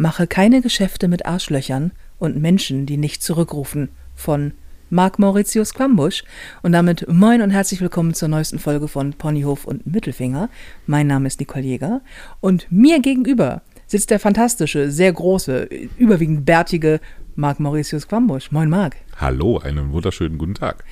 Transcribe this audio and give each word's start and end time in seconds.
Mache 0.00 0.26
keine 0.26 0.62
Geschäfte 0.62 1.08
mit 1.08 1.26
Arschlöchern 1.26 1.90
und 2.18 2.40
Menschen, 2.40 2.86
die 2.86 2.96
nicht 2.96 3.22
zurückrufen. 3.22 3.90
Von 4.14 4.52
Marc 4.88 5.18
Mauritius 5.18 5.74
Quambusch. 5.74 6.24
Und 6.62 6.72
damit 6.72 7.06
moin 7.06 7.42
und 7.42 7.50
herzlich 7.50 7.82
willkommen 7.82 8.14
zur 8.14 8.28
neuesten 8.28 8.58
Folge 8.58 8.88
von 8.88 9.12
Ponyhof 9.12 9.66
und 9.66 9.86
Mittelfinger. 9.86 10.48
Mein 10.86 11.06
Name 11.06 11.26
ist 11.26 11.38
Nicole 11.38 11.66
Jäger 11.66 12.00
und 12.40 12.66
mir 12.70 13.00
gegenüber 13.00 13.60
sitzt 13.86 14.08
der 14.08 14.20
fantastische, 14.20 14.90
sehr 14.90 15.12
große, 15.12 15.68
überwiegend 15.98 16.46
bärtige 16.46 17.00
Marc 17.34 17.60
Mauritius 17.60 18.08
Quambusch. 18.08 18.50
Moin 18.52 18.70
Marc. 18.70 18.96
Hallo, 19.20 19.58
einen 19.58 19.92
wunderschönen 19.92 20.38
guten 20.38 20.54
Tag. 20.54 20.82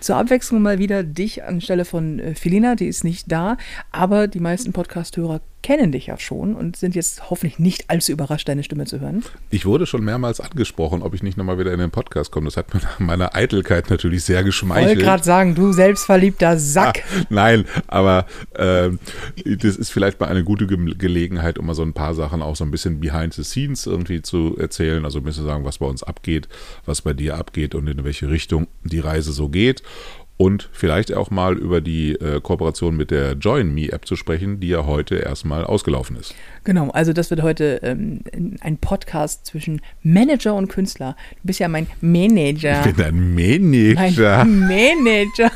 Zur 0.00 0.16
Abwechslung 0.16 0.62
mal 0.62 0.78
wieder 0.78 1.02
dich 1.02 1.44
anstelle 1.44 1.84
von 1.84 2.18
äh, 2.18 2.34
Filina, 2.34 2.76
die 2.76 2.86
ist 2.86 3.04
nicht 3.04 3.30
da, 3.30 3.58
aber 3.92 4.26
die 4.26 4.40
meisten 4.40 4.72
Podcast-Hörer 4.72 5.42
kennen 5.64 5.92
dich 5.92 6.08
ja 6.08 6.18
schon 6.18 6.54
und 6.54 6.76
sind 6.76 6.94
jetzt 6.94 7.30
hoffentlich 7.30 7.58
nicht 7.58 7.88
allzu 7.88 8.12
überrascht, 8.12 8.46
deine 8.46 8.62
Stimme 8.62 8.84
zu 8.84 9.00
hören. 9.00 9.24
Ich 9.48 9.64
wurde 9.64 9.86
schon 9.86 10.04
mehrmals 10.04 10.38
angesprochen, 10.38 11.00
ob 11.00 11.14
ich 11.14 11.22
nicht 11.22 11.38
nochmal 11.38 11.58
wieder 11.58 11.72
in 11.72 11.78
den 11.78 11.90
Podcast 11.90 12.30
komme. 12.30 12.44
Das 12.48 12.58
hat 12.58 12.74
mir 12.74 12.80
nach 12.80 13.00
meiner 13.00 13.34
Eitelkeit 13.34 13.88
natürlich 13.88 14.24
sehr 14.24 14.44
geschmeichelt. 14.44 14.90
Ich 14.90 14.96
wollte 14.96 15.04
gerade 15.04 15.24
sagen, 15.24 15.54
du 15.54 15.72
selbstverliebter 15.72 16.58
Sack. 16.58 17.02
Ah, 17.02 17.24
nein, 17.30 17.64
aber 17.86 18.26
äh, 18.52 18.90
das 19.42 19.76
ist 19.76 19.90
vielleicht 19.90 20.20
mal 20.20 20.26
eine 20.26 20.44
gute 20.44 20.66
Ge 20.66 20.76
Gelegenheit, 20.98 21.58
um 21.58 21.64
mal 21.64 21.74
so 21.74 21.82
ein 21.82 21.94
paar 21.94 22.12
Sachen 22.12 22.42
auch 22.42 22.56
so 22.56 22.64
ein 22.64 22.70
bisschen 22.70 23.00
behind 23.00 23.32
the 23.32 23.42
scenes 23.42 23.86
irgendwie 23.86 24.20
zu 24.20 24.58
erzählen. 24.58 25.02
Also 25.06 25.20
ein 25.20 25.24
bisschen 25.24 25.46
sagen, 25.46 25.64
was 25.64 25.78
bei 25.78 25.86
uns 25.86 26.02
abgeht, 26.02 26.46
was 26.84 27.00
bei 27.00 27.14
dir 27.14 27.38
abgeht 27.38 27.73
und 27.74 27.88
in 27.88 28.04
welche 28.04 28.30
Richtung 28.30 28.66
die 28.84 29.00
Reise 29.00 29.32
so 29.32 29.48
geht 29.48 29.82
und 30.36 30.68
vielleicht 30.72 31.14
auch 31.14 31.30
mal 31.30 31.56
über 31.56 31.80
die 31.80 32.12
äh, 32.12 32.40
Kooperation 32.40 32.96
mit 32.96 33.10
der 33.10 33.34
Join 33.34 33.72
Me 33.72 33.92
App 33.92 34.06
zu 34.06 34.16
sprechen, 34.16 34.58
die 34.60 34.68
ja 34.68 34.84
heute 34.84 35.16
erstmal 35.16 35.64
ausgelaufen 35.64 36.16
ist. 36.16 36.34
Genau, 36.64 36.90
also 36.90 37.12
das 37.12 37.30
wird 37.30 37.42
heute 37.42 37.80
ähm, 37.82 38.20
ein 38.60 38.78
Podcast 38.78 39.46
zwischen 39.46 39.80
Manager 40.02 40.54
und 40.54 40.68
Künstler. 40.68 41.16
Du 41.42 41.46
bist 41.46 41.60
ja 41.60 41.68
mein 41.68 41.86
Manager. 42.00 42.84
Ich 42.84 42.94
bin 42.94 43.04
ein 43.04 43.34
Manager. 43.34 44.44
Mein 44.44 45.04
Manager. 45.04 45.50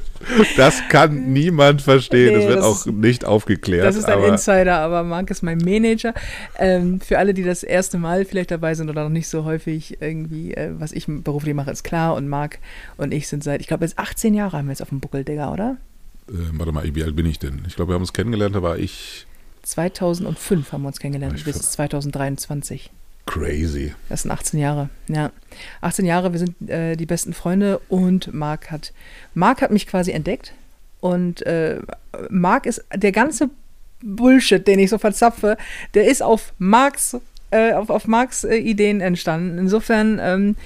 Das 0.56 0.82
kann 0.88 1.32
niemand 1.32 1.82
verstehen. 1.82 2.34
Nee, 2.34 2.40
das 2.40 2.48
wird 2.48 2.58
das 2.58 2.64
auch 2.64 2.86
nicht 2.86 3.24
aufgeklärt. 3.24 3.84
Das 3.84 3.96
ist 3.96 4.04
ein 4.04 4.22
Insider, 4.22 4.78
aber 4.78 5.02
Marc 5.02 5.30
ist 5.30 5.42
mein 5.42 5.58
Manager. 5.58 6.14
Ähm, 6.58 7.00
für 7.00 7.18
alle, 7.18 7.34
die 7.34 7.42
das 7.42 7.62
erste 7.62 7.98
Mal 7.98 8.24
vielleicht 8.24 8.50
dabei 8.50 8.74
sind 8.74 8.90
oder 8.90 9.04
noch 9.04 9.10
nicht 9.10 9.28
so 9.28 9.44
häufig 9.44 9.98
irgendwie, 10.00 10.54
äh, 10.54 10.70
was 10.78 10.92
ich 10.92 11.06
beruflich 11.08 11.54
mache, 11.54 11.70
ist 11.70 11.84
klar. 11.84 12.14
Und 12.14 12.28
Marc 12.28 12.58
und 12.96 13.12
ich 13.12 13.28
sind 13.28 13.42
seit, 13.42 13.60
ich 13.60 13.66
glaube, 13.66 13.84
jetzt 13.84 13.98
18 13.98 14.34
Jahre 14.34 14.58
haben 14.58 14.66
wir 14.66 14.72
jetzt 14.72 14.82
auf 14.82 14.90
dem 14.90 15.00
Buckel, 15.00 15.24
Digga, 15.24 15.52
oder? 15.52 15.78
Äh, 16.28 16.34
warte 16.52 16.72
mal, 16.72 16.84
wie 16.94 17.02
alt 17.02 17.16
bin 17.16 17.26
ich 17.26 17.38
denn? 17.38 17.62
Ich 17.66 17.76
glaube, 17.76 17.90
wir 17.90 17.94
haben 17.94 18.02
uns 18.02 18.12
kennengelernt, 18.12 18.54
da 18.54 18.62
war 18.62 18.78
ich. 18.78 19.26
2005 19.62 20.72
haben 20.72 20.82
wir 20.82 20.88
uns 20.88 20.98
kennengelernt, 20.98 21.44
bis 21.44 21.70
2023. 21.72 22.90
Crazy. 23.30 23.94
Das 24.08 24.22
sind 24.22 24.32
18 24.32 24.58
Jahre. 24.58 24.88
Ja. 25.06 25.30
18 25.82 26.04
Jahre, 26.04 26.32
wir 26.32 26.40
sind 26.40 26.68
äh, 26.68 26.96
die 26.96 27.06
besten 27.06 27.32
Freunde 27.32 27.80
und 27.88 28.34
Marc 28.34 28.72
hat, 28.72 28.92
Marc 29.34 29.62
hat 29.62 29.70
mich 29.70 29.86
quasi 29.86 30.10
entdeckt. 30.10 30.52
Und 30.98 31.46
äh, 31.46 31.78
Marc 32.28 32.66
ist 32.66 32.84
der 32.92 33.12
ganze 33.12 33.48
Bullshit, 34.02 34.66
den 34.66 34.80
ich 34.80 34.90
so 34.90 34.98
verzapfe, 34.98 35.56
der 35.94 36.08
ist 36.08 36.24
auf 36.24 36.52
Marks, 36.58 37.18
äh, 37.52 37.72
auf, 37.72 37.88
auf 37.88 38.08
Marks 38.08 38.42
äh, 38.42 38.56
Ideen 38.56 39.00
entstanden. 39.00 39.58
Insofern, 39.58 40.18
ähm, 40.20 40.56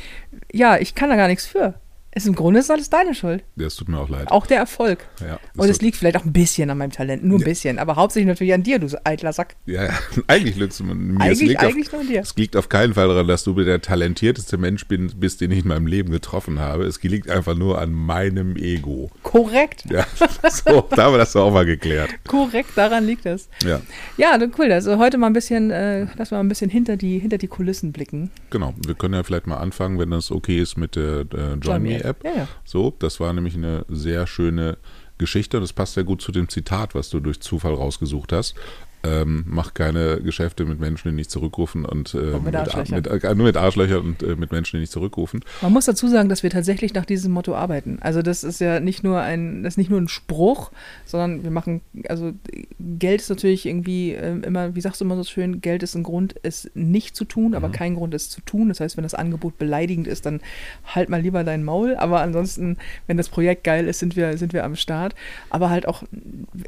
ja, 0.50 0.78
ich 0.78 0.94
kann 0.94 1.10
da 1.10 1.16
gar 1.16 1.28
nichts 1.28 1.44
für. 1.44 1.74
Es 2.16 2.26
Im 2.26 2.36
Grunde 2.36 2.60
ist 2.60 2.70
alles 2.70 2.90
deine 2.90 3.12
Schuld. 3.12 3.42
Ja, 3.56 3.66
es 3.66 3.74
tut 3.74 3.88
mir 3.88 3.98
auch 3.98 4.08
leid. 4.08 4.30
Auch 4.30 4.46
der 4.46 4.58
Erfolg. 4.58 5.04
Ja, 5.20 5.40
und 5.56 5.68
es 5.68 5.82
liegt 5.82 5.96
vielleicht 5.96 6.16
auch 6.16 6.24
ein 6.24 6.32
bisschen 6.32 6.70
an 6.70 6.78
meinem 6.78 6.92
Talent, 6.92 7.24
nur 7.24 7.38
ein 7.38 7.40
ja. 7.40 7.46
bisschen, 7.46 7.80
aber 7.80 7.96
hauptsächlich 7.96 8.28
natürlich 8.28 8.54
an 8.54 8.62
dir, 8.62 8.78
du 8.78 8.86
eitler 9.04 9.32
Sack. 9.32 9.56
Ja, 9.66 9.86
ja. 9.86 9.90
eigentlich 10.28 10.54
liegt 10.54 10.74
es 10.74 10.80
mir. 10.80 10.92
Eigentlich, 11.20 11.58
eigentlich 11.58 11.88
auf, 11.88 11.92
nur 11.92 12.00
an 12.02 12.06
dir. 12.06 12.20
Es 12.20 12.36
liegt 12.36 12.56
auf 12.56 12.68
keinen 12.68 12.94
Fall 12.94 13.08
daran, 13.08 13.26
dass 13.26 13.42
du 13.42 13.52
der 13.54 13.80
talentierteste 13.82 14.58
Mensch 14.58 14.86
bin, 14.86 15.10
bist, 15.16 15.40
den 15.40 15.50
ich 15.50 15.60
in 15.60 15.68
meinem 15.68 15.88
Leben 15.88 16.12
getroffen 16.12 16.60
habe. 16.60 16.84
Es 16.84 17.02
liegt 17.02 17.28
einfach 17.28 17.56
nur 17.56 17.80
an 17.80 17.92
meinem 17.92 18.54
Ego. 18.56 19.10
Korrekt. 19.24 19.84
Ja, 19.90 20.06
so, 20.50 20.86
da 20.90 21.04
haben 21.04 21.14
wir 21.14 21.18
das 21.18 21.32
doch 21.32 21.46
auch 21.46 21.52
mal 21.52 21.66
geklärt. 21.66 22.10
Korrekt, 22.28 22.70
daran 22.76 23.06
liegt 23.06 23.26
es. 23.26 23.48
Ja. 23.64 23.80
Ja, 24.16 24.38
cool. 24.56 24.70
Also 24.70 24.98
heute 24.98 25.18
mal 25.18 25.26
ein 25.26 25.32
bisschen, 25.32 25.72
äh, 25.72 26.06
lass 26.16 26.30
mal 26.30 26.38
ein 26.38 26.48
bisschen 26.48 26.70
hinter 26.70 26.96
die, 26.96 27.18
hinter 27.18 27.38
die 27.38 27.48
Kulissen 27.48 27.90
blicken. 27.90 28.30
Genau. 28.50 28.72
Wir 28.86 28.94
können 28.94 29.14
ja 29.14 29.24
vielleicht 29.24 29.48
mal 29.48 29.56
anfangen, 29.56 29.98
wenn 29.98 30.10
das 30.10 30.30
okay 30.30 30.60
ist 30.60 30.76
mit 30.76 30.94
der, 30.94 31.24
der 31.24 31.54
Join 31.60 31.82
Me 31.82 32.03
App. 32.04 32.24
Ja, 32.24 32.36
ja. 32.36 32.48
So, 32.64 32.94
das 32.98 33.20
war 33.20 33.32
nämlich 33.32 33.54
eine 33.54 33.84
sehr 33.88 34.26
schöne 34.26 34.78
Geschichte 35.18 35.56
und 35.56 35.62
das 35.62 35.72
passt 35.72 35.94
sehr 35.94 36.04
gut 36.04 36.22
zu 36.22 36.32
dem 36.32 36.48
Zitat, 36.48 36.94
was 36.94 37.08
du 37.08 37.20
durch 37.20 37.40
Zufall 37.40 37.74
rausgesucht 37.74 38.32
hast 38.32 38.56
ähm, 39.04 39.44
mach 39.46 39.74
keine 39.74 40.20
Geschäfte 40.22 40.64
mit 40.64 40.80
Menschen, 40.80 41.10
die 41.10 41.14
nicht 41.14 41.30
zurückrufen 41.30 41.84
und, 41.84 42.14
äh, 42.14 42.18
und 42.18 42.44
mit, 42.44 42.56
Arschlöchern. 42.56 42.96
Mit, 42.96 43.06
äh, 43.06 43.34
nur 43.34 43.46
mit 43.46 43.56
Arschlöchern 43.56 44.00
und 44.00 44.22
äh, 44.22 44.34
mit 44.34 44.50
Menschen, 44.50 44.76
die 44.76 44.80
nicht 44.80 44.92
zurückrufen. 44.92 45.44
Man 45.60 45.72
muss 45.72 45.84
dazu 45.84 46.08
sagen, 46.08 46.28
dass 46.28 46.42
wir 46.42 46.50
tatsächlich 46.50 46.94
nach 46.94 47.04
diesem 47.04 47.32
Motto 47.32 47.54
arbeiten. 47.54 47.98
Also 48.00 48.22
das 48.22 48.44
ist 48.44 48.60
ja 48.60 48.80
nicht 48.80 49.04
nur 49.04 49.20
ein, 49.20 49.62
das 49.62 49.74
ist 49.74 49.78
nicht 49.78 49.90
nur 49.90 50.00
ein 50.00 50.08
Spruch, 50.08 50.72
sondern 51.04 51.44
wir 51.44 51.50
machen, 51.50 51.82
also 52.08 52.32
Geld 52.80 53.20
ist 53.20 53.28
natürlich 53.28 53.66
irgendwie 53.66 54.12
äh, 54.12 54.38
immer, 54.40 54.74
wie 54.74 54.80
sagst 54.80 55.00
du 55.00 55.04
immer 55.04 55.16
so 55.16 55.24
schön, 55.24 55.60
Geld 55.60 55.82
ist 55.82 55.94
ein 55.94 56.02
Grund, 56.02 56.34
es 56.42 56.70
nicht 56.74 57.14
zu 57.14 57.24
tun, 57.24 57.54
aber 57.54 57.68
mhm. 57.68 57.72
kein 57.72 57.94
Grund, 57.96 58.14
es 58.14 58.30
zu 58.30 58.40
tun. 58.40 58.68
Das 58.68 58.80
heißt, 58.80 58.96
wenn 58.96 59.04
das 59.04 59.14
Angebot 59.14 59.58
beleidigend 59.58 60.06
ist, 60.06 60.24
dann 60.24 60.40
halt 60.86 61.10
mal 61.10 61.20
lieber 61.20 61.44
dein 61.44 61.62
Maul. 61.62 61.96
Aber 61.96 62.20
ansonsten, 62.22 62.78
wenn 63.06 63.18
das 63.18 63.28
Projekt 63.28 63.64
geil 63.64 63.86
ist, 63.86 63.98
sind 63.98 64.16
wir, 64.16 64.38
sind 64.38 64.54
wir 64.54 64.64
am 64.64 64.76
Start. 64.76 65.14
Aber 65.50 65.68
halt 65.68 65.86
auch, 65.86 66.04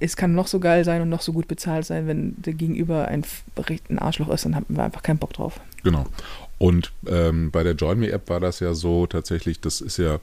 es 0.01 0.17
kann 0.17 0.35
noch 0.35 0.49
so 0.49 0.61
geil 0.61 0.85
sein 0.85 1.01
und 1.01 1.09
noch 1.09 1.23
so 1.23 1.33
gut 1.33 1.49
bezahlt 1.49 1.87
sein, 1.87 2.07
wenn 2.07 2.26
der 2.37 2.55
Gegenüber 2.55 3.09
ein, 3.09 3.25
ein 3.89 3.99
Arschloch 3.99 4.29
ist, 4.29 4.45
dann 4.45 4.57
haben 4.57 4.67
wir 4.69 4.85
einfach 4.85 5.03
keinen 5.03 5.19
Bock 5.19 5.33
drauf. 5.33 5.61
Genau. 5.83 6.05
Und 6.59 6.93
ähm, 7.07 7.51
bei 7.51 7.63
der 7.63 7.75
Join 7.75 7.99
Me 7.99 8.11
App 8.11 8.29
war 8.31 8.41
das 8.41 8.61
ja 8.61 8.75
so 8.75 9.07
tatsächlich, 9.07 9.61
das 9.61 9.81
ist 9.81 9.99
ja 9.99 10.19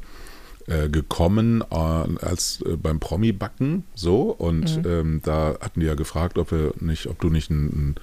äh, 0.67 0.89
gekommen 0.89 1.61
äh, 1.69 1.75
als 1.75 2.61
äh, 2.65 2.77
beim 2.77 2.99
Promi-Backen 2.99 3.83
so 3.95 4.31
und 4.31 4.77
mhm. 4.77 4.89
ähm, 4.89 5.21
da 5.23 5.55
hatten 5.59 5.81
die 5.81 5.85
ja 5.85 5.95
gefragt, 5.95 6.37
ob 6.37 6.51
wir 6.51 6.73
nicht, 6.79 7.07
ob 7.07 7.19
du 7.19 7.29
nicht 7.29 7.49
ein, 7.49 7.65
ein 7.65 7.95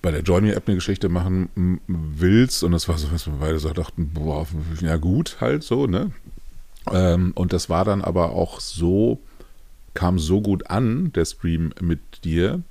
bei 0.00 0.10
der 0.10 0.22
Join 0.22 0.44
Me 0.44 0.54
App 0.54 0.68
eine 0.68 0.76
Geschichte 0.76 1.08
machen 1.08 1.80
willst 1.88 2.62
und 2.62 2.72
das 2.72 2.88
war 2.88 2.96
so, 2.96 3.12
was 3.12 3.26
wir 3.26 3.34
beide 3.40 3.58
so 3.58 3.70
dachten, 3.72 4.10
boah, 4.14 4.46
ja 4.80 4.96
gut, 4.96 5.38
halt 5.40 5.62
so, 5.62 5.86
ne? 5.86 6.12
Ähm, 6.90 7.32
und 7.34 7.52
das 7.52 7.68
war 7.68 7.84
dann 7.84 8.02
aber 8.02 8.30
auch 8.30 8.60
so, 8.60 9.20
kam 9.92 10.18
so 10.18 10.40
gut 10.40 10.70
an, 10.70 11.12
der 11.12 11.24
Stream 11.24 11.72
mit 11.80 12.24
dir, 12.24 12.62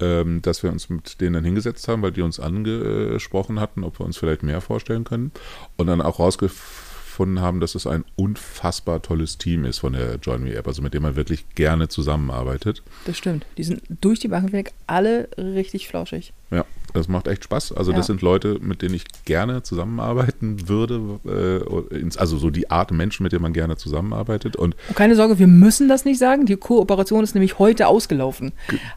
ähm, 0.00 0.42
dass 0.42 0.62
wir 0.62 0.70
uns 0.70 0.88
mit 0.88 1.20
denen 1.20 1.34
dann 1.34 1.44
hingesetzt 1.44 1.88
haben, 1.88 2.02
weil 2.02 2.12
die 2.12 2.22
uns 2.22 2.40
angesprochen 2.40 3.60
hatten, 3.60 3.84
ob 3.84 3.98
wir 3.98 4.06
uns 4.06 4.16
vielleicht 4.16 4.42
mehr 4.42 4.60
vorstellen 4.60 5.04
können. 5.04 5.32
Und 5.76 5.86
dann 5.86 6.02
auch 6.02 6.18
rausgefunden 6.18 7.40
haben, 7.40 7.60
dass 7.60 7.74
es 7.74 7.86
ein 7.86 8.04
unfassbar 8.16 9.02
tolles 9.02 9.38
Team 9.38 9.64
ist 9.64 9.78
von 9.78 9.94
der 9.94 10.16
Join 10.16 10.44
Me 10.44 10.54
App, 10.54 10.66
also 10.66 10.82
mit 10.82 10.94
dem 10.94 11.02
man 11.02 11.16
wirklich 11.16 11.48
gerne 11.54 11.88
zusammenarbeitet. 11.88 12.82
Das 13.06 13.16
stimmt. 13.16 13.46
Die 13.56 13.64
sind 13.64 13.82
durch 13.88 14.20
die 14.20 14.28
Bank 14.28 14.52
weg 14.52 14.72
alle 14.86 15.28
richtig 15.38 15.88
flauschig. 15.88 16.32
Ja, 16.50 16.64
das 16.96 17.08
macht 17.08 17.28
echt 17.28 17.44
Spaß. 17.44 17.72
Also 17.72 17.90
ja. 17.90 17.96
das 17.96 18.06
sind 18.06 18.22
Leute, 18.22 18.58
mit 18.60 18.80
denen 18.82 18.94
ich 18.94 19.04
gerne 19.24 19.62
zusammenarbeiten 19.62 20.68
würde. 20.68 21.20
Äh, 21.26 22.08
also 22.16 22.38
so 22.38 22.50
die 22.50 22.70
Art 22.70 22.90
Menschen, 22.92 23.22
mit 23.24 23.32
denen 23.32 23.42
man 23.42 23.52
gerne 23.52 23.76
zusammenarbeitet. 23.76 24.56
Und, 24.56 24.76
Und 24.88 24.96
keine 24.96 25.16
Sorge, 25.16 25.38
wir 25.38 25.46
müssen 25.46 25.88
das 25.88 26.04
nicht 26.04 26.18
sagen. 26.18 26.46
Die 26.46 26.56
Kooperation 26.56 27.24
ist 27.24 27.34
nämlich 27.34 27.58
heute 27.58 27.88
ausgelaufen. 27.88 28.52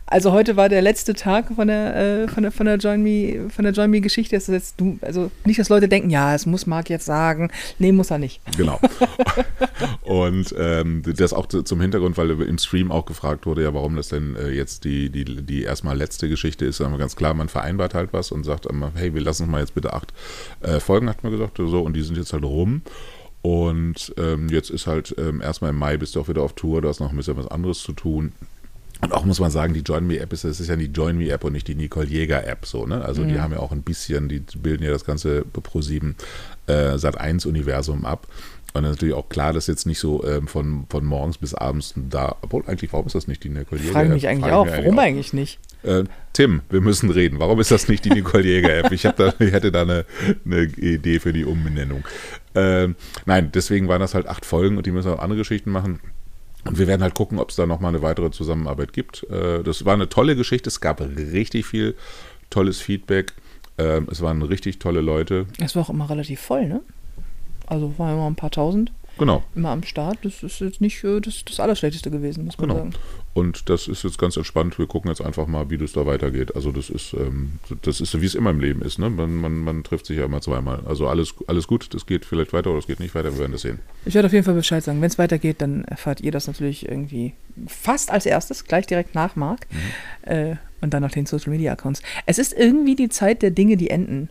Also 0.06 0.32
heute 0.32 0.56
war 0.56 0.70
der 0.70 0.82
letzte 0.82 1.14
Tag 1.14 1.48
von 1.56 1.68
der, 1.68 1.96
äh, 1.96 2.28
von 2.28 2.44
der, 2.44 2.52
von 2.52 2.66
der 2.68 2.78
Join 2.78 3.04
Me, 3.04 3.50
von 3.50 3.64
der 3.64 3.74
Join 3.74 3.90
Me 3.90 4.02
Geschichte. 4.02 4.36
Das 4.36 4.48
jetzt 4.48 4.80
du, 4.80 5.00
also 5.02 5.32
nicht, 5.44 5.60
dass 5.60 5.70
Leute 5.70 5.90
denken, 5.90 6.10
ja, 6.10 6.36
es 6.36 6.46
muss 6.46 6.68
Marc 6.68 6.90
jetzt 6.90 7.06
sagen. 7.06 7.52
Nee, 7.80 7.92
muss 7.92 8.12
er 8.12 8.20
nicht. 8.20 8.42
Genau. 8.56 8.80
Und 10.04 10.54
ähm, 10.58 11.04
das 11.04 11.34
auch 11.34 11.48
zum 11.48 11.82
Hintergrund, 11.82 12.18
weil 12.18 12.30
im 12.30 12.58
Stream 12.58 12.92
auch 12.92 13.06
gefragt 13.06 13.46
wurde, 13.46 13.64
ja, 13.64 13.74
warum 13.74 13.96
das 13.96 14.10
denn 14.10 14.36
äh, 14.36 14.50
jetzt 14.50 14.84
die, 14.84 15.10
die, 15.10 15.26
die 15.26 15.64
erstmal 15.64 15.98
letzte 15.98 16.30
Geschichte 16.30 16.66
ist. 16.66 16.82
Aber 16.82 16.98
ganz 16.98 17.16
klar, 17.16 17.34
man 17.40 17.50
vereinbart 17.50 17.96
halt 17.96 18.14
was 18.14 18.32
und 18.32 18.44
sagt 18.44 18.68
immer, 18.68 18.92
hey, 18.94 19.14
wir 19.14 19.22
lassen 19.22 19.44
uns 19.44 19.52
mal 19.52 19.62
jetzt 19.62 19.74
bitte 19.74 19.94
acht 19.94 20.14
äh, 20.62 20.80
Folgen, 20.80 21.10
hat 21.10 21.24
man 21.24 21.32
gesagt, 21.32 21.58
so, 21.58 21.82
und 21.82 21.94
die 21.94 22.04
sind 22.04 22.18
jetzt 22.18 22.34
halt 22.34 22.44
rum. 22.44 22.84
Und 23.42 24.14
ähm, 24.18 24.50
jetzt 24.50 24.70
ist 24.70 24.86
halt 24.86 25.16
ähm, 25.18 25.42
erstmal 25.42 25.72
im 25.72 25.78
Mai 25.78 25.98
bist 25.98 26.16
du 26.16 26.22
auch 26.22 26.28
wieder 26.28 26.42
auf 26.42 26.54
Tour, 26.54 26.82
du 26.82 26.90
hast 26.90 27.00
noch 27.00 27.10
ein 27.10 27.18
bisschen 27.18 27.38
was 27.38 27.48
anderes 27.48 27.80
zu 27.80 27.94
tun. 27.94 28.34
Und 29.02 29.14
auch 29.14 29.24
muss 29.24 29.40
man 29.40 29.50
sagen, 29.50 29.74
die 29.74 29.80
Join 29.80 30.06
Me 30.06 30.20
App 30.20 30.34
ist, 30.34 30.44
das 30.44 30.60
ist 30.60 30.68
ja 30.68 30.76
die 30.76 30.88
Join 30.88 31.18
Me 31.18 31.30
App 31.30 31.46
und 31.46 31.54
nicht 31.54 31.68
die 31.70 31.76
Nicole 31.76 32.06
Jäger 32.06 32.46
App 32.46 32.66
so, 32.66 32.86
ne? 32.86 33.04
Also 33.04 33.22
mhm. 33.22 33.30
die 33.30 33.40
haben 33.40 33.54
ja 33.54 33.60
auch 33.60 33.72
ein 33.72 33.82
bisschen, 33.82 34.28
die 34.28 34.40
bilden 34.40 34.84
ja 34.84 34.92
das 34.92 35.06
ganze 35.06 35.44
Pro 35.44 35.82
7 35.82 36.16
äh, 36.68 36.98
Sat 36.98 37.18
1 37.18 37.46
Universum 37.46 38.06
ab. 38.06 38.28
Und 38.74 38.84
natürlich 38.84 39.16
auch 39.16 39.30
klar, 39.30 39.54
dass 39.54 39.68
jetzt 39.68 39.88
nicht 39.88 40.00
so 40.00 40.24
ähm, 40.26 40.48
von, 40.48 40.86
von 40.90 41.06
morgens 41.06 41.38
bis 41.38 41.54
abends 41.54 41.94
da, 41.96 42.36
obwohl 42.42 42.64
eigentlich, 42.68 42.92
warum 42.92 43.08
ist 43.08 43.16
das 43.16 43.28
nicht 43.28 43.44
die 43.44 43.50
Nicole 43.50 43.82
Jäger? 43.82 43.94
Frage 43.94 44.10
mich 44.10 44.28
eigentlich 44.28 44.52
auch, 44.52 44.68
warum 44.68 45.00
eigentlich 45.00 45.34
nicht? 45.34 45.60
Äh, 45.84 46.04
Tim, 46.34 46.62
wir 46.70 46.82
müssen 46.82 47.10
reden. 47.10 47.40
Warum 47.40 47.60
ist 47.60 47.72
das 47.72 47.88
nicht 47.88 48.06
die 48.06 48.10
Nicole 48.10 48.44
Jäger-App? 48.44 48.92
Ich, 48.92 49.02
da, 49.02 49.34
ich 49.40 49.52
hätte 49.52 49.72
da 49.72 49.82
eine, 49.82 50.06
eine, 50.46 50.64
Idee 50.64 51.20
für 51.20 51.34
die 51.34 51.46
Umbenennung. 51.46 52.04
Äh, 52.54 52.90
nein, 53.26 53.52
deswegen 53.54 53.88
waren 53.88 54.02
das 54.02 54.14
halt 54.14 54.28
acht 54.28 54.46
Folgen 54.46 54.78
und 54.78 54.86
die 54.86 54.92
müssen 54.92 55.12
auch 55.12 55.20
andere 55.20 55.40
Geschichten 55.40 55.72
machen. 55.72 56.00
Und 56.66 56.78
wir 56.78 56.88
werden 56.88 57.02
halt 57.02 57.16
gucken, 57.16 57.40
ob 57.40 57.50
es 57.50 57.56
da 57.56 57.66
nochmal 57.66 57.90
eine 57.90 58.02
weitere 58.02 58.32
Zusammenarbeit 58.32 58.94
gibt. 58.94 59.24
Äh, 59.30 59.64
das 59.64 59.86
war 59.86 59.94
eine 59.94 60.10
tolle 60.10 60.36
Geschichte. 60.36 60.70
Es 60.70 60.82
gab 60.82 61.02
richtig 61.02 61.66
viel 61.66 61.96
tolles 62.50 62.82
Feedback. 62.82 63.34
Ähm, 63.78 64.08
es 64.12 64.22
waren 64.22 64.42
richtig 64.42 64.80
tolle 64.80 65.02
Leute. 65.02 65.46
Es 65.60 65.76
war 65.76 65.84
auch 65.84 65.90
immer 65.90 66.10
relativ 66.10 66.42
voll, 66.42 66.68
ne? 66.68 66.82
Also 67.68 67.94
waren 67.98 68.14
immer 68.14 68.28
ein 68.30 68.36
paar 68.36 68.52
tausend. 68.52 68.92
Genau. 69.18 69.44
Immer 69.56 69.70
am 69.70 69.84
Start. 69.84 70.20
Das 70.24 70.44
ist 70.44 70.60
jetzt 70.60 70.82
nicht 70.82 71.04
äh, 71.04 71.20
das, 71.20 71.44
das 71.46 71.60
Allerschlechteste 71.60 72.10
gewesen, 72.10 72.46
muss 72.46 72.58
man 72.58 72.70
Genau. 72.70 72.80
sagen. 72.80 72.94
Und 73.34 73.70
das 73.70 73.88
ist 73.88 74.04
jetzt 74.04 74.18
ganz 74.18 74.38
entspannt. 74.38 74.80
Wir 74.80 74.88
gucken 74.88 75.10
jetzt 75.10 75.22
einfach 75.22 75.48
mal, 75.48 75.70
wie 75.70 75.78
das 75.78 75.94
da 75.94 76.06
weitergeht. 76.06 76.56
Also 76.56 76.72
das 76.72 76.90
ist, 76.90 77.14
ähm, 77.14 77.54
das 77.84 78.02
ist 78.02 78.12
so, 78.12 78.22
wie 78.22 78.26
es 78.26 78.36
immer 78.36 78.50
im 78.50 78.60
Leben 78.60 78.82
ist. 78.82 78.98
Ne? 78.98 79.10
Man, 79.10 79.36
man, 79.36 79.58
man 79.60 79.84
trifft 79.84 80.08
sich 80.08 80.18
ja 80.18 80.26
immer 80.26 80.42
zweimal. 80.42 80.82
Also 80.86 81.08
alles, 81.08 81.36
alles 81.48 81.68
gut. 81.68 81.94
Das 81.94 82.06
geht 82.06 82.26
vielleicht 82.26 82.54
weiter 82.54 82.72
oder 82.72 82.80
es 82.80 82.88
geht 82.88 83.00
nicht 83.00 83.14
weiter. 83.16 83.32
Wir 83.32 83.40
werden 83.40 83.52
das 83.52 83.62
sehen. 83.62 83.80
Ich 84.06 84.16
werde 84.16 84.26
auf 84.26 84.34
jeden 84.34 84.46
Fall 84.46 84.56
Bescheid 84.56 84.84
sagen. 84.84 85.00
Wenn 85.02 85.10
es 85.10 85.18
weitergeht, 85.18 85.62
dann 85.62 85.84
erfahrt 85.86 86.22
ihr 86.22 86.32
das 86.32 86.48
natürlich 86.48 86.90
irgendwie 86.90 87.34
fast 87.68 88.12
als 88.12 88.26
erstes, 88.26 88.66
gleich 88.66 88.88
direkt 88.88 89.16
nach 89.16 89.36
Marc. 89.36 89.68
Äh, 90.24 90.56
und 90.82 90.94
dann 90.94 91.04
auf 91.04 91.12
den 91.12 91.26
Social 91.26 91.52
Media 91.52 91.74
Accounts. 91.74 92.02
Es 92.26 92.40
ist 92.40 92.54
irgendwie 92.54 92.96
die 92.96 93.10
Zeit 93.10 93.42
der 93.42 93.52
Dinge, 93.52 93.78
die 93.78 93.90
enden. 93.90 94.30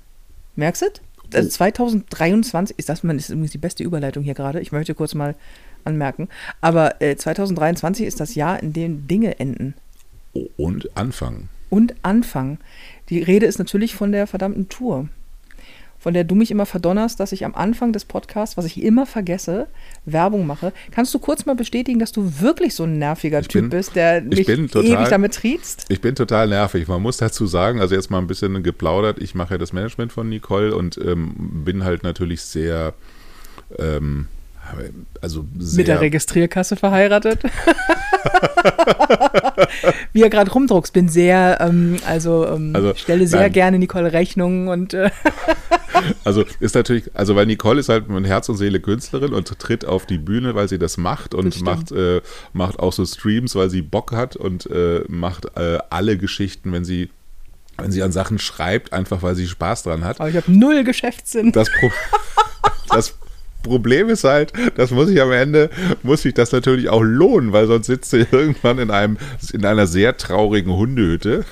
Merkst 0.56 0.82
du? 0.82 0.86
Also 1.34 1.48
2023 1.48 2.78
ist 2.78 2.88
das, 2.88 3.02
man 3.02 3.18
ist 3.18 3.28
übrigens 3.28 3.52
die 3.52 3.58
beste 3.58 3.84
Überleitung 3.84 4.22
hier 4.22 4.34
gerade. 4.34 4.60
Ich 4.60 4.72
möchte 4.72 4.94
kurz 4.94 5.14
mal 5.14 5.34
anmerken. 5.88 6.28
Aber 6.60 7.00
äh, 7.02 7.16
2023 7.16 8.06
ist 8.06 8.20
das 8.20 8.34
Jahr, 8.36 8.62
in 8.62 8.72
dem 8.72 9.08
Dinge 9.08 9.40
enden 9.40 9.74
Und 10.56 10.96
anfangen. 10.96 11.48
und 11.70 11.94
anfangen. 12.02 12.58
Die 13.08 13.22
Rede 13.22 13.46
ist 13.46 13.58
natürlich 13.58 13.94
von 13.94 14.12
der 14.12 14.26
verdammten 14.26 14.68
Tour, 14.68 15.08
von 16.00 16.14
der 16.14 16.22
du 16.22 16.36
mich 16.36 16.50
immer 16.52 16.64
verdonnerst, 16.66 17.18
dass 17.18 17.32
ich 17.32 17.44
am 17.44 17.54
Anfang 17.56 17.92
des 17.92 18.04
Podcasts, 18.04 18.56
was 18.56 18.66
ich 18.66 18.80
immer 18.82 19.04
vergesse, 19.04 19.66
Werbung 20.04 20.46
mache. 20.46 20.72
Kannst 20.92 21.12
du 21.12 21.18
kurz 21.18 21.44
mal 21.44 21.56
bestätigen, 21.56 21.98
dass 21.98 22.12
du 22.12 22.40
wirklich 22.40 22.74
so 22.74 22.84
ein 22.84 22.98
nerviger 22.98 23.40
Ich 23.40 23.48
Typ 23.48 23.62
bin- 23.62 23.70
bist, 23.70 23.96
der 23.96 24.20
mich 24.22 24.46
total- 24.46 24.84
ewig 24.84 25.08
damit 25.08 25.34
triezt? 25.34 25.86
Ich 25.88 26.00
bin 26.00 26.14
total 26.14 26.46
nervig. 26.48 26.86
Man 26.86 27.02
muss 27.02 27.16
dazu 27.16 27.46
sagen, 27.48 27.80
also 27.80 27.96
jetzt 27.96 28.10
mal 28.10 28.18
ein 28.18 28.28
bisschen 28.28 28.62
geplaudert. 28.62 29.18
Ich 29.20 29.34
mache 29.34 29.54
ja 29.54 29.58
das 29.58 29.72
Management 29.72 30.12
von 30.12 30.28
Nicole 30.28 30.72
und 30.76 30.98
ähm, 31.04 31.32
bin 31.64 31.82
halt 31.82 32.04
natürlich 32.04 32.42
sehr, 32.42 32.94
ähm, 33.76 34.28
also. 35.20 35.44
Mit 35.74 35.88
der 35.88 36.00
Registrierkasse 36.00 36.76
verheiratet. 36.76 37.40
Wie 40.12 40.22
er 40.22 40.30
gerade 40.30 40.50
rumdruckst, 40.50 40.92
bin 40.92 41.08
sehr, 41.08 41.58
ähm, 41.60 41.96
also, 42.06 42.46
ähm, 42.46 42.74
Also, 42.74 42.94
stelle 42.94 43.26
sehr 43.26 43.42
nein. 43.42 43.52
gerne 43.52 43.78
Nicole 43.78 44.12
Rechnungen 44.12 44.68
und 44.68 44.94
äh, 44.94 45.10
Also 46.24 46.44
ist 46.60 46.74
natürlich, 46.74 47.10
also 47.14 47.34
weil 47.36 47.46
Nicole 47.46 47.80
ist 47.80 47.88
halt 47.88 48.08
mit 48.08 48.26
Herz 48.26 48.48
und 48.48 48.56
Seele 48.56 48.80
Künstlerin 48.80 49.32
und 49.32 49.46
tritt 49.58 49.84
auf 49.84 50.06
die 50.06 50.18
Bühne, 50.18 50.54
weil 50.54 50.68
sie 50.68 50.78
das 50.78 50.96
macht 50.96 51.34
und 51.34 51.54
Das 51.54 51.62
macht, 51.62 51.92
äh, 51.92 52.20
macht 52.52 52.78
auch 52.78 52.92
so 52.92 53.04
Streams, 53.04 53.54
weil 53.54 53.70
sie 53.70 53.82
Bock 53.82 54.12
hat 54.12 54.36
und 54.36 54.66
äh, 54.70 55.02
macht 55.08 55.56
äh, 55.56 55.78
alle 55.90 56.16
Geschichten, 56.18 56.72
wenn 56.72 56.84
sie, 56.84 57.10
wenn 57.76 57.90
sie 57.90 58.02
an 58.02 58.12
Sachen 58.12 58.38
schreibt, 58.38 58.92
einfach 58.92 59.22
weil 59.22 59.34
sie 59.34 59.46
Spaß 59.48 59.84
dran 59.84 60.04
hat. 60.04 60.20
aber 60.20 60.28
ich 60.28 60.36
habe 60.36 60.50
null 60.52 60.84
Geschäftssinn. 60.84 61.52
Das, 61.52 61.68
Pro 61.70 61.90
das 62.90 63.16
Problem 63.68 64.08
ist 64.08 64.24
halt, 64.24 64.52
das 64.76 64.90
muss 64.90 65.08
ich 65.08 65.20
am 65.20 65.32
Ende, 65.32 65.70
muss 66.02 66.24
ich 66.24 66.34
das 66.34 66.52
natürlich 66.52 66.88
auch 66.88 67.02
lohnen, 67.02 67.52
weil 67.52 67.66
sonst 67.66 67.86
sitzt 67.86 68.10
sie 68.10 68.26
irgendwann 68.32 68.78
in 68.78 68.90
einem, 68.90 69.18
in 69.52 69.64
einer 69.64 69.86
sehr 69.86 70.16
traurigen 70.16 70.72
Hundehütte 70.72 71.44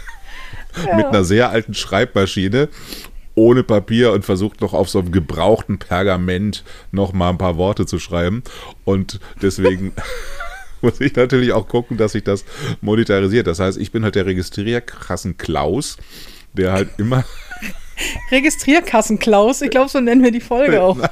mit 0.94 1.06
einer 1.06 1.24
sehr 1.24 1.50
alten 1.50 1.74
Schreibmaschine 1.74 2.68
ohne 3.34 3.62
Papier 3.62 4.12
und 4.12 4.24
versucht 4.24 4.60
noch 4.62 4.72
auf 4.72 4.88
so 4.88 4.98
einem 4.98 5.12
gebrauchten 5.12 5.78
Pergament 5.78 6.64
noch 6.90 7.12
mal 7.12 7.30
ein 7.30 7.38
paar 7.38 7.56
Worte 7.56 7.86
zu 7.86 7.98
schreiben. 7.98 8.42
Und 8.84 9.20
deswegen 9.42 9.92
muss 10.80 11.00
ich 11.00 11.14
natürlich 11.14 11.52
auch 11.52 11.68
gucken, 11.68 11.98
dass 11.98 12.12
sich 12.12 12.24
das 12.24 12.44
monetarisiert. 12.80 13.46
Das 13.46 13.60
heißt, 13.60 13.78
ich 13.78 13.92
bin 13.92 14.04
halt 14.04 14.14
der 14.14 14.26
Registrierkassen 14.26 15.36
Klaus, 15.36 15.98
der 16.54 16.72
halt 16.72 16.88
immer 16.98 17.24
Registrierkassen-Klaus, 18.30 19.62
ich 19.62 19.70
glaube, 19.70 19.88
so 19.90 20.00
nennen 20.00 20.22
wir 20.22 20.30
die 20.32 20.40
Folge 20.40 20.82
auch. 20.82 20.98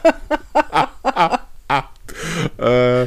Äh, 2.59 3.07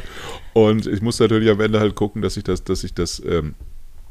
und 0.54 0.88
ich 0.88 1.02
muss 1.02 1.20
natürlich 1.20 1.50
am 1.50 1.62
Ende 1.62 1.80
halt 1.80 1.96
gucken, 1.96 2.22
dass 2.22 2.34
sich 2.34 2.44
das, 2.44 2.64
dass 2.64 2.82
sich 2.82 2.94
das 2.94 3.22
ähm, 3.26 3.54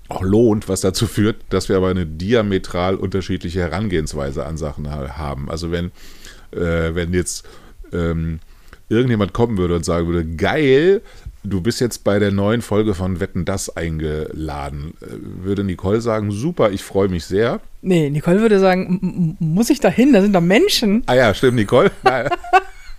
auch 0.09 0.23
lohnt, 0.23 0.69
was 0.69 0.81
dazu 0.81 1.07
führt, 1.07 1.37
dass 1.51 1.69
wir 1.69 1.77
aber 1.77 1.89
eine 1.89 2.07
diametral 2.07 2.95
unterschiedliche 2.95 3.61
Herangehensweise 3.61 4.47
an 4.47 4.57
Sachen 4.57 4.91
ha- 4.91 5.17
haben. 5.19 5.51
Also 5.51 5.71
wenn, 5.71 5.87
äh, 6.53 6.95
wenn 6.95 7.13
jetzt 7.13 7.45
ähm, 7.93 8.39
irgendjemand 8.89 9.33
kommen 9.33 9.59
würde 9.59 9.75
und 9.75 9.85
sagen 9.85 10.07
würde, 10.07 10.25
geil, 10.25 11.03
du 11.47 11.61
bist 11.61 11.81
jetzt 11.81 12.05
bei 12.05 12.19
der 12.19 12.31
neuen 12.33 12.63
Folge 12.63 12.95
von 12.95 13.21
Wetten 13.21 13.45
das 13.45 13.77
eingeladen, 13.77 14.95
äh, 15.01 15.07
würde 15.45 15.65
Nicole 15.65 16.01
sagen, 16.01 16.31
super, 16.31 16.71
ich 16.71 16.83
freue 16.83 17.09
mich 17.09 17.25
sehr. 17.25 17.61
Nee, 17.83 18.11
Nicole 18.11 18.41
würde 18.41 18.59
sagen, 18.61 18.99
"M- 19.03 19.37
m- 19.41 19.55
muss 19.55 19.71
ich 19.71 19.81
da 19.81 19.89
hin? 19.89 20.13
Da 20.13 20.21
sind 20.23 20.33
da 20.33 20.41
Menschen. 20.41 21.03
Ah 21.07 21.15
ja, 21.15 21.33
stimmt, 21.35 21.57
Nicole. 21.57 21.91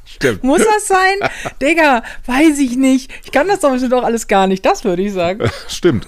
Stimmt. 0.10 0.42
Muss 0.44 0.62
das 0.64 0.88
sein? 0.88 1.30
Digga, 1.62 2.02
weiß 2.26 2.60
ich 2.60 2.78
nicht. 2.78 3.12
Ich 3.26 3.32
kann 3.34 3.50
das 3.50 3.60
doch 3.60 3.72
bestimmt 3.72 3.94
auch 3.94 4.04
alles 4.06 4.28
gar 4.28 4.48
nicht. 4.48 4.66
Das 4.66 4.86
würde 4.86 5.02
ich 5.02 5.12
sagen. 5.12 5.50
Stimmt. 5.68 6.08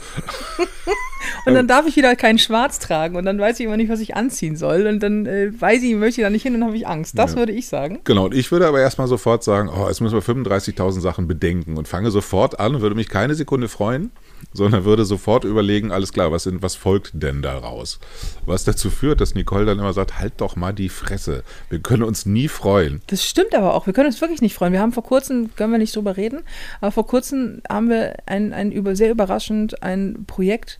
Und 1.45 1.53
dann 1.53 1.67
darf 1.67 1.85
ich 1.87 1.95
wieder 1.95 2.15
kein 2.15 2.37
Schwarz 2.37 2.79
tragen 2.79 3.15
und 3.15 3.25
dann 3.25 3.39
weiß 3.39 3.59
ich 3.59 3.65
immer 3.65 3.77
nicht, 3.77 3.89
was 3.89 3.99
ich 3.99 4.15
anziehen 4.15 4.55
soll. 4.55 4.87
Und 4.87 4.99
dann 5.01 5.25
äh, 5.25 5.51
weiß 5.59 5.81
ich, 5.83 5.95
möchte 5.95 6.21
ich 6.21 6.25
da 6.25 6.29
nicht 6.29 6.43
hin 6.43 6.55
und 6.55 6.63
habe 6.63 6.75
ich 6.75 6.87
Angst. 6.87 7.17
Das 7.17 7.31
Ja. 7.33 7.37
würde 7.39 7.51
ich 7.53 7.67
sagen. 7.67 7.99
Genau, 8.03 8.25
und 8.25 8.33
ich 8.33 8.51
würde 8.51 8.67
aber 8.67 8.79
erstmal 8.79 9.07
sofort 9.07 9.43
sagen, 9.43 9.69
oh, 9.69 9.87
jetzt 9.87 10.01
müssen 10.01 10.15
wir 10.15 10.21
35.000 10.23 11.01
Sachen 11.01 11.27
bedenken 11.27 11.77
und 11.77 11.87
fange 11.87 12.11
sofort 12.11 12.59
an, 12.59 12.81
würde 12.81 12.95
mich 12.95 13.09
keine 13.09 13.35
Sekunde 13.35 13.67
freuen, 13.67 14.11
sondern 14.53 14.85
würde 14.85 15.05
sofort 15.05 15.43
überlegen, 15.43 15.91
alles 15.91 16.13
klar, 16.13 16.31
was, 16.31 16.47
was 16.61 16.75
folgt 16.75 17.11
denn 17.13 17.41
daraus? 17.41 17.99
Was 18.45 18.63
dazu 18.63 18.89
führt, 18.89 19.21
dass 19.21 19.35
Nicole 19.35 19.65
dann 19.65 19.79
immer 19.79 19.93
sagt, 19.93 20.19
halt 20.19 20.33
doch 20.37 20.55
mal 20.55 20.73
die 20.73 20.89
Fresse, 20.89 21.43
wir 21.69 21.79
können 21.79 22.03
uns 22.03 22.25
nie 22.25 22.47
freuen. 22.47 23.01
Das 23.07 23.23
stimmt 23.25 23.53
aber 23.55 23.73
auch. 23.73 23.85
Wir 23.85 23.93
können 23.93 24.07
uns 24.07 24.21
wirklich 24.21 24.41
nicht 24.41 24.53
freuen. 24.55 24.73
Wir 24.73 24.79
haben 24.81 24.91
vor 24.93 25.03
kurzem, 25.03 25.49
können 25.55 25.71
wir 25.71 25.79
nicht 25.79 25.95
drüber 25.95 26.17
reden, 26.17 26.41
aber 26.81 26.91
vor 26.91 27.05
kurzem 27.07 27.61
haben 27.69 27.89
wir 27.89 28.15
ein, 28.25 28.53
ein 28.53 28.71
über, 28.71 28.95
sehr 28.95 29.11
überraschend 29.11 29.83
ein 29.83 30.23
Projekt, 30.27 30.79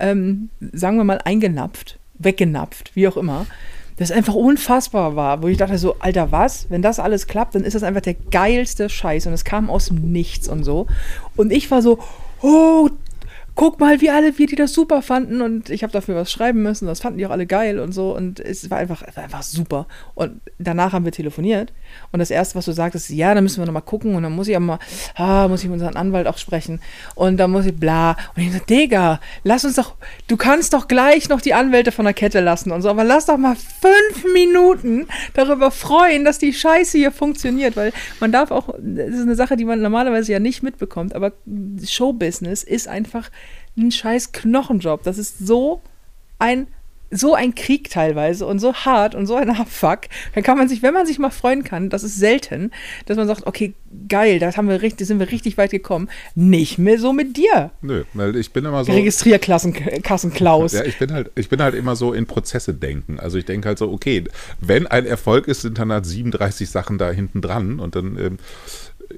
ähm, 0.00 0.50
sagen 0.72 0.96
wir 0.96 1.04
mal, 1.04 1.20
eingenapft, 1.24 1.98
weggenapft, 2.18 2.94
wie 2.94 3.08
auch 3.08 3.16
immer. 3.16 3.46
Das 3.96 4.10
einfach 4.10 4.34
unfassbar 4.34 5.14
war, 5.14 5.42
wo 5.42 5.46
ich 5.46 5.56
dachte 5.56 5.78
so, 5.78 5.96
Alter, 6.00 6.32
was? 6.32 6.68
Wenn 6.68 6.82
das 6.82 6.98
alles 6.98 7.28
klappt, 7.28 7.54
dann 7.54 7.62
ist 7.62 7.74
das 7.74 7.84
einfach 7.84 8.00
der 8.00 8.14
geilste 8.14 8.88
Scheiß. 8.88 9.26
Und 9.26 9.32
es 9.32 9.44
kam 9.44 9.70
aus 9.70 9.86
dem 9.86 10.10
Nichts 10.10 10.48
und 10.48 10.64
so. 10.64 10.88
Und 11.36 11.52
ich 11.52 11.70
war 11.70 11.80
so, 11.80 12.00
oh, 12.42 12.90
guck 13.56 13.78
mal, 13.78 14.00
wie 14.00 14.10
alle, 14.10 14.36
wie 14.38 14.46
die 14.46 14.56
das 14.56 14.72
super 14.72 15.00
fanden. 15.00 15.40
Und 15.40 15.70
ich 15.70 15.82
habe 15.82 15.92
dafür 15.92 16.16
was 16.16 16.30
schreiben 16.30 16.62
müssen. 16.62 16.86
Das 16.86 17.00
fanden 17.00 17.18
die 17.18 17.26
auch 17.26 17.30
alle 17.30 17.46
geil 17.46 17.78
und 17.78 17.92
so. 17.92 18.14
Und 18.14 18.40
es 18.40 18.68
war 18.70 18.78
einfach, 18.78 19.02
es 19.06 19.16
war 19.16 19.24
einfach 19.24 19.42
super. 19.42 19.86
Und 20.14 20.40
danach 20.58 20.92
haben 20.92 21.04
wir 21.04 21.12
telefoniert. 21.12 21.72
Und 22.10 22.18
das 22.18 22.30
Erste, 22.30 22.56
was 22.56 22.64
du 22.64 22.72
sagtest, 22.72 23.10
ja, 23.10 23.32
dann 23.34 23.44
müssen 23.44 23.60
wir 23.60 23.66
nochmal 23.66 23.82
gucken. 23.82 24.16
Und 24.16 24.24
dann 24.24 24.32
muss 24.32 24.48
ich 24.48 24.56
aber 24.56 24.64
mal, 24.64 24.78
ah, 25.14 25.46
muss 25.46 25.60
ich 25.60 25.66
mit 25.66 25.74
unserem 25.74 25.96
Anwalt 25.96 26.26
auch 26.26 26.38
sprechen. 26.38 26.80
Und 27.14 27.36
dann 27.36 27.52
muss 27.52 27.66
ich 27.66 27.76
bla. 27.76 28.16
Und 28.34 28.42
ich 28.42 28.52
so, 28.52 28.58
Digga, 28.58 29.20
lass 29.44 29.64
uns 29.64 29.76
doch, 29.76 29.94
du 30.26 30.36
kannst 30.36 30.72
doch 30.72 30.88
gleich 30.88 31.28
noch 31.28 31.40
die 31.40 31.54
Anwälte 31.54 31.92
von 31.92 32.04
der 32.04 32.14
Kette 32.14 32.40
lassen 32.40 32.72
und 32.72 32.82
so. 32.82 32.88
Aber 32.90 33.04
lass 33.04 33.26
doch 33.26 33.38
mal 33.38 33.56
fünf 33.56 34.32
Minuten 34.32 35.06
darüber 35.34 35.70
freuen, 35.70 36.24
dass 36.24 36.38
die 36.38 36.52
Scheiße 36.52 36.98
hier 36.98 37.12
funktioniert. 37.12 37.76
Weil 37.76 37.92
man 38.18 38.32
darf 38.32 38.50
auch, 38.50 38.74
das 38.78 39.10
ist 39.10 39.22
eine 39.22 39.36
Sache, 39.36 39.56
die 39.56 39.64
man 39.64 39.80
normalerweise 39.80 40.32
ja 40.32 40.40
nicht 40.40 40.64
mitbekommt. 40.64 41.14
Aber 41.14 41.32
Showbusiness 41.84 42.64
ist 42.64 42.88
einfach 42.88 43.30
ein 43.76 43.90
scheiß 43.90 44.32
Knochenjob. 44.32 45.02
Das 45.02 45.18
ist 45.18 45.38
so 45.38 45.82
ein 46.38 46.66
so 47.16 47.34
ein 47.34 47.54
Krieg 47.54 47.90
teilweise 47.90 48.46
und 48.46 48.58
so 48.58 48.74
hart 48.74 49.14
und 49.14 49.26
so 49.26 49.36
ein 49.36 49.50
Abfuck. 49.56 50.00
Dann 50.34 50.42
kann 50.42 50.58
man 50.58 50.68
sich, 50.68 50.82
wenn 50.82 50.94
man 50.94 51.06
sich 51.06 51.18
mal 51.18 51.30
freuen 51.30 51.64
kann, 51.64 51.90
das 51.90 52.02
ist 52.02 52.18
selten, 52.18 52.70
dass 53.06 53.16
man 53.16 53.26
sagt, 53.26 53.46
okay, 53.46 53.74
geil, 54.08 54.38
da 54.38 54.54
haben 54.56 54.68
wir 54.68 54.82
richtig, 54.82 55.06
sind 55.06 55.20
wir 55.20 55.30
richtig 55.30 55.56
weit 55.56 55.70
gekommen. 55.70 56.08
Nicht 56.34 56.78
mehr 56.78 56.98
so 56.98 57.12
mit 57.12 57.36
dir. 57.36 57.70
Nö, 57.82 58.04
weil 58.14 58.34
ich 58.36 58.52
bin 58.52 58.64
immer 58.64 58.84
so. 58.84 58.92
Registrierkassen-Klaus. 58.92 60.72
Ja, 60.72 60.84
ich 60.84 60.98
bin 60.98 61.12
halt, 61.12 61.30
ich 61.36 61.48
bin 61.48 61.62
halt 61.62 61.74
immer 61.74 61.96
so 61.96 62.12
in 62.12 62.26
Prozesse 62.26 62.74
denken. 62.74 63.20
Also 63.20 63.38
ich 63.38 63.44
denke 63.44 63.68
halt 63.68 63.78
so, 63.78 63.90
okay, 63.92 64.24
wenn 64.60 64.86
ein 64.86 65.06
Erfolg 65.06 65.46
ist, 65.46 65.62
sind 65.62 65.78
dann 65.78 65.92
halt 65.92 66.06
37 66.06 66.68
Sachen 66.68 66.98
da 66.98 67.10
hinten 67.10 67.40
dran 67.40 67.78
und 67.78 67.94
dann 67.94 68.18
ähm, 68.18 68.38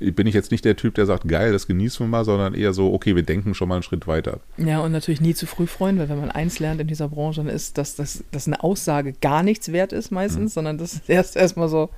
bin 0.00 0.26
ich 0.26 0.34
jetzt 0.34 0.50
nicht 0.50 0.64
der 0.64 0.76
Typ, 0.76 0.94
der 0.94 1.06
sagt, 1.06 1.28
geil, 1.28 1.52
das 1.52 1.66
genießen 1.66 2.04
wir 2.04 2.10
mal, 2.10 2.24
sondern 2.24 2.54
eher 2.54 2.72
so, 2.72 2.92
okay, 2.92 3.14
wir 3.14 3.22
denken 3.22 3.54
schon 3.54 3.68
mal 3.68 3.76
einen 3.76 3.82
Schritt 3.82 4.06
weiter. 4.06 4.40
Ja, 4.56 4.80
und 4.80 4.92
natürlich 4.92 5.20
nie 5.20 5.34
zu 5.34 5.46
früh 5.46 5.66
freuen, 5.66 5.98
weil 5.98 6.08
wenn 6.08 6.20
man 6.20 6.30
eins 6.30 6.58
lernt 6.58 6.80
in 6.80 6.86
dieser 6.86 7.08
Branche, 7.08 7.42
dann 7.42 7.54
ist, 7.54 7.78
dass, 7.78 7.94
dass, 7.96 8.24
dass 8.30 8.46
eine 8.46 8.62
Aussage 8.62 9.12
gar 9.12 9.42
nichts 9.42 9.72
wert 9.72 9.92
ist 9.92 10.10
meistens, 10.10 10.54
sondern 10.54 10.78
dass 10.78 11.00
erst 11.08 11.36
erstmal 11.36 11.68
so, 11.68 11.90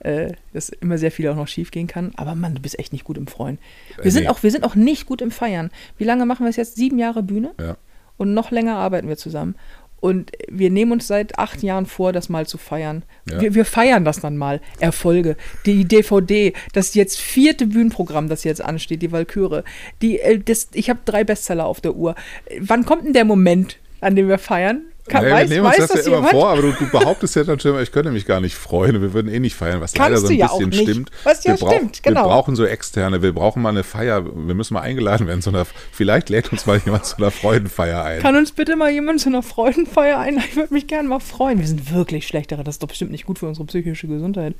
äh, 0.00 0.32
dass 0.52 0.68
immer 0.70 0.98
sehr 0.98 1.12
viel 1.12 1.28
auch 1.28 1.36
noch 1.36 1.48
schief 1.48 1.70
gehen 1.70 1.86
kann. 1.86 2.12
Aber 2.16 2.34
Mann, 2.34 2.54
du 2.54 2.60
bist 2.62 2.78
echt 2.78 2.92
nicht 2.92 3.04
gut 3.04 3.16
im 3.18 3.26
Freuen. 3.26 3.58
Wir, 3.96 4.06
Äh, 4.06 4.10
sind, 4.10 4.22
nee. 4.24 4.28
auch, 4.28 4.42
wir 4.42 4.50
sind 4.50 4.64
auch 4.64 4.74
nicht 4.74 5.06
gut 5.06 5.22
im 5.22 5.30
Feiern. 5.30 5.70
Wie 5.98 6.04
lange 6.04 6.26
machen 6.26 6.44
wir 6.44 6.50
es 6.50 6.56
jetzt? 6.56 6.76
Sieben 6.76 6.98
Jahre 6.98 7.22
Bühne? 7.22 7.52
Ja. 7.60 7.76
Und 8.16 8.34
noch 8.34 8.50
länger 8.50 8.76
arbeiten 8.76 9.08
wir 9.08 9.16
zusammen. 9.16 9.54
Und 10.00 10.32
wir 10.48 10.70
nehmen 10.70 10.92
uns 10.92 11.06
seit 11.06 11.38
acht 11.38 11.62
Jahren 11.62 11.86
vor, 11.86 12.12
das 12.12 12.28
mal 12.28 12.46
zu 12.46 12.58
feiern. 12.58 13.02
Ja. 13.30 13.40
Wir, 13.40 13.54
wir 13.54 13.64
feiern 13.64 14.04
das 14.04 14.20
dann 14.20 14.36
mal. 14.36 14.60
Erfolge. 14.78 15.36
Die 15.66 15.84
DVD, 15.84 16.54
das 16.72 16.94
jetzt 16.94 17.20
vierte 17.20 17.66
Bühnenprogramm, 17.66 18.28
das 18.28 18.44
jetzt 18.44 18.62
ansteht, 18.62 19.02
die 19.02 19.12
Walküre. 19.12 19.64
Die, 20.00 20.18
äh, 20.18 20.38
das, 20.38 20.68
ich 20.72 20.88
habe 20.88 21.00
drei 21.04 21.24
Bestseller 21.24 21.66
auf 21.66 21.80
der 21.80 21.94
Uhr. 21.94 22.14
Wann 22.60 22.86
kommt 22.86 23.04
denn 23.04 23.12
der 23.12 23.24
Moment, 23.24 23.78
an 24.00 24.16
dem 24.16 24.28
wir 24.28 24.38
feiern? 24.38 24.82
Kann, 25.10 25.22
naja, 25.24 25.34
weiß, 25.34 25.50
wir 25.50 25.56
nehmen 25.56 25.66
uns 25.66 25.78
weiß 25.78 25.88
das, 25.88 25.96
ja 25.98 26.06
immer 26.06 26.16
jemand? 26.16 26.30
vor, 26.32 26.48
aber 26.50 26.62
du, 26.62 26.72
du 26.72 26.90
behauptest 26.90 27.36
ja 27.36 27.44
dann 27.44 27.58
schon 27.60 27.72
immer, 27.72 27.82
ich 27.82 27.92
könnte 27.92 28.10
mich 28.10 28.24
gar 28.26 28.40
nicht 28.40 28.54
freuen 28.54 29.00
wir 29.02 29.12
würden 29.12 29.32
eh 29.32 29.40
nicht 29.40 29.54
feiern, 29.56 29.80
was 29.80 29.94
leider 29.96 30.10
Kannst 30.14 30.22
so 30.22 30.28
du 30.28 30.34
ein 30.34 30.38
ja 30.38 30.46
bisschen 30.68 30.72
stimmt. 30.72 31.10
Was 31.24 31.44
ja 31.44 31.52
wir, 31.52 31.58
brauch- 31.58 31.74
stimmt, 31.76 32.02
genau. 32.02 32.22
wir 32.24 32.28
brauchen 32.28 32.56
so 32.56 32.64
externe, 32.64 33.22
wir 33.22 33.32
brauchen 33.32 33.62
mal 33.62 33.70
eine 33.70 33.82
Feier, 33.82 34.24
wir 34.24 34.54
müssen 34.54 34.74
mal 34.74 34.80
eingeladen 34.82 35.26
werden 35.26 35.42
zu 35.42 35.50
einer, 35.50 35.66
vielleicht 35.92 36.28
lädt 36.30 36.52
uns 36.52 36.66
mal 36.66 36.78
jemand 36.84 37.04
zu 37.04 37.16
einer 37.18 37.30
Freudenfeier 37.30 38.02
ein. 38.04 38.20
Kann 38.20 38.36
uns 38.36 38.52
bitte 38.52 38.76
mal 38.76 38.90
jemand 38.90 39.20
zu 39.20 39.28
einer 39.28 39.42
Freudenfeier 39.42 40.18
einladen? 40.18 40.46
Ich 40.50 40.56
würde 40.56 40.72
mich 40.72 40.86
gerne 40.86 41.08
mal 41.08 41.20
freuen. 41.20 41.58
Wir 41.58 41.66
sind 41.66 41.92
wirklich 41.92 42.26
schlechtere. 42.26 42.64
Das 42.64 42.76
ist 42.76 42.82
doch 42.82 42.88
bestimmt 42.88 43.10
nicht 43.10 43.26
gut 43.26 43.38
für 43.38 43.46
unsere 43.46 43.66
psychische 43.66 44.06
Gesundheit. 44.06 44.54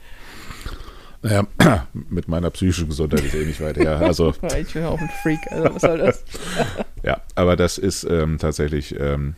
Naja, 1.23 1.47
mit 1.93 2.29
meiner 2.29 2.51
psychischen 2.51 2.89
Gesundheit 2.89 3.23
ist 3.25 3.35
eh 3.35 3.45
nicht 3.45 3.61
weit 3.61 3.77
her. 3.77 4.01
Also, 4.01 4.33
Ich 4.59 4.73
bin 4.73 4.83
ja 4.83 4.89
auch 4.89 4.99
ein 5.01 5.11
Freak. 5.23 5.39
Also 5.51 5.75
was 5.75 5.83
soll 5.83 5.99
das? 5.99 6.25
ja, 7.03 7.21
aber 7.35 7.57
das 7.57 7.77
ist 7.79 8.05
ähm, 8.05 8.39
tatsächlich, 8.39 8.99
ähm, 8.99 9.35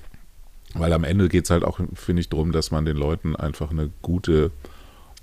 weil 0.75 0.93
am 0.93 1.05
Ende 1.05 1.29
geht 1.29 1.45
es 1.45 1.51
halt 1.51 1.65
auch, 1.65 1.81
finde 1.95 2.21
ich, 2.21 2.29
darum, 2.29 2.53
dass 2.53 2.71
man 2.71 2.85
den 2.85 2.97
Leuten 2.97 3.37
einfach 3.37 3.71
eine 3.71 3.91
gute, 4.01 4.51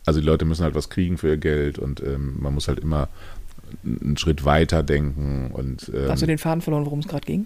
also 0.05 0.19
die 0.19 0.25
Leute 0.25 0.45
müssen 0.45 0.63
halt 0.63 0.75
was 0.75 0.89
kriegen 0.89 1.17
für 1.17 1.29
ihr 1.29 1.37
Geld 1.37 1.79
und 1.79 2.01
ähm, 2.01 2.37
man 2.39 2.53
muss 2.53 2.67
halt 2.67 2.79
immer 2.79 3.09
einen 3.83 4.17
Schritt 4.17 4.45
weiter 4.45 4.83
denken 4.83 5.51
und 5.53 5.91
ähm, 5.93 6.09
Hast 6.09 6.21
du 6.21 6.27
den 6.27 6.37
Faden 6.37 6.61
verloren, 6.61 6.85
worum 6.85 6.99
es 6.99 7.07
gerade 7.07 7.25
ging? 7.25 7.45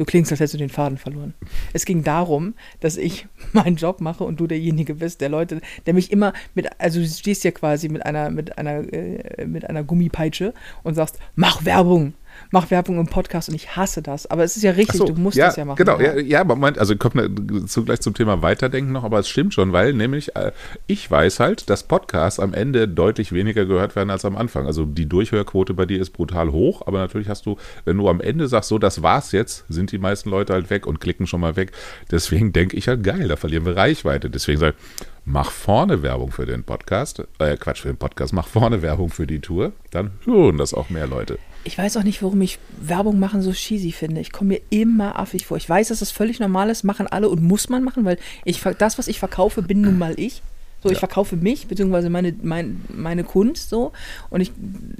Du 0.00 0.06
klingst, 0.06 0.32
als 0.32 0.40
hättest 0.40 0.54
du 0.54 0.58
den 0.58 0.70
Faden 0.70 0.96
verloren. 0.96 1.34
Es 1.74 1.84
ging 1.84 2.02
darum, 2.02 2.54
dass 2.80 2.96
ich 2.96 3.26
meinen 3.52 3.76
Job 3.76 4.00
mache 4.00 4.24
und 4.24 4.40
du 4.40 4.46
derjenige 4.46 4.94
bist, 4.94 5.20
der 5.20 5.28
Leute, 5.28 5.60
der 5.84 5.92
mich 5.92 6.10
immer 6.10 6.32
mit, 6.54 6.68
also 6.78 7.00
du 7.00 7.06
stehst 7.06 7.44
ja 7.44 7.50
quasi 7.50 7.90
mit 7.90 8.06
einer, 8.06 8.30
mit 8.30 8.56
einer, 8.56 8.90
äh, 8.92 9.44
mit 9.44 9.68
einer 9.68 9.84
Gummipeitsche 9.84 10.54
und 10.84 10.94
sagst, 10.94 11.18
mach 11.34 11.66
Werbung, 11.66 12.14
mach 12.50 12.70
Werbung 12.70 12.98
im 12.98 13.06
Podcast 13.06 13.48
und 13.48 13.54
ich 13.54 13.76
hasse 13.76 14.02
das. 14.02 14.26
Aber 14.26 14.44
es 14.44 14.56
ist 14.56 14.62
ja 14.62 14.72
richtig, 14.72 14.98
so, 14.98 15.06
du 15.06 15.14
musst 15.14 15.36
ja, 15.36 15.46
das 15.46 15.56
ja 15.56 15.64
machen. 15.64 15.76
Genau, 15.76 16.00
ja, 16.00 16.18
ja 16.18 16.40
aber 16.40 16.56
Moment, 16.56 16.78
also 16.78 16.96
kommt 16.96 17.14
ne- 17.14 17.66
zu, 17.66 17.84
gleich 17.84 18.00
zum 18.00 18.14
Thema 18.14 18.42
Weiterdenken 18.42 18.92
noch, 18.92 19.04
aber 19.04 19.18
es 19.18 19.28
stimmt 19.28 19.54
schon, 19.54 19.72
weil 19.72 19.92
nämlich 19.92 20.36
äh, 20.36 20.52
ich 20.86 21.10
weiß 21.10 21.40
halt, 21.40 21.70
dass 21.70 21.84
Podcasts 21.84 22.40
am 22.40 22.54
Ende 22.54 22.88
deutlich 22.88 23.32
weniger 23.32 23.66
gehört 23.66 23.96
werden 23.96 24.10
als 24.10 24.24
am 24.24 24.36
Anfang. 24.36 24.66
Also 24.66 24.84
die 24.84 25.08
Durchhörquote 25.08 25.74
bei 25.74 25.86
dir 25.86 26.00
ist 26.00 26.10
brutal 26.10 26.52
hoch, 26.52 26.86
aber 26.86 26.98
natürlich 26.98 27.28
hast 27.28 27.46
du, 27.46 27.56
wenn 27.84 27.96
du 27.96 28.08
am 28.08 28.20
Ende 28.20 28.48
sagst, 28.48 28.68
so, 28.68 28.78
das 28.78 29.02
war's 29.02 29.32
jetzt, 29.32 29.64
sind 29.68 29.92
die 29.92 29.98
meisten 29.98 30.30
Leute 30.30 30.52
halt 30.52 30.70
weg 30.70 30.86
und 30.86 31.00
klicken 31.00 31.26
schon 31.26 31.40
mal 31.40 31.56
weg. 31.56 31.72
Deswegen 32.10 32.52
denke 32.52 32.76
ich 32.76 32.88
halt, 32.88 33.02
geil, 33.02 33.28
da 33.28 33.36
verlieren 33.36 33.64
wir 33.64 33.76
Reichweite. 33.76 34.30
Deswegen 34.30 34.58
sage 34.58 34.74
ich, 34.76 35.06
mach 35.24 35.50
vorne 35.50 36.02
Werbung 36.02 36.30
für 36.32 36.46
den 36.46 36.64
Podcast, 36.64 37.22
äh, 37.38 37.56
Quatsch, 37.56 37.80
für 37.82 37.88
den 37.88 37.96
Podcast, 37.96 38.32
mach 38.32 38.48
vorne 38.48 38.82
Werbung 38.82 39.10
für 39.10 39.26
die 39.26 39.40
Tour, 39.40 39.72
dann 39.90 40.10
hören 40.24 40.58
das 40.58 40.74
auch 40.74 40.90
mehr 40.90 41.06
Leute. 41.06 41.38
Ich 41.64 41.76
weiß 41.76 41.96
auch 41.98 42.02
nicht, 42.04 42.22
warum 42.22 42.40
ich 42.40 42.58
Werbung 42.80 43.18
machen 43.18 43.42
so 43.42 43.52
cheesy 43.52 43.92
finde. 43.92 44.20
Ich 44.22 44.32
komme 44.32 44.48
mir 44.54 44.60
immer 44.70 45.18
affig 45.18 45.46
vor. 45.46 45.56
Ich 45.58 45.68
weiß, 45.68 45.88
dass 45.88 45.98
das 46.00 46.10
völlig 46.10 46.40
normal 46.40 46.70
ist, 46.70 46.84
machen 46.84 47.06
alle 47.06 47.28
und 47.28 47.42
muss 47.42 47.68
man 47.68 47.84
machen, 47.84 48.04
weil 48.04 48.18
ich 48.44 48.62
das, 48.78 48.96
was 48.98 49.08
ich 49.08 49.18
verkaufe, 49.18 49.60
bin 49.62 49.82
nun 49.82 49.98
mal 49.98 50.14
ich. 50.18 50.42
So, 50.82 50.88
ich 50.88 50.94
Ja. 50.94 51.00
verkaufe 51.00 51.36
mich, 51.36 51.66
beziehungsweise 51.66 52.08
meine, 52.08 52.34
mein, 52.42 52.80
meine 52.88 53.22
Kunst 53.24 53.68
so. 53.68 53.92
Und 54.30 54.40
ich, 54.40 54.50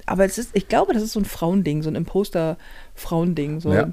aber 0.05 0.27
es 0.27 0.37
ist, 0.37 0.51
ich 0.53 0.69
glaube, 0.69 0.93
das 0.93 1.03
ist 1.03 1.13
so 1.15 1.21
ein 1.21 1.25
Frauending, 1.25 1.83
so 1.83 1.89
ein 1.89 1.95
Imposter-Frauending. 1.97 3.61
So. 3.61 3.73
Ja. 3.73 3.89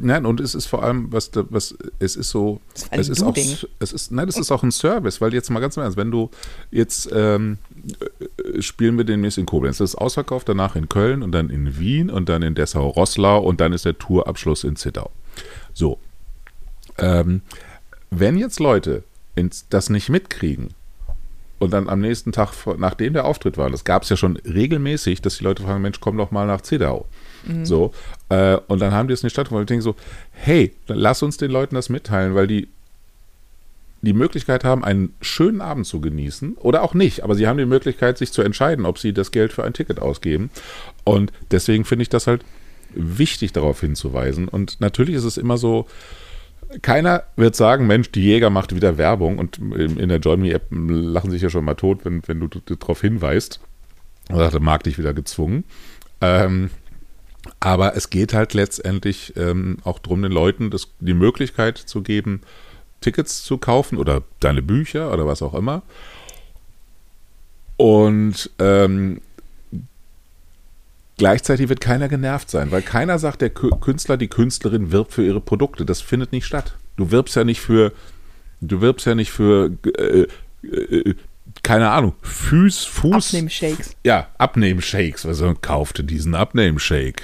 Nein, 0.00 0.26
und 0.26 0.40
es 0.40 0.54
ist 0.54 0.66
vor 0.66 0.82
allem, 0.82 1.10
was, 1.12 1.30
was 1.34 1.76
es 1.98 2.16
ist 2.16 2.30
so, 2.30 2.60
ist 2.74 2.92
es 2.92 3.08
ist 3.08 3.22
auch, 3.22 3.34
es 3.78 3.92
ist, 3.92 4.12
nein, 4.12 4.26
das 4.26 4.36
ist 4.36 4.50
auch 4.50 4.62
ein 4.62 4.70
Service, 4.70 5.20
weil 5.20 5.32
jetzt 5.32 5.48
mal 5.50 5.60
ganz 5.60 5.76
im 5.76 5.82
Ernst, 5.82 5.96
wenn 5.96 6.10
du 6.10 6.30
jetzt 6.70 7.08
ähm, 7.12 7.58
äh, 8.54 8.60
spielen 8.60 8.96
wir 8.98 9.04
demnächst 9.04 9.38
in 9.38 9.46
Koblenz, 9.46 9.78
das 9.78 9.90
ist 9.90 9.96
ausverkauft, 9.96 10.48
danach 10.48 10.76
in 10.76 10.88
Köln 10.88 11.22
und 11.22 11.32
dann 11.32 11.48
in 11.50 11.78
Wien 11.78 12.10
und 12.10 12.28
dann 12.28 12.42
in 12.42 12.54
Dessau-Rosslau 12.54 13.40
und 13.40 13.60
dann 13.60 13.72
ist 13.72 13.84
der 13.84 13.96
Tourabschluss 13.96 14.64
in 14.64 14.76
Zittau. 14.76 15.10
So, 15.72 15.98
ähm, 16.98 17.42
wenn 18.10 18.36
jetzt 18.36 18.60
Leute 18.60 19.04
das 19.70 19.88
nicht 19.88 20.08
mitkriegen 20.08 20.74
und 21.58 21.72
dann 21.72 21.88
am 21.88 22.00
nächsten 22.00 22.32
Tag, 22.32 22.52
nachdem 22.76 23.12
der 23.14 23.24
Auftritt 23.24 23.56
war, 23.56 23.70
das 23.70 23.84
gab 23.84 24.02
es 24.02 24.08
ja 24.08 24.16
schon 24.16 24.36
regelmäßig, 24.36 25.22
dass 25.22 25.38
die 25.38 25.44
Leute 25.44 25.62
fragen, 25.62 25.80
Mensch, 25.80 26.00
komm 26.00 26.16
doch 26.18 26.32
mal 26.32 26.46
nach 26.46 26.60
Zittau. 26.60 27.06
So, 27.64 27.92
äh, 28.28 28.56
und 28.66 28.80
dann 28.80 28.92
haben 28.92 29.08
die 29.08 29.14
es 29.14 29.22
nicht 29.22 29.32
stattgefunden. 29.32 29.60
Und 29.60 29.64
ich 29.64 29.68
denke 29.68 29.82
so, 29.82 29.96
hey, 30.32 30.74
dann 30.86 30.98
lass 30.98 31.22
uns 31.22 31.36
den 31.36 31.50
Leuten 31.50 31.74
das 31.74 31.88
mitteilen, 31.88 32.34
weil 32.34 32.46
die 32.46 32.68
die 34.02 34.12
Möglichkeit 34.12 34.64
haben, 34.64 34.84
einen 34.84 35.14
schönen 35.20 35.60
Abend 35.60 35.86
zu 35.86 36.00
genießen 36.00 36.54
oder 36.54 36.82
auch 36.82 36.94
nicht, 36.94 37.24
aber 37.24 37.34
sie 37.34 37.48
haben 37.48 37.58
die 37.58 37.66
Möglichkeit, 37.66 38.16
sich 38.16 38.32
zu 38.32 38.42
entscheiden, 38.42 38.86
ob 38.86 38.98
sie 38.98 39.12
das 39.12 39.32
Geld 39.32 39.52
für 39.52 39.64
ein 39.64 39.72
Ticket 39.72 39.98
ausgeben. 39.98 40.50
Und 41.04 41.32
deswegen 41.50 41.84
finde 41.84 42.02
ich 42.02 42.08
das 42.08 42.26
halt 42.26 42.44
wichtig, 42.94 43.52
darauf 43.52 43.80
hinzuweisen. 43.80 44.48
Und 44.48 44.80
natürlich 44.80 45.16
ist 45.16 45.24
es 45.24 45.36
immer 45.36 45.58
so, 45.58 45.86
keiner 46.82 47.24
wird 47.36 47.56
sagen, 47.56 47.86
Mensch, 47.86 48.12
die 48.12 48.22
Jäger 48.22 48.50
macht 48.50 48.74
wieder 48.74 48.98
Werbung 48.98 49.38
und 49.38 49.58
in 49.58 50.08
der 50.08 50.18
Join 50.18 50.40
Me 50.40 50.52
App 50.52 50.66
lachen 50.70 51.30
sich 51.30 51.42
ja 51.42 51.50
schon 51.50 51.64
mal 51.64 51.74
tot, 51.74 52.04
wenn, 52.04 52.22
wenn 52.26 52.40
du 52.40 52.48
darauf 52.48 53.00
hinweist. 53.00 53.60
Und 54.30 54.36
sagt, 54.36 54.60
mag 54.60 54.82
dich 54.82 54.98
wieder 54.98 55.14
gezwungen. 55.14 55.64
Ähm, 56.20 56.70
aber 57.60 57.96
es 57.96 58.10
geht 58.10 58.32
halt 58.34 58.54
letztendlich 58.54 59.34
ähm, 59.36 59.78
auch 59.84 59.98
darum, 59.98 60.22
den 60.22 60.32
Leuten 60.32 60.70
das, 60.70 60.88
die 61.00 61.14
Möglichkeit 61.14 61.78
zu 61.78 62.02
geben, 62.02 62.42
Tickets 63.00 63.42
zu 63.44 63.58
kaufen 63.58 63.98
oder 63.98 64.22
deine 64.40 64.62
Bücher 64.62 65.12
oder 65.12 65.26
was 65.26 65.42
auch 65.42 65.54
immer. 65.54 65.82
Und 67.76 68.50
ähm, 68.58 69.20
gleichzeitig 71.16 71.68
wird 71.68 71.80
keiner 71.80 72.08
genervt 72.08 72.50
sein, 72.50 72.70
weil 72.72 72.82
keiner 72.82 73.18
sagt, 73.18 73.40
der 73.40 73.54
Kü- 73.54 73.78
Künstler, 73.80 74.16
die 74.16 74.28
Künstlerin 74.28 74.90
wirbt 74.90 75.12
für 75.12 75.24
ihre 75.24 75.40
Produkte. 75.40 75.84
Das 75.84 76.00
findet 76.00 76.32
nicht 76.32 76.46
statt. 76.46 76.74
Du 76.96 77.12
wirbst 77.12 77.36
ja 77.36 77.44
nicht 77.44 77.60
für, 77.60 77.92
du 78.60 78.80
wirbst 78.80 79.06
ja 79.06 79.14
nicht 79.14 79.30
für, 79.30 79.70
äh, 79.96 80.26
äh, 80.66 81.14
keine 81.62 81.90
Ahnung, 81.90 82.14
Fuß, 82.22 82.84
Fuß. 82.84 83.28
Abnehmshakes. 83.28 83.96
Ja, 84.02 84.26
Abnehmshakes. 84.38 85.24
Also 85.24 85.54
kaufte 85.60 86.02
diesen 86.02 86.34
Abnehmshake. 86.34 87.22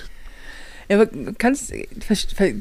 Ja, 0.94 1.00
aber 1.00 1.32
kannst, 1.38 1.72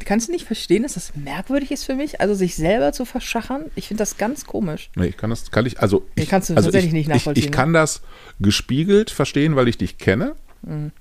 kannst 0.05 0.27
du 0.27 0.31
nicht 0.31 0.45
verstehen, 0.45 0.83
dass 0.83 0.93
das 0.95 1.15
merkwürdig 1.15 1.71
ist 1.71 1.83
für 1.83 1.95
mich? 1.95 2.21
Also 2.21 2.33
sich 2.33 2.55
selber 2.55 2.91
zu 2.93 3.05
verschachern? 3.05 3.65
Ich 3.75 3.87
finde 3.87 4.01
das 4.01 4.17
ganz 4.17 4.45
komisch. 4.45 4.89
Nee, 4.95 5.07
ich 5.07 5.17
kann 5.17 5.29
das, 5.29 5.51
kann 5.51 5.65
ich, 5.65 5.79
also 5.79 6.05
Nee, 6.15 6.23
ich, 6.23 6.29
kannst 6.29 6.49
du 6.49 6.55
also 6.55 6.67
tatsächlich 6.67 6.89
ich, 6.89 6.93
nicht 6.93 7.07
nachvollziehen, 7.09 7.39
Ich, 7.39 7.45
ich 7.45 7.51
kann 7.51 7.73
das 7.73 8.01
gespiegelt 8.39 9.11
verstehen, 9.11 9.55
weil 9.55 9.67
ich 9.67 9.77
dich 9.77 9.97
kenne. 9.97 10.35
Mhm. 10.61 10.91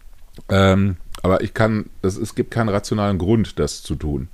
Ähm, 0.49 0.97
aber 1.23 1.43
ich 1.43 1.55
kann, 1.55 1.87
das, 2.03 2.17
es 2.17 2.35
gibt 2.35 2.51
keinen 2.51 2.69
rationalen 2.69 3.19
Grund, 3.19 3.59
das 3.59 3.83
zu 3.83 3.95
tun. 3.95 4.29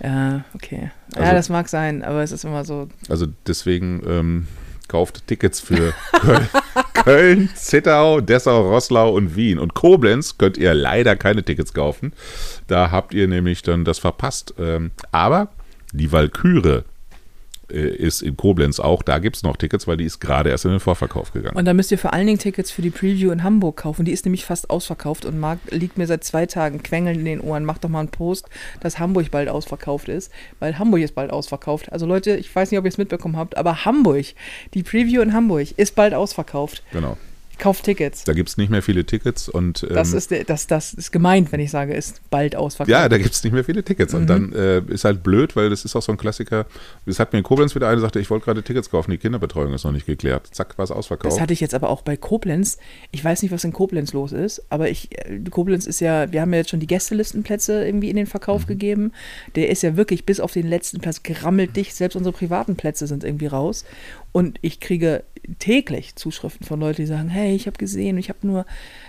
Ja, 0.00 0.44
okay. 0.54 0.90
ja, 1.14 1.20
Also- 1.20 1.32
das 1.32 1.48
mag 1.48 1.68
sein, 1.68 2.04
aber 2.04 2.22
es 2.22 2.32
ist 2.32 2.44
immer 2.44 2.64
so. 2.64 2.88
Also 3.08 3.26
deswegen 3.46 4.02
ähm, 4.06 4.46
kauft 4.88 5.26
Tickets 5.26 5.60
für 5.60 5.92
Köln, 6.12 6.48
Köln, 6.94 7.50
Zittau, 7.54 8.20
Dessau, 8.20 8.68
Rosslau 8.68 9.14
und 9.14 9.36
Wien. 9.36 9.58
Und 9.58 9.74
Koblenz 9.74 10.38
könnt 10.38 10.56
ihr 10.56 10.74
leider 10.74 11.16
keine 11.16 11.42
Tickets 11.42 11.74
kaufen. 11.74 12.12
Da 12.66 12.90
habt 12.90 13.14
ihr 13.14 13.28
nämlich 13.28 13.62
dann 13.62 13.84
das 13.84 13.98
verpasst. 13.98 14.54
Ähm, 14.58 14.90
aber 15.12 15.48
die 15.92 16.12
Walküre 16.12 16.84
ist 17.68 18.22
in 18.22 18.36
Koblenz 18.36 18.80
auch. 18.80 19.02
Da 19.02 19.18
gibt 19.18 19.36
es 19.36 19.42
noch 19.42 19.56
Tickets, 19.56 19.86
weil 19.86 19.96
die 19.96 20.04
ist 20.04 20.20
gerade 20.20 20.50
erst 20.50 20.64
in 20.64 20.70
den 20.70 20.80
Vorverkauf 20.80 21.32
gegangen. 21.32 21.56
Und 21.56 21.64
da 21.64 21.74
müsst 21.74 21.90
ihr 21.90 21.98
vor 21.98 22.12
allen 22.12 22.26
Dingen 22.26 22.38
Tickets 22.38 22.70
für 22.70 22.82
die 22.82 22.90
Preview 22.90 23.30
in 23.30 23.42
Hamburg 23.42 23.76
kaufen. 23.76 24.04
Die 24.04 24.12
ist 24.12 24.24
nämlich 24.24 24.44
fast 24.44 24.70
ausverkauft 24.70 25.24
und 25.24 25.38
Marc 25.38 25.58
liegt 25.70 25.98
mir 25.98 26.06
seit 26.06 26.24
zwei 26.24 26.46
Tagen 26.46 26.82
quengeln 26.82 27.18
in 27.18 27.24
den 27.24 27.40
Ohren. 27.40 27.64
Macht 27.64 27.84
doch 27.84 27.88
mal 27.88 28.00
einen 28.00 28.08
Post, 28.08 28.48
dass 28.80 28.98
Hamburg 28.98 29.30
bald 29.30 29.48
ausverkauft 29.48 30.08
ist, 30.08 30.32
weil 30.58 30.78
Hamburg 30.78 31.02
ist 31.02 31.14
bald 31.14 31.30
ausverkauft. 31.30 31.92
Also 31.92 32.06
Leute, 32.06 32.36
ich 32.36 32.54
weiß 32.54 32.70
nicht, 32.70 32.78
ob 32.78 32.84
ihr 32.84 32.90
es 32.90 32.98
mitbekommen 32.98 33.36
habt, 33.36 33.56
aber 33.56 33.84
Hamburg, 33.84 34.26
die 34.74 34.82
Preview 34.82 35.20
in 35.20 35.34
Hamburg 35.34 35.68
ist 35.76 35.94
bald 35.94 36.14
ausverkauft. 36.14 36.82
Genau. 36.92 37.16
Kauft 37.58 37.84
Tickets. 37.84 38.24
Da 38.24 38.32
gibt 38.32 38.48
es 38.48 38.56
nicht 38.56 38.70
mehr 38.70 38.82
viele 38.82 39.04
Tickets 39.04 39.48
und 39.48 39.82
ähm, 39.82 39.94
Das 39.94 40.12
ist, 40.12 40.32
das, 40.46 40.66
das 40.66 40.94
ist 40.94 41.12
gemeint, 41.12 41.50
wenn 41.52 41.60
ich 41.60 41.70
sage, 41.70 41.94
ist 41.94 42.20
bald 42.30 42.54
ausverkauft. 42.56 42.90
ja, 42.90 43.08
da 43.08 43.18
gibt 43.18 43.34
es 43.34 43.42
nicht 43.44 43.52
mehr 43.52 43.64
viele 43.64 43.82
Tickets. 43.82 44.12
Mhm. 44.12 44.18
Und 44.20 44.26
dann 44.28 44.52
äh, 44.52 44.78
ist 44.88 45.04
halt 45.04 45.22
blöd, 45.22 45.56
weil 45.56 45.70
das 45.70 45.84
ist 45.84 45.94
auch 45.96 46.02
so 46.02 46.12
ein 46.12 46.18
Klassiker. 46.18 46.66
Das 47.06 47.18
hat 47.18 47.32
mir 47.32 47.38
in 47.40 47.44
Koblenz 47.44 47.74
wieder 47.74 47.88
eine, 47.88 48.00
sagte, 48.00 48.20
ich 48.20 48.30
wollte 48.30 48.44
gerade 48.44 48.62
Tickets 48.62 48.90
kaufen, 48.90 49.10
die 49.10 49.18
Kinderbetreuung 49.18 49.74
ist 49.74 49.84
noch 49.84 49.92
nicht 49.92 50.06
geklärt. 50.06 50.48
Zack, 50.52 50.78
war 50.78 50.84
es 50.84 50.90
ausverkauft. 50.90 51.32
Das 51.34 51.40
hatte 51.40 51.52
ich 51.52 51.60
jetzt 51.60 51.74
aber 51.74 51.90
auch 51.90 52.02
bei 52.02 52.16
Koblenz. 52.16 52.78
Ich 53.10 53.24
weiß 53.24 53.42
nicht, 53.42 53.50
was 53.52 53.64
in 53.64 53.72
Koblenz 53.72 54.12
los 54.12 54.32
ist, 54.32 54.62
aber 54.70 54.88
ich, 54.88 55.08
äh, 55.18 55.40
Koblenz 55.50 55.86
ist 55.86 56.00
ja, 56.00 56.30
wir 56.32 56.40
haben 56.40 56.52
ja 56.52 56.58
jetzt 56.58 56.70
schon 56.70 56.80
die 56.80 56.86
Gästelistenplätze 56.86 57.84
irgendwie 57.84 58.10
in 58.10 58.16
den 58.16 58.26
Verkauf 58.26 58.62
Mhm. 58.62 58.66
gegeben. 58.68 59.12
Der 59.56 59.68
ist 59.68 59.82
ja 59.82 59.96
wirklich 59.96 60.24
bis 60.24 60.40
auf 60.40 60.52
den 60.52 60.66
letzten 60.68 61.00
Platz 61.00 61.22
gerammelt 61.22 61.76
dicht. 61.76 61.94
Selbst 61.96 62.14
unsere 62.16 62.32
privaten 62.36 62.76
Plätze 62.76 63.06
sind 63.06 63.24
irgendwie 63.24 63.46
raus. 63.46 63.84
Und 64.38 64.60
ich 64.62 64.78
kriege 64.78 65.24
täglich 65.58 66.14
Zuschriften 66.14 66.64
von 66.64 66.78
Leuten, 66.78 67.02
die 67.02 67.06
sagen, 67.06 67.28
hey, 67.28 67.56
ich 67.56 67.66
habe 67.66 67.76
gesehen, 67.76 68.16
ich 68.18 68.28
habe 68.28 68.46
nur, 68.46 68.66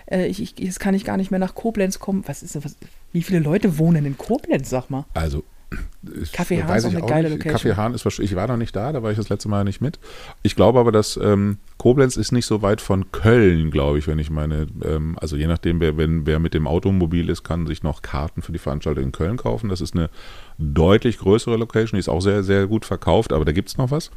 äh, 0.09 0.25
ich, 0.25 0.41
ich, 0.41 0.57
jetzt 0.57 0.79
kann 0.79 0.95
ich 0.95 1.05
gar 1.05 1.17
nicht 1.17 1.29
mehr 1.29 1.39
nach 1.39 1.53
Koblenz 1.53 1.99
kommen. 1.99 2.23
Was 2.25 2.41
ist 2.41 2.55
was, 2.65 2.77
wie 3.11 3.21
viele 3.21 3.37
Leute 3.37 3.77
wohnen 3.77 4.07
in 4.07 4.17
Koblenz, 4.17 4.71
sag 4.71 4.89
mal? 4.89 5.05
also 5.13 5.43
ich, 6.19 6.31
Kaffee 6.31 6.63
Hahn 6.63 6.69
weiß 6.69 6.85
ist 6.85 6.89
auch 6.89 6.97
eine 6.97 7.05
geile 7.05 7.29
nicht. 7.29 7.37
Location. 7.37 7.51
Kaffee 7.51 7.75
Hahn 7.75 7.93
ist 7.93 8.03
wahrscheinlich, 8.05 8.31
ich 8.31 8.35
war 8.35 8.47
noch 8.47 8.57
nicht 8.57 8.75
da, 8.75 8.91
da 8.91 9.03
war 9.03 9.11
ich 9.11 9.17
das 9.17 9.29
letzte 9.29 9.49
Mal 9.49 9.63
nicht 9.65 9.81
mit. 9.81 9.99
Ich 10.41 10.55
glaube 10.55 10.79
aber, 10.79 10.91
dass 10.91 11.15
ähm, 11.21 11.57
Koblenz 11.77 12.17
ist 12.17 12.31
nicht 12.31 12.47
so 12.47 12.63
weit 12.63 12.81
von 12.81 13.11
Köln, 13.11 13.69
glaube 13.69 13.99
ich, 13.99 14.07
wenn 14.07 14.17
ich 14.17 14.31
meine, 14.31 14.65
ähm, 14.83 15.15
also 15.21 15.35
je 15.35 15.45
nachdem, 15.45 15.79
wer, 15.79 15.97
wenn, 15.97 16.25
wer 16.25 16.39
mit 16.39 16.55
dem 16.55 16.65
Automobil 16.65 17.29
ist, 17.29 17.43
kann 17.43 17.67
sich 17.67 17.83
noch 17.83 18.01
Karten 18.01 18.41
für 18.41 18.51
die 18.51 18.57
Veranstaltung 18.57 19.03
in 19.03 19.11
Köln 19.11 19.37
kaufen. 19.37 19.69
Das 19.69 19.81
ist 19.81 19.93
eine 19.93 20.09
deutlich 20.57 21.19
größere 21.19 21.57
Location, 21.57 21.97
die 21.97 21.99
ist 21.99 22.09
auch 22.09 22.21
sehr, 22.21 22.43
sehr 22.43 22.65
gut 22.65 22.85
verkauft, 22.85 23.31
aber 23.31 23.45
da 23.45 23.51
gibt 23.51 23.69
es 23.69 23.77
noch 23.77 23.91
was. 23.91 24.09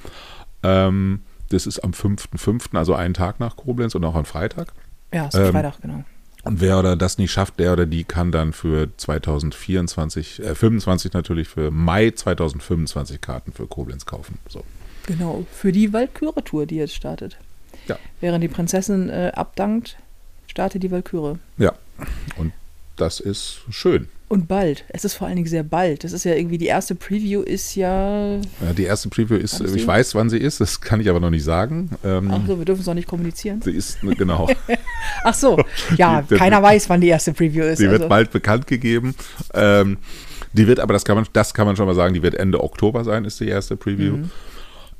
Ähm, 0.62 1.20
das 1.50 1.66
ist 1.66 1.80
am 1.80 1.90
5.5., 1.90 2.76
also 2.76 2.94
einen 2.94 3.14
Tag 3.14 3.40
nach 3.40 3.56
Koblenz 3.56 3.94
und 3.94 4.04
auch 4.04 4.14
am 4.14 4.24
Freitag. 4.24 4.72
Ja, 5.12 5.26
ist 5.26 5.34
Ähm, 5.34 5.52
Freitag, 5.52 5.80
genau. 5.82 6.04
Und 6.44 6.60
wer 6.60 6.78
oder 6.78 6.96
das 6.96 7.18
nicht 7.18 7.30
schafft, 7.30 7.60
der 7.60 7.72
oder 7.72 7.86
die 7.86 8.02
kann 8.02 8.32
dann 8.32 8.52
für 8.52 8.88
2024, 8.96 10.42
äh, 10.42 10.54
25 10.54 11.12
natürlich 11.12 11.48
für 11.48 11.70
Mai 11.70 12.10
2025 12.10 13.20
Karten 13.20 13.52
für 13.52 13.66
Koblenz 13.66 14.06
kaufen. 14.06 14.38
So. 14.48 14.64
Genau, 15.06 15.46
für 15.52 15.70
die 15.70 15.92
Walküre-Tour, 15.92 16.66
die 16.66 16.76
jetzt 16.76 16.94
startet. 16.94 17.36
Ja. 17.86 17.96
Während 18.20 18.42
die 18.42 18.48
Prinzessin 18.48 19.08
äh, 19.08 19.32
abdankt, 19.34 19.96
startet 20.46 20.82
die 20.82 20.90
Walküre. 20.90 21.38
Ja. 21.58 21.72
Und 22.36 22.52
das 22.96 23.20
ist 23.20 23.60
schön. 23.70 24.08
Und 24.32 24.48
bald. 24.48 24.86
Es 24.88 25.04
ist 25.04 25.12
vor 25.12 25.26
allen 25.26 25.36
Dingen 25.36 25.46
sehr 25.46 25.62
bald. 25.62 26.04
Das 26.04 26.12
ist 26.12 26.24
ja 26.24 26.34
irgendwie, 26.34 26.56
die 26.56 26.64
erste 26.64 26.94
Preview 26.94 27.42
ist 27.42 27.74
ja. 27.74 28.36
Ja, 28.36 28.72
die 28.74 28.84
erste 28.84 29.10
Preview 29.10 29.36
ist, 29.36 29.60
ich 29.60 29.72
die? 29.72 29.86
weiß, 29.86 30.14
wann 30.14 30.30
sie 30.30 30.38
ist, 30.38 30.58
das 30.58 30.80
kann 30.80 31.00
ich 31.00 31.10
aber 31.10 31.20
noch 31.20 31.28
nicht 31.28 31.44
sagen. 31.44 31.90
Ähm, 32.02 32.30
Ach 32.32 32.40
so, 32.46 32.56
wir 32.56 32.64
dürfen 32.64 32.80
es 32.80 32.86
noch 32.86 32.94
nicht 32.94 33.06
kommunizieren. 33.06 33.60
Sie 33.60 33.72
ist, 33.72 34.02
ne, 34.02 34.16
genau, 34.16 34.48
Ach 35.24 35.34
so, 35.34 35.62
ja, 35.98 36.22
Die- 36.22 36.36
keiner 36.36 36.62
weiß, 36.62 36.88
wann 36.88 37.02
die 37.02 37.08
erste 37.08 37.34
Preview 37.34 37.64
ist. 37.64 37.76
sie 37.76 37.84
wird 37.90 38.00
also. 38.00 38.08
bald 38.08 38.30
bekannt 38.30 38.66
gegeben. 38.66 39.14
Ähm, 39.52 39.98
die 40.54 40.66
wird, 40.66 40.80
aber 40.80 40.94
das 40.94 41.04
kann, 41.04 41.16
man, 41.16 41.26
das 41.34 41.52
kann 41.52 41.66
man 41.66 41.76
schon 41.76 41.84
mal 41.84 41.94
sagen, 41.94 42.14
die 42.14 42.22
wird 42.22 42.34
Ende 42.34 42.64
Oktober 42.64 43.04
sein, 43.04 43.26
ist 43.26 43.38
die 43.38 43.48
erste 43.48 43.76
Preview. 43.76 44.16
Mhm. 44.16 44.30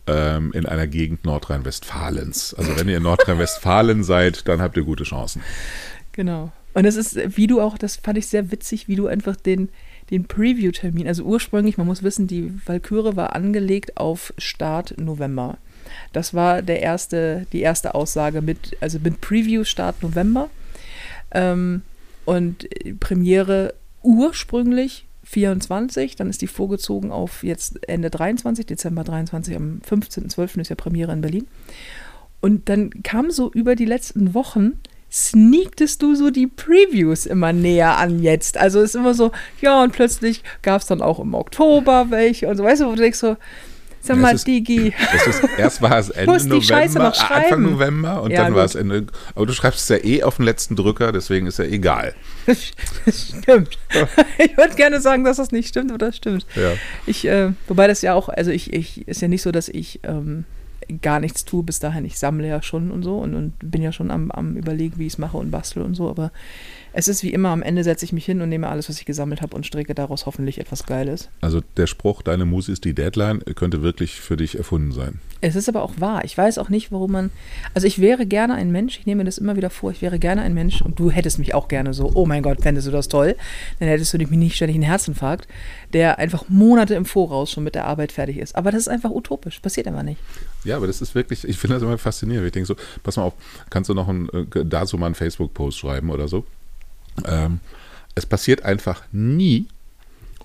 Ähm, 0.09 0.53
in 0.53 0.67
einer 0.67 0.87
Gegend 0.87 1.25
Nordrhein-Westfalens. 1.25 2.53
Also 2.53 2.77
wenn 2.77 2.87
ihr 2.87 2.99
in 2.99 3.03
Nordrhein-Westfalen 3.05 4.05
seid, 4.05 4.47
dann 4.47 4.61
habt 4.61 4.77
ihr 4.77 4.83
gute 4.83 5.05
Chancen. 5.05 5.41
Genau. 6.13 6.53
Und 6.75 6.85
es 6.85 6.97
ist, 6.97 7.37
wie 7.37 7.47
du 7.47 7.61
auch, 7.61 7.77
das 7.79 7.97
fand 7.97 8.19
ich 8.19 8.27
sehr 8.27 8.51
witzig, 8.51 8.89
wie 8.89 8.97
du 8.97 9.07
einfach 9.07 9.37
den, 9.37 9.69
den 10.11 10.25
Preview-Termin, 10.25 11.07
also 11.07 11.25
ursprünglich, 11.25 11.79
man 11.79 11.87
muss 11.87 12.03
wissen, 12.03 12.27
die 12.27 12.53
Walküre 12.67 13.17
war 13.17 13.35
angelegt 13.35 13.97
auf 13.97 14.33
Start 14.39 14.95
November. 14.99 15.59
Das 16.13 16.35
war 16.35 16.63
der 16.63 16.81
erste, 16.81 17.47
die 17.53 17.61
erste 17.61 17.95
Aussage 17.95 18.43
mit, 18.43 18.77
also 18.81 18.99
mit 19.03 19.21
Preview 19.21 19.65
Start 19.65 20.03
November. 20.03 20.51
Ähm, 21.31 21.83
und 22.25 22.71
äh, 22.85 22.95
Premiere 22.95 23.75
ursprünglich 24.03 25.07
24, 25.25 26.17
dann 26.17 26.29
ist 26.29 26.43
die 26.43 26.47
vorgezogen 26.47 27.11
auf 27.11 27.43
jetzt 27.45 27.89
Ende 27.89 28.11
23, 28.11 28.67
Dezember 28.67 29.05
23, 29.05 29.57
am 29.57 29.81
15.12. 29.89 30.61
ist 30.61 30.69
ja 30.69 30.77
Premiere 30.77 31.13
in 31.13 31.21
Berlin. 31.21 31.47
Und 32.41 32.69
dann 32.69 33.03
kam 33.03 33.31
so 33.31 33.51
über 33.53 33.77
die 33.77 33.85
letzten 33.85 34.35
Wochen, 34.35 34.81
sneaktest 35.13 36.01
du 36.03 36.15
so 36.15 36.31
die 36.31 36.47
Previews 36.47 37.27
immer 37.27 37.53
näher 37.53 37.99
an 37.99 38.23
jetzt. 38.23 38.57
Also 38.57 38.81
es 38.81 38.91
ist 38.91 38.95
immer 38.97 39.13
so, 39.15 39.31
ja, 39.61 39.83
und 39.83 39.93
plötzlich 39.93 40.43
gab 40.63 40.81
es 40.81 40.87
dann 40.87 41.03
auch 41.03 41.21
im 41.21 41.35
Oktober 41.35 42.07
welche 42.09 42.49
und 42.49 42.57
so, 42.57 42.65
weißt 42.65 42.81
du, 42.81 42.87
wo 42.87 42.91
du 42.93 42.97
denkst 43.03 43.19
so, 43.19 43.37
sag 44.01 44.17
mal, 44.17 44.35
ist- 44.35 44.47
Digi, 44.47 44.95
ist, 45.27 45.43
erst 45.59 45.83
war 45.83 45.99
es 45.99 46.09
Ende 46.11 46.33
musst 46.33 46.51
die 46.51 46.63
Scheiße 46.63 46.99
November, 46.99 47.15
äh, 47.31 47.35
Anfang. 47.35 47.63
November 47.63 48.23
und 48.23 48.31
Ja, 48.31 48.45
dann 48.45 48.55
war 48.55 48.65
es 48.65 48.75
Ende. 48.75 49.07
Aber 49.35 49.45
du 49.45 49.53
schreibst 49.53 49.83
es 49.83 49.89
ja 49.91 50.03
eh 50.03 50.23
auf 50.23 50.37
den 50.37 50.47
letzten 50.47 50.77
Drücker, 50.77 51.13
deswegen 51.13 51.47
ist 51.47 51.59
ja 51.59 51.67
egal. 51.67 52.15
das 52.47 52.73
stimmt. 53.43 53.79
ich 54.39 54.57
würde 54.57 54.75
gerne 54.77 55.01
sagen, 55.03 55.25
dass 55.25 55.37
das 55.37 55.53
nicht 55.53 55.69
stimmt, 55.69 55.91
aber 55.91 55.99
das 55.99 56.17
stimmt. 56.17 56.47
Ja. 56.57 56.73
Ich, 57.05 57.27
äh, 57.27 57.51
wobei 57.69 57.87
das 57.87 58.01
ja 58.01 58.15
auch, 58.15 58.31
also 58.31 58.51
ich, 58.51 58.73
ich, 58.73 59.07
ist 59.07 59.21
ja 59.21 59.29
nicht 59.29 59.43
so, 59.43 59.53
dass 59.53 59.69
ich 59.69 60.01
ähm, 60.05 60.45
gar 61.01 61.21
nichts 61.21 61.45
tue 61.45 61.63
bis 61.63 61.79
dahin. 61.79 62.05
Ich 62.05 62.19
sammle 62.19 62.49
ja 62.49 62.63
schon 62.63 62.91
und 62.91 63.03
so 63.03 63.19
und, 63.19 63.35
und 63.35 63.53
bin 63.59 63.83
ja 63.83 63.93
schon 63.93 64.11
am, 64.11 64.31
am 64.31 64.57
überlegen, 64.57 64.99
wie 64.99 65.07
ich 65.07 65.15
es 65.15 65.19
mache 65.19 65.37
und 65.37 65.51
bastel 65.51 65.83
und 65.83 65.95
so, 65.95 66.09
aber 66.09 66.33
es 66.95 67.09
ist 67.09 67.23
wie 67.23 67.33
immer, 67.33 67.49
am 67.49 67.63
Ende 67.63 67.85
setze 67.85 68.05
ich 68.05 68.13
mich 68.13 68.27
hin 68.27 68.43
und 68.43 68.51
nehme 68.51 68.69
alles, 68.69 68.89
was 68.89 68.99
ich 68.99 69.07
gesammelt 69.07 69.41
habe 69.41 69.57
und 69.57 69.67
stricke 69.67 69.95
daraus 69.95 70.27
hoffentlich 70.27 70.61
etwas 70.61 70.85
Geiles. 70.85 71.31
Also 71.41 71.63
der 71.77 71.87
Spruch, 71.87 72.21
deine 72.21 72.45
Muse 72.45 72.73
ist 72.73 72.85
die 72.85 72.95
Deadline, 72.95 73.41
könnte 73.55 73.83
wirklich 73.83 74.21
für 74.21 74.37
dich 74.37 74.59
erfunden 74.59 74.93
sein. 74.93 75.19
Es 75.41 75.57
ist 75.57 75.69
aber 75.69 75.83
auch 75.83 75.95
wahr. 75.99 76.25
Ich 76.25 76.37
weiß 76.37 76.59
auch 76.59 76.69
nicht, 76.69 76.93
warum 76.93 77.13
man. 77.13 77.31
Also 77.75 77.87
ich 77.87 77.99
wäre 77.99 78.27
gerne 78.27 78.55
ein 78.55 78.71
Mensch, 78.71 78.99
ich 78.99 79.07
nehme 79.07 79.21
mir 79.21 79.25
das 79.25 79.39
immer 79.39 79.57
wieder 79.57 79.71
vor, 79.71 79.91
ich 79.91 80.03
wäre 80.03 80.19
gerne 80.19 80.43
ein 80.43 80.55
Mensch 80.55 80.83
und 80.83 80.99
du 80.99 81.11
hättest 81.11 81.39
mich 81.39 81.55
auch 81.55 81.69
gerne 81.69 81.95
so, 81.95 82.13
oh 82.15 82.27
mein 82.27 82.43
Gott, 82.43 82.61
fändest 82.61 82.87
du 82.87 82.93
das 82.93 83.09
toll, 83.09 83.37
dann 83.81 83.89
hättest 83.89 84.13
du 84.13 84.19
nämlich 84.19 84.39
nicht 84.39 84.57
ständig 84.57 84.77
einen 84.77 84.85
Herzinfarkt, 84.85 85.49
der 85.95 86.19
einfach 86.19 86.45
Monate 86.49 86.95
im 86.95 87.07
Voraus 87.07 87.51
schon 87.51 87.65
mit 87.65 87.75
der 87.75 87.87
Arbeit 87.87 88.13
fertig 88.13 88.37
ist. 88.37 88.55
Aber 88.55 88.71
das 88.71 88.83
ist 88.83 88.89
einfach 88.89 89.11
utopisch, 89.11 89.61
passiert 89.61 89.89
einfach 89.89 90.03
nicht. 90.03 90.21
Ja, 90.65 90.77
aber 90.77 90.87
das 90.87 91.01
ist 91.01 91.15
wirklich, 91.15 91.47
ich 91.47 91.59
finde 91.59 91.75
das 91.75 91.83
immer 91.83 91.99
faszinierend. 91.99 92.47
Ich 92.47 92.53
denke 92.53 92.67
so, 92.67 92.77
pass 93.03 93.17
mal 93.17 93.25
auf, 93.25 93.35
kannst 93.71 93.91
du 93.91 93.95
noch 93.95 94.09
ein, 94.09 94.29
äh, 94.31 94.65
dazu 94.65 94.97
mal 94.97 95.07
einen 95.07 95.15
Facebook-Post 95.15 95.79
schreiben 95.79 96.11
oder 96.11 96.29
so? 96.29 96.45
Ähm, 97.25 97.61
es 98.15 98.27
passiert 98.27 98.65
einfach 98.65 99.03
nie 99.13 99.67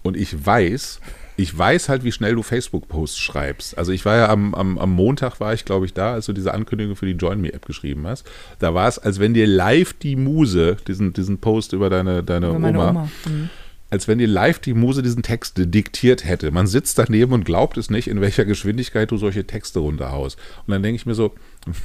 und 0.04 0.18
ich 0.18 0.46
weiß, 0.46 1.00
ich 1.38 1.56
weiß 1.56 1.90
halt, 1.90 2.04
wie 2.04 2.12
schnell 2.12 2.36
du 2.36 2.42
Facebook-Posts 2.42 3.18
schreibst. 3.20 3.78
Also 3.78 3.92
ich 3.92 4.06
war 4.06 4.18
ja 4.18 4.30
am, 4.30 4.56
am, 4.56 4.78
am 4.80 4.92
Montag, 4.92 5.40
war 5.40 5.54
ich 5.54 5.66
glaube 5.66 5.86
ich 5.86 5.94
da, 5.94 6.14
als 6.14 6.26
du 6.26 6.34
diese 6.34 6.54
Ankündigung 6.54 6.96
für 6.96 7.06
die 7.06 7.12
Join 7.12 7.40
Me-App 7.40 7.66
geschrieben 7.66 8.08
hast. 8.08 8.26
Da 8.60 8.74
war 8.74 8.88
es, 8.88 8.98
als 8.98 9.20
wenn 9.20 9.34
dir 9.34 9.46
live 9.46 9.94
die 9.94 10.16
Muse, 10.16 10.78
diesen, 10.88 11.14
diesen 11.14 11.38
Post 11.38 11.74
über 11.74 11.90
deine, 11.90 12.24
deine 12.24 12.48
Über 12.48 12.56
Oma, 12.56 12.90
Oma. 12.90 13.10
Mhm. 13.26 13.50
Als 13.90 14.08
wenn 14.08 14.18
dir 14.18 14.28
live 14.28 14.60
die 14.60 14.74
Muse 14.74 15.02
diesen 15.02 15.24
Text 15.24 15.54
diktiert 15.58 16.26
hätte. 16.26 16.52
Man 16.52 16.68
sitzt 16.68 16.98
daneben 17.00 17.34
und 17.34 17.46
glaubt 17.46 17.78
es 17.78 17.90
nicht, 17.90 18.08
in 18.08 18.22
welcher 18.22 18.46
Geschwindigkeit 18.46 19.12
du 19.12 19.18
solche 19.18 19.46
Texte 19.46 19.80
runterhaust. 19.80 20.38
Und 20.66 20.72
dann 20.72 20.84
denke 20.84 20.98
ich 20.98 21.06
mir 21.06 21.16
so, 21.16 21.34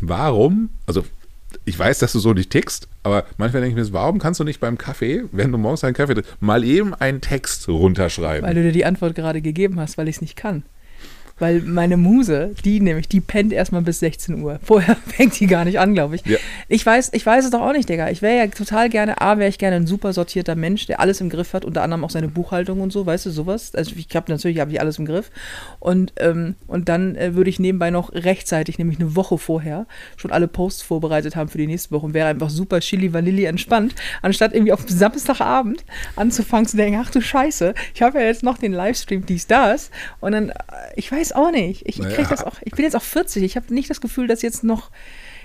warum? 0.01 0.71
Also 0.87 1.05
ich 1.65 1.79
weiß, 1.79 1.99
dass 1.99 2.13
du 2.13 2.19
so 2.19 2.33
nicht 2.33 2.51
tickst, 2.51 2.89
aber 3.03 3.25
manchmal 3.37 3.63
denke 3.63 3.75
ich 3.75 3.77
mir 3.77 3.85
so, 3.85 3.93
warum 3.93 4.19
kannst 4.19 4.41
du 4.41 4.45
nicht 4.45 4.61
beim 4.61 4.79
Kaffee, 4.79 5.25
wenn 5.33 5.53
du 5.53 5.59
morgens 5.59 5.85
einen 5.85 5.95
Kaffee 5.95 6.15
trinkst, 6.15 6.41
mal 6.41 6.65
eben 6.65 6.95
einen 6.95 7.21
Text 7.21 7.69
runterschreiben? 7.69 8.47
Weil 8.47 8.55
du 8.55 8.63
dir 8.63 8.73
die 8.73 8.85
Antwort 8.85 9.15
gerade 9.15 9.43
gegeben 9.43 9.79
hast, 9.79 9.99
weil 9.99 10.09
ich 10.09 10.17
es 10.17 10.21
nicht 10.21 10.37
kann. 10.37 10.65
Weil 11.43 11.61
meine 11.63 11.97
Muse, 11.97 12.55
die 12.65 12.79
nämlich, 12.79 13.09
die 13.09 13.21
pennt 13.21 13.53
erstmal 13.53 13.83
bis 13.83 13.99
16 13.99 14.41
Uhr. 14.45 14.61
Vorher 14.63 14.95
fängt 15.09 15.41
die 15.41 15.49
gar 15.49 15.65
nicht 15.65 15.81
an, 15.81 15.93
glaube 15.93 16.15
ich. 16.15 16.25
Ja. 16.25 16.39
Ich 16.69 16.87
weiß, 16.87 17.11
ich 17.15 17.27
weiß 17.27 17.47
es 17.47 17.51
doch 17.51 17.63
auch 17.63 17.73
nicht, 17.73 17.89
Digga. 17.89 18.11
Ich 18.11 18.23
wäre 18.23 18.39
ja 18.39 18.47
total 18.47 18.89
gerne, 18.89 19.21
A, 19.21 19.39
wäre 19.39 19.49
ich 19.49 19.59
gerne 19.59 19.75
ein 19.75 19.89
super 19.89 20.13
sortierter 20.13 20.55
Mensch, 20.55 20.87
der 20.87 21.01
alles 21.01 21.21
im 21.21 21.31
Griff 21.31 21.53
hat, 21.53 21.65
unter 21.65 21.83
anderem 21.83 22.05
auch 22.05 22.11
seine 22.11 22.29
Buchhaltung 22.29 22.81
und 22.81 22.93
so, 22.93 23.07
weißt 23.07 23.27
du, 23.27 23.31
sowas. 23.31 23.75
Also 23.75 23.97
ich 23.97 24.15
habe 24.15 24.31
natürlich 24.31 24.61
habe 24.61 24.71
ich 24.71 24.81
alles 24.81 25.01
im 25.01 25.05
Griff. 25.05 25.33
Und, 25.81 26.13
ähm, 26.21 26.55
und 26.69 26.89
dann 26.89 27.17
äh, 27.17 27.35
würde 27.35 27.51
ich 27.51 27.59
nebenbei 27.59 27.91
noch 27.91 28.13
rechtzeitig, 28.13 28.79
nämlich 28.79 29.01
eine 29.01 29.17
Woche 29.17 29.37
vorher, 29.37 29.87
schon 30.17 30.31
alle 30.31 30.47
Posts 30.47 30.83
vorbereitet 30.83 31.35
haben 31.35 31.49
für 31.49 31.59
die 31.59 31.67
nächste 31.67 31.91
Woche 31.91 32.07
und 32.07 32.15
wäre 32.15 32.29
einfach 32.29 32.51
super 32.51 32.79
chili 32.79 33.13
vanilli 33.13 33.47
entspannt, 33.47 33.97
anstatt 34.23 34.55
irgendwie 34.55 34.73
auf 34.73 34.85
Samstagabend 34.87 35.85
anzufangen 36.15 36.67
zu 36.67 36.77
denken, 36.77 37.01
ach 37.03 37.11
du 37.11 37.21
Scheiße, 37.21 37.75
ich 37.95 38.03
habe 38.03 38.21
ja 38.21 38.27
jetzt 38.27 38.45
noch 38.45 38.59
den 38.59 38.73
Livestream, 38.73 39.27
dies, 39.27 39.49
das. 39.49 39.91
Und 40.21 40.31
dann, 40.31 40.51
äh, 40.51 40.55
ich 40.95 41.11
weiß 41.11 41.32
auch 41.35 41.51
nicht. 41.51 41.83
Ich, 41.87 41.99
ich 41.99 42.05
krieg 42.07 42.19
Naja. 42.19 42.29
das 42.31 42.45
auch, 42.45 42.57
ich 42.63 42.73
bin 42.73 42.85
jetzt 42.85 42.97
auch 42.97 43.03
40, 43.03 43.43
ich 43.43 43.57
habe 43.57 43.73
nicht 43.75 43.91
das 43.91 44.01
Gefühl, 44.01 44.27
dass 44.29 44.43
jetzt 44.43 44.65
noch 44.65 44.91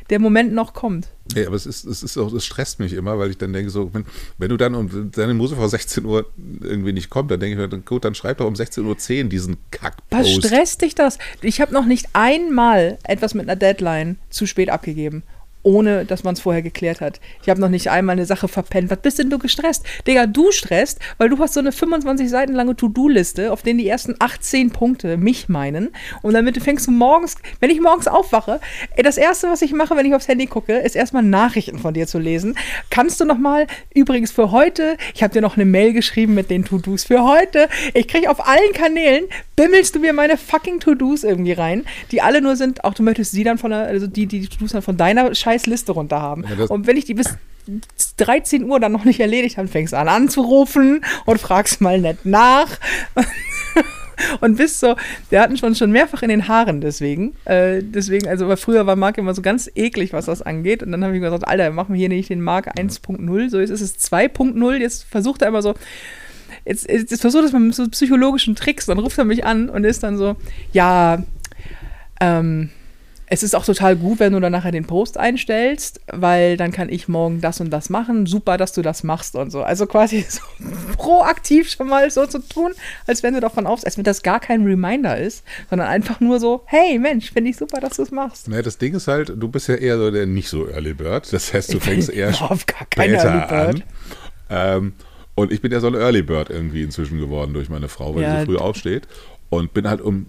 der 0.10 0.19
Moment 0.19 0.54
noch 0.54 0.73
kommt. 0.73 1.10
Nee, 1.36 1.45
aber 1.45 1.56
es 1.58 1.65
ist, 1.65 1.84
es 1.84 2.02
ist 2.02 2.17
auch, 2.17 2.32
es 2.32 2.45
stresst 2.45 2.80
mich 2.80 2.93
immer, 2.93 3.19
weil 3.19 3.30
ich 3.30 3.38
dann 3.38 3.52
denke, 3.52 3.69
so, 3.69 3.93
wenn, 3.93 4.06
wenn 4.38 4.47
du 4.50 4.56
dann 4.56 4.73
um 4.73 5.12
deine 5.12 5.34
Muse 5.34 5.58
vor 5.58 5.67
16 5.67 6.06
Uhr 6.06 6.26
irgendwie 6.62 6.93
nicht 6.93 7.10
kommt, 7.10 7.30
dann 7.30 7.41
denke 7.41 7.56
ich 7.56 7.60
mir, 7.60 7.67
dann, 7.67 7.84
gut, 7.84 8.06
dann 8.06 8.15
schreib 8.15 8.38
doch 8.38 8.47
um 8.47 8.54
16.10 8.54 8.86
Uhr 9.23 9.30
diesen 9.30 9.58
Was 9.58 9.80
Kackpost. 9.82 10.45
stresst 10.45 10.82
dich 10.82 10.95
das? 10.95 11.17
Ich 11.41 11.60
habe 11.60 11.73
noch 11.73 11.86
nicht 11.86 12.08
einmal 12.13 12.97
etwas 13.04 13.34
mit 13.34 13.43
einer 13.50 13.58
Deadline 13.58 14.17
zu 14.30 14.45
spät 14.45 14.69
abgegeben. 14.69 15.23
Ohne 15.67 16.06
dass 16.06 16.23
man 16.23 16.34
es 16.34 16.39
vorher 16.39 16.62
geklärt 16.62 17.01
hat. 17.01 17.19
Ich 17.43 17.49
habe 17.49 17.60
noch 17.60 17.67
nicht 17.67 17.89
einmal 17.89 18.13
eine 18.13 18.25
Sache 18.25 18.47
verpennt. 18.47 18.89
Was 18.89 19.01
bist 19.01 19.19
denn 19.19 19.30
du 19.30 19.38
gestresst? 19.38 19.86
Digga, 20.08 20.25
du 20.25 20.53
stresst, 20.53 20.99
weil 21.17 21.27
du 21.27 21.38
hast 21.39 21.56
so 21.56 21.60
eine 21.60 21.73
25 21.73 22.30
Seiten 22.30 22.53
lange 22.53 22.77
To-Do-Liste, 22.77 23.51
auf 23.51 23.63
denen 23.63 23.77
die 23.77 23.88
ersten 23.89 24.15
18 24.17 24.71
Punkte 24.71 25.17
mich 25.17 25.49
meinen. 25.49 25.89
Und 26.21 26.36
damit 26.36 26.63
fängst 26.63 26.88
du 26.88 26.91
morgens, 26.91 27.36
wenn 27.60 27.69
ich 27.69 27.82
morgens 27.82 28.08
aufwache, 28.08 28.62
das 28.95 29.17
erste, 29.17 29.49
was 29.49 29.62
ich 29.62 29.73
mache, 29.73 29.97
wenn 29.97 30.06
ich 30.06 30.15
aufs 30.15 30.30
Handy 30.30 30.47
gucke, 30.47 30.77
ist 30.77 30.95
erstmal 30.95 31.23
Nachrichten 31.23 31.80
von 31.80 31.93
dir 31.93 32.08
zu 32.08 32.17
lesen. 32.17 32.58
Kannst 32.89 33.19
du 33.19 33.25
noch 33.25 33.38
mal, 33.38 33.67
übrigens 33.93 34.32
für 34.32 34.51
heute, 34.51 34.95
ich 35.13 35.21
habe 35.21 35.34
dir 35.34 35.41
noch 35.41 35.58
eine 35.58 35.65
Mail 35.65 35.91
geschrieben 35.91 36.34
mit 36.34 36.49
den 36.49 36.63
To-Dos 36.63 37.03
für 37.03 37.23
heute. 37.23 37.67
Ich 37.93 38.08
kriege 38.08 38.32
auf 38.32 38.47
allen 38.47 38.71
Kanälen, 38.73 39.25
bimmelst 39.58 39.95
du 39.95 39.99
mir 39.99 40.13
meine 40.13 40.38
fucking 40.38 40.80
To-Dos 40.80 41.25
irgendwie 41.25 41.51
rein, 41.51 41.84
die 42.12 42.21
alle 42.21 42.41
nur 42.41 42.56
sind, 42.56 42.86
auch 42.86 42.93
du 42.93 43.03
möchtest 43.03 43.32
sie 43.32 43.43
dann 43.43 43.58
von 43.58 43.71
der, 43.71 43.82
also 43.82 44.08
die, 44.08 44.27
die 44.27 44.47
To-Dos 44.47 44.71
dann 44.71 44.82
von 44.82 44.95
deiner 44.95 45.36
scheiß 45.58 45.65
Liste 45.65 45.91
runter 45.91 46.22
haben. 46.22 46.43
Ja, 46.43 46.65
und 46.65 46.88
wenn 46.88 46.98
ich 46.98 47.06
die 47.06 47.13
bis 47.13 47.36
13 48.17 48.63
Uhr 48.63 48.80
dann 48.80 48.91
noch 48.91 49.06
nicht 49.06 49.20
erledigt 49.20 49.58
habe, 49.58 49.67
fängst 49.67 49.93
du 49.93 49.98
an 49.98 50.08
anzurufen 50.08 51.04
und 51.26 51.39
fragst 51.39 51.82
mal 51.82 52.00
nett 52.00 52.20
nach. 52.26 52.78
Und 54.41 54.58
bist 54.58 54.80
so, 54.80 54.96
wir 55.30 55.39
hatten 55.39 55.58
schon 55.58 55.76
schon 55.76 55.91
mehrfach 55.91 56.24
in 56.24 56.30
den 56.30 56.48
Haaren 56.48 56.82
deswegen. 56.82 57.36
Äh, 57.46 57.84
deswegen, 57.84 58.28
also 58.28 58.48
weil 58.48 58.58
früher 58.58 58.88
war 58.88 58.96
Marc 58.96 59.20
immer 59.20 59.36
so 59.36 59.43
ganz 59.43 59.70
eklig, 59.76 60.12
was 60.12 60.26
das 60.26 60.41
angeht. 60.41 60.82
Und 60.82 60.91
dann 60.91 61.04
habe 61.04 61.15
ich 61.15 61.22
gesagt, 61.22 61.48
Alter, 61.48 61.70
machen 61.70 61.93
wir 61.93 62.00
hier 62.00 62.10
nicht 62.10 62.32
den 62.32 62.41
Marc 62.41 62.67
1.0, 62.80 63.50
so 63.52 63.60
jetzt 63.60 63.70
ist 63.70 63.82
es 63.82 64.12
2.0. 64.12 64.76
Jetzt 64.78 65.04
versucht 65.04 65.43
er 65.43 65.50
immer 65.50 65.62
so, 65.62 65.76
jetzt, 66.65 66.89
jetzt, 66.89 67.12
jetzt 67.12 67.22
versucht 67.22 67.43
das 67.43 67.52
mal 67.52 67.60
mit 67.60 67.76
so 67.76 67.88
psychologischen 67.89 68.56
Tricks, 68.56 68.88
dann 68.88 68.98
ruft 68.98 69.20
er 69.20 69.26
mich 69.26 69.46
an 69.46 69.70
und 69.70 69.84
ist 69.84 70.02
dann 70.02 70.17
so, 70.17 70.36
ja, 70.74 71.22
ähm, 72.20 72.72
es 73.29 73.43
ist 73.43 73.55
auch 73.55 73.65
total 73.65 73.97
gut, 73.97 74.19
wenn 74.19 74.31
du 74.31 74.39
dann 74.39 74.53
nachher 74.53 74.71
den 74.71 74.85
Post 74.85 75.17
einstellst, 75.17 75.99
weil 76.07 76.55
dann 76.55 76.71
kann 76.71 76.87
ich 76.87 77.09
morgen 77.09 77.41
das 77.41 77.59
und 77.59 77.69
das 77.71 77.89
machen. 77.89 78.25
Super, 78.25 78.57
dass 78.57 78.71
du 78.71 78.81
das 78.81 79.03
machst 79.03 79.35
und 79.35 79.51
so. 79.51 79.63
Also 79.63 79.85
quasi 79.85 80.21
so 80.29 80.41
proaktiv 80.97 81.69
schon 81.69 81.89
mal 81.89 82.09
so 82.09 82.25
zu 82.25 82.39
tun, 82.39 82.71
als 83.05 83.23
wenn 83.23 83.33
du 83.33 83.41
davon 83.41 83.67
auf, 83.67 83.83
als 83.85 83.97
wenn 83.97 84.05
das 84.05 84.23
gar 84.23 84.39
kein 84.39 84.63
Reminder 84.63 85.17
ist, 85.17 85.43
sondern 85.69 85.89
einfach 85.89 86.21
nur 86.21 86.39
so, 86.39 86.63
hey 86.65 86.97
Mensch, 86.97 87.31
finde 87.31 87.51
ich 87.51 87.57
super, 87.57 87.81
dass 87.81 87.97
du 87.97 88.03
es 88.03 88.11
machst. 88.11 88.47
Naja, 88.47 88.61
das 88.61 88.77
Ding 88.77 88.95
ist 88.95 89.09
halt, 89.09 89.33
du 89.35 89.49
bist 89.49 89.67
ja 89.67 89.75
eher 89.75 89.97
so 89.97 90.09
der 90.09 90.25
nicht 90.25 90.47
so 90.47 90.69
Early 90.69 90.93
Bird. 90.93 91.31
Das 91.33 91.53
heißt, 91.53 91.73
du 91.73 91.81
fängst 91.81 92.09
eher 92.13 92.29
auf 92.49 92.65
gar 92.65 92.87
Bird. 93.47 93.51
an. 93.51 93.83
Ähm, 94.49 94.93
und 95.35 95.51
ich 95.51 95.61
bin 95.61 95.73
ja 95.73 95.81
so 95.81 95.87
ein 95.87 95.95
Early 95.95 96.21
Bird 96.21 96.49
irgendwie 96.49 96.81
inzwischen 96.81 97.19
geworden 97.19 97.53
durch 97.53 97.69
meine 97.69 97.89
Frau, 97.89 98.15
weil 98.15 98.23
ja, 98.23 98.39
sie 98.39 98.45
früh 98.45 98.57
aufsteht. 98.57 99.07
Und 99.49 99.73
bin 99.73 99.87
halt 99.89 100.01
um 100.01 100.27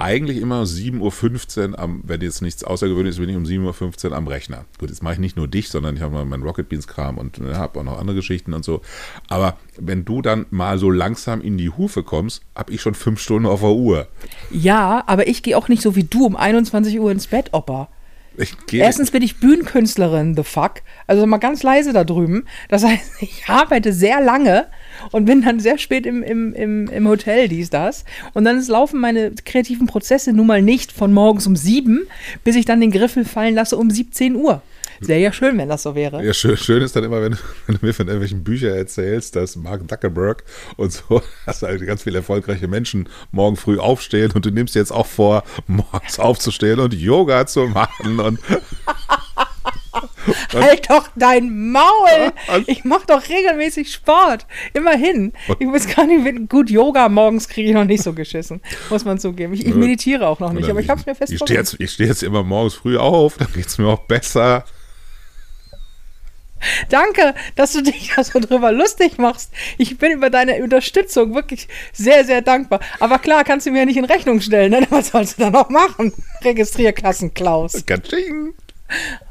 eigentlich 0.00 0.38
immer 0.38 0.62
7.15 0.62 1.72
Uhr, 1.72 1.78
am, 1.78 2.00
wenn 2.04 2.22
jetzt 2.22 2.40
nichts 2.40 2.64
Außergewöhnliches 2.64 3.16
ist, 3.16 3.20
bin 3.20 3.28
ich 3.28 3.36
um 3.36 3.44
7.15 3.44 4.10
Uhr 4.10 4.16
am 4.16 4.26
Rechner. 4.26 4.64
Gut, 4.78 4.88
jetzt 4.88 5.02
mache 5.02 5.14
ich 5.14 5.20
nicht 5.20 5.36
nur 5.36 5.46
dich, 5.46 5.68
sondern 5.68 5.94
ich 5.94 6.02
habe 6.02 6.14
mal 6.14 6.24
meinen 6.24 6.42
Rocket 6.42 6.70
Beans 6.70 6.88
Kram 6.88 7.18
und 7.18 7.38
äh, 7.38 7.54
habe 7.54 7.78
auch 7.78 7.84
noch 7.84 7.98
andere 7.98 8.16
Geschichten 8.16 8.54
und 8.54 8.64
so. 8.64 8.80
Aber 9.28 9.58
wenn 9.76 10.06
du 10.06 10.22
dann 10.22 10.46
mal 10.50 10.78
so 10.78 10.90
langsam 10.90 11.42
in 11.42 11.58
die 11.58 11.68
Hufe 11.68 12.02
kommst, 12.02 12.42
habe 12.56 12.72
ich 12.72 12.80
schon 12.80 12.94
fünf 12.94 13.20
Stunden 13.20 13.46
auf 13.46 13.60
der 13.60 13.70
Uhr. 13.70 14.08
Ja, 14.50 15.04
aber 15.06 15.28
ich 15.28 15.42
gehe 15.42 15.56
auch 15.56 15.68
nicht 15.68 15.82
so 15.82 15.94
wie 15.96 16.04
du 16.04 16.24
um 16.24 16.34
21 16.34 16.98
Uhr 16.98 17.12
ins 17.12 17.26
Bett, 17.26 17.50
Opa. 17.52 17.88
Erstens 18.72 19.10
bin 19.10 19.22
ich 19.22 19.38
Bühnenkünstlerin, 19.38 20.34
the 20.34 20.44
fuck. 20.44 20.82
Also 21.06 21.26
mal 21.26 21.38
ganz 21.38 21.62
leise 21.62 21.92
da 21.92 22.04
drüben. 22.04 22.46
Das 22.68 22.84
heißt, 22.84 23.12
ich 23.20 23.44
arbeite 23.48 23.92
sehr 23.92 24.20
lange 24.22 24.66
und 25.12 25.24
bin 25.24 25.42
dann 25.42 25.60
sehr 25.60 25.78
spät 25.78 26.06
im, 26.06 26.22
im, 26.22 26.52
im, 26.54 26.88
im 26.88 27.08
Hotel, 27.08 27.48
dies, 27.48 27.70
das. 27.70 28.04
Und 28.34 28.44
dann 28.44 28.64
laufen 28.66 29.00
meine 29.00 29.32
kreativen 29.44 29.86
Prozesse 29.86 30.32
nun 30.32 30.46
mal 30.46 30.62
nicht 30.62 30.92
von 30.92 31.12
morgens 31.12 31.46
um 31.46 31.56
sieben, 31.56 32.06
bis 32.44 32.56
ich 32.56 32.64
dann 32.64 32.80
den 32.80 32.90
Griffel 32.90 33.24
fallen 33.24 33.54
lasse 33.54 33.76
um 33.76 33.90
17 33.90 34.36
Uhr. 34.36 34.62
Sehr 35.02 35.18
ja 35.18 35.32
schön, 35.32 35.56
wenn 35.56 35.68
das 35.70 35.82
so 35.82 35.94
wäre. 35.94 36.22
Ja, 36.22 36.34
schön, 36.34 36.58
schön 36.58 36.82
ist 36.82 36.94
dann 36.94 37.04
immer, 37.04 37.22
wenn, 37.22 37.32
wenn, 37.66 37.78
du 37.78 37.86
mir 37.86 37.94
von 37.94 38.06
irgendwelchen 38.06 38.44
Büchern 38.44 38.74
erzählst, 38.74 39.34
dass 39.34 39.56
Mark 39.56 39.88
Zuckerberg 39.88 40.44
und 40.76 40.92
so, 40.92 41.22
dass 41.46 41.62
halt 41.62 41.84
ganz 41.86 42.02
viele 42.02 42.18
erfolgreiche 42.18 42.68
Menschen 42.68 43.08
morgen 43.32 43.56
früh 43.56 43.78
aufstehen 43.78 44.30
und 44.32 44.44
du 44.44 44.50
nimmst 44.50 44.74
jetzt 44.74 44.92
auch 44.92 45.06
vor, 45.06 45.44
morgens 45.66 46.18
aufzustehen 46.18 46.80
und 46.80 46.92
Yoga 46.92 47.46
zu 47.46 47.66
machen 47.66 48.20
und 48.20 48.40
halt 50.52 50.90
doch 50.90 51.08
dein 51.16 51.70
Maul! 51.70 52.32
Ich 52.66 52.84
mache 52.84 53.06
doch 53.06 53.28
regelmäßig 53.28 53.92
Sport. 53.92 54.46
Immerhin. 54.72 55.32
Ich 55.58 55.66
weiß 55.66 55.94
gar 55.94 56.06
nicht, 56.06 56.48
gut, 56.48 56.70
Yoga 56.70 57.08
morgens 57.08 57.48
kriege 57.48 57.68
ich 57.68 57.74
noch 57.74 57.84
nicht 57.84 58.02
so 58.02 58.12
geschissen, 58.12 58.60
muss 58.88 59.04
man 59.04 59.18
zugeben. 59.18 59.52
Ich, 59.52 59.66
ich 59.66 59.74
meditiere 59.74 60.28
auch 60.28 60.40
noch 60.40 60.52
nicht, 60.52 60.68
aber 60.68 60.80
ich 60.80 60.88
habe 60.88 61.00
es 61.00 61.06
mir 61.06 61.14
fest 61.14 61.32
Ich 61.32 61.40
stehe 61.40 61.58
jetzt, 61.58 61.76
steh 61.90 62.04
jetzt 62.04 62.22
immer 62.22 62.42
morgens 62.42 62.74
früh 62.74 62.96
auf, 62.96 63.36
dann 63.36 63.48
geht 63.52 63.66
es 63.66 63.78
mir 63.78 63.88
auch 63.88 64.00
besser. 64.00 64.64
Danke, 66.88 67.34
dass 67.56 67.72
du 67.72 67.82
dich 67.82 68.12
da 68.14 68.22
so 68.22 68.38
drüber 68.38 68.70
lustig 68.72 69.18
machst. 69.18 69.50
Ich 69.78 69.98
bin 69.98 70.12
über 70.12 70.30
deine 70.30 70.62
Unterstützung 70.62 71.34
wirklich 71.34 71.68
sehr, 71.92 72.24
sehr 72.24 72.42
dankbar. 72.42 72.80
Aber 72.98 73.18
klar, 73.18 73.44
kannst 73.44 73.66
du 73.66 73.70
mir 73.70 73.80
ja 73.80 73.84
nicht 73.86 73.96
in 73.96 74.04
Rechnung 74.04 74.40
stellen. 74.40 74.70
Ne? 74.72 74.86
Was 74.90 75.08
sollst 75.08 75.38
du 75.38 75.44
da 75.44 75.50
noch 75.50 75.70
machen? 75.70 76.12
Registrierklassen 76.42 77.32
Klaus. 77.32 77.84
Katsching 77.86 78.54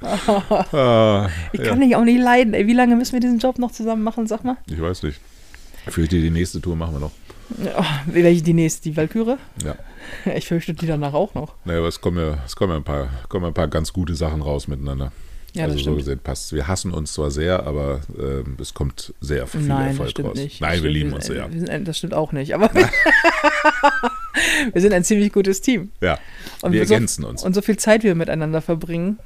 ah, 0.71 1.29
ich 1.51 1.61
kann 1.61 1.81
ja. 1.81 1.87
dich 1.87 1.95
auch 1.95 2.03
nicht 2.03 2.19
leiden. 2.19 2.53
Ey, 2.53 2.67
wie 2.67 2.73
lange 2.73 2.95
müssen 2.95 3.13
wir 3.13 3.19
diesen 3.19 3.39
Job 3.39 3.59
noch 3.59 3.71
zusammen 3.71 4.03
machen, 4.03 4.27
sag 4.27 4.43
mal? 4.43 4.57
Ich 4.67 4.81
weiß 4.81 5.03
nicht. 5.03 5.19
Fürchte, 5.87 6.19
die 6.19 6.29
nächste 6.29 6.61
Tour 6.61 6.75
machen 6.75 6.95
wir 6.95 6.99
noch. 6.99 7.11
Oh, 7.77 7.83
welche 8.05 8.43
die 8.43 8.53
nächste? 8.53 8.89
Die 8.89 8.97
Valkyrie? 8.97 9.37
Ja. 9.63 9.75
Ich 10.35 10.47
fürchte 10.47 10.73
die 10.73 10.87
danach 10.87 11.13
auch 11.13 11.35
noch. 11.35 11.53
Naja, 11.65 11.79
aber 11.79 11.87
es 11.87 12.01
kommen 12.01 12.17
ja, 12.17 12.39
es 12.45 12.55
kommen 12.55 12.71
ja 12.71 12.77
ein, 12.77 12.83
paar, 12.83 13.09
kommen 13.27 13.45
ein 13.45 13.53
paar 13.53 13.67
ganz 13.67 13.93
gute 13.93 14.15
Sachen 14.15 14.41
raus 14.41 14.67
miteinander. 14.67 15.11
Ja, 15.53 15.65
also 15.65 15.77
so 15.77 15.95
gesehen 15.95 16.19
passt. 16.19 16.53
Wir 16.53 16.67
hassen 16.67 16.91
uns 16.91 17.13
zwar 17.13 17.31
sehr, 17.31 17.65
aber 17.65 18.01
äh, 18.17 18.61
es 18.61 18.73
kommt 18.73 19.13
sehr 19.19 19.47
viel 19.47 19.61
Nein, 19.61 19.89
Erfolg 19.89 19.99
das 19.99 20.11
stimmt 20.11 20.29
raus. 20.29 20.37
Nicht. 20.37 20.61
Nein, 20.61 20.73
das 20.73 20.83
wir 20.83 20.89
lieben 20.89 21.13
uns 21.13 21.25
sehr. 21.25 21.49
Sind, 21.51 21.87
das 21.87 21.97
stimmt 21.97 22.13
auch 22.13 22.31
nicht, 22.31 22.53
aber 22.53 22.71
wir 24.73 24.81
sind 24.81 24.93
ein 24.93 25.03
ziemlich 25.03 25.31
gutes 25.31 25.61
Team. 25.61 25.91
Ja, 26.01 26.19
und 26.61 26.71
wir 26.71 26.85
so, 26.85 26.93
ergänzen 26.93 27.25
uns. 27.25 27.43
Und 27.43 27.53
so 27.53 27.61
viel 27.61 27.77
Zeit 27.77 28.03
wir 28.03 28.15
miteinander 28.15 28.61
verbringen, 28.61 29.19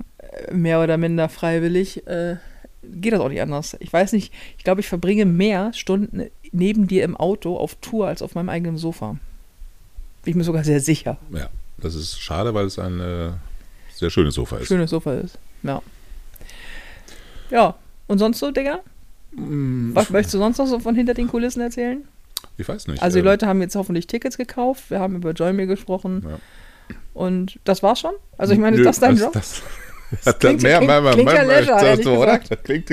mehr 0.51 0.81
oder 0.81 0.97
minder 0.97 1.29
freiwillig, 1.29 2.07
äh, 2.07 2.37
geht 2.83 3.13
das 3.13 3.19
auch 3.19 3.29
nicht 3.29 3.41
anders. 3.41 3.75
Ich 3.79 3.91
weiß 3.91 4.13
nicht, 4.13 4.33
ich 4.57 4.63
glaube, 4.63 4.81
ich 4.81 4.87
verbringe 4.87 5.25
mehr 5.25 5.73
Stunden 5.73 6.29
neben 6.51 6.87
dir 6.87 7.03
im 7.03 7.15
Auto 7.15 7.57
auf 7.57 7.75
Tour 7.75 8.07
als 8.07 8.21
auf 8.21 8.35
meinem 8.35 8.49
eigenen 8.49 8.77
Sofa. 8.77 9.17
Bin 10.23 10.31
ich 10.31 10.35
mir 10.35 10.43
sogar 10.43 10.63
sehr 10.63 10.79
sicher. 10.79 11.17
Ja, 11.31 11.49
das 11.77 11.95
ist 11.95 12.19
schade, 12.19 12.53
weil 12.53 12.65
es 12.65 12.79
ein 12.79 12.99
äh, 12.99 13.31
sehr 13.93 14.09
schönes 14.09 14.35
Sofa 14.35 14.57
ist. 14.57 14.67
Schönes 14.67 14.89
Sofa 14.89 15.13
ist, 15.13 15.37
ja. 15.63 15.81
Ja, 17.49 17.75
und 18.07 18.19
sonst 18.19 18.39
so, 18.39 18.51
Digga? 18.51 18.79
Mm, 19.31 19.91
Was 19.93 20.09
möchtest 20.09 20.35
du 20.35 20.37
sonst 20.39 20.57
noch 20.57 20.67
so 20.67 20.79
von 20.79 20.95
hinter 20.95 21.13
den 21.13 21.27
Kulissen 21.27 21.61
erzählen? 21.61 22.03
Ich 22.57 22.67
weiß 22.67 22.87
nicht. 22.87 23.01
Also 23.01 23.15
die 23.15 23.19
ähm, 23.19 23.25
Leute 23.25 23.47
haben 23.47 23.61
jetzt 23.61 23.75
hoffentlich 23.75 24.07
Tickets 24.07 24.37
gekauft, 24.37 24.89
wir 24.89 24.99
haben 24.99 25.15
über 25.15 25.31
Joyme 25.31 25.67
gesprochen. 25.67 26.25
Ja. 26.27 26.39
Und 27.13 27.59
das 27.63 27.83
war's 27.83 27.99
schon? 27.99 28.13
Also 28.37 28.53
ich 28.53 28.59
meine, 28.59 28.77
ist 28.77 28.85
das 28.85 28.99
dein 28.99 29.17
Job? 29.17 29.33
Das, 29.33 29.61
das 30.23 30.39
klingt, 30.39 30.61
mehr, 30.61 30.77
klingt, 30.77 30.87
mehr, 30.87 31.01
mehr, 31.01 31.13
klingt 31.13 31.31
mehr, 31.31 31.63
ja 31.63 31.81
leisure, 31.81 32.03
so, 32.03 32.21
oder? 32.21 32.39
Klingt, 32.39 32.89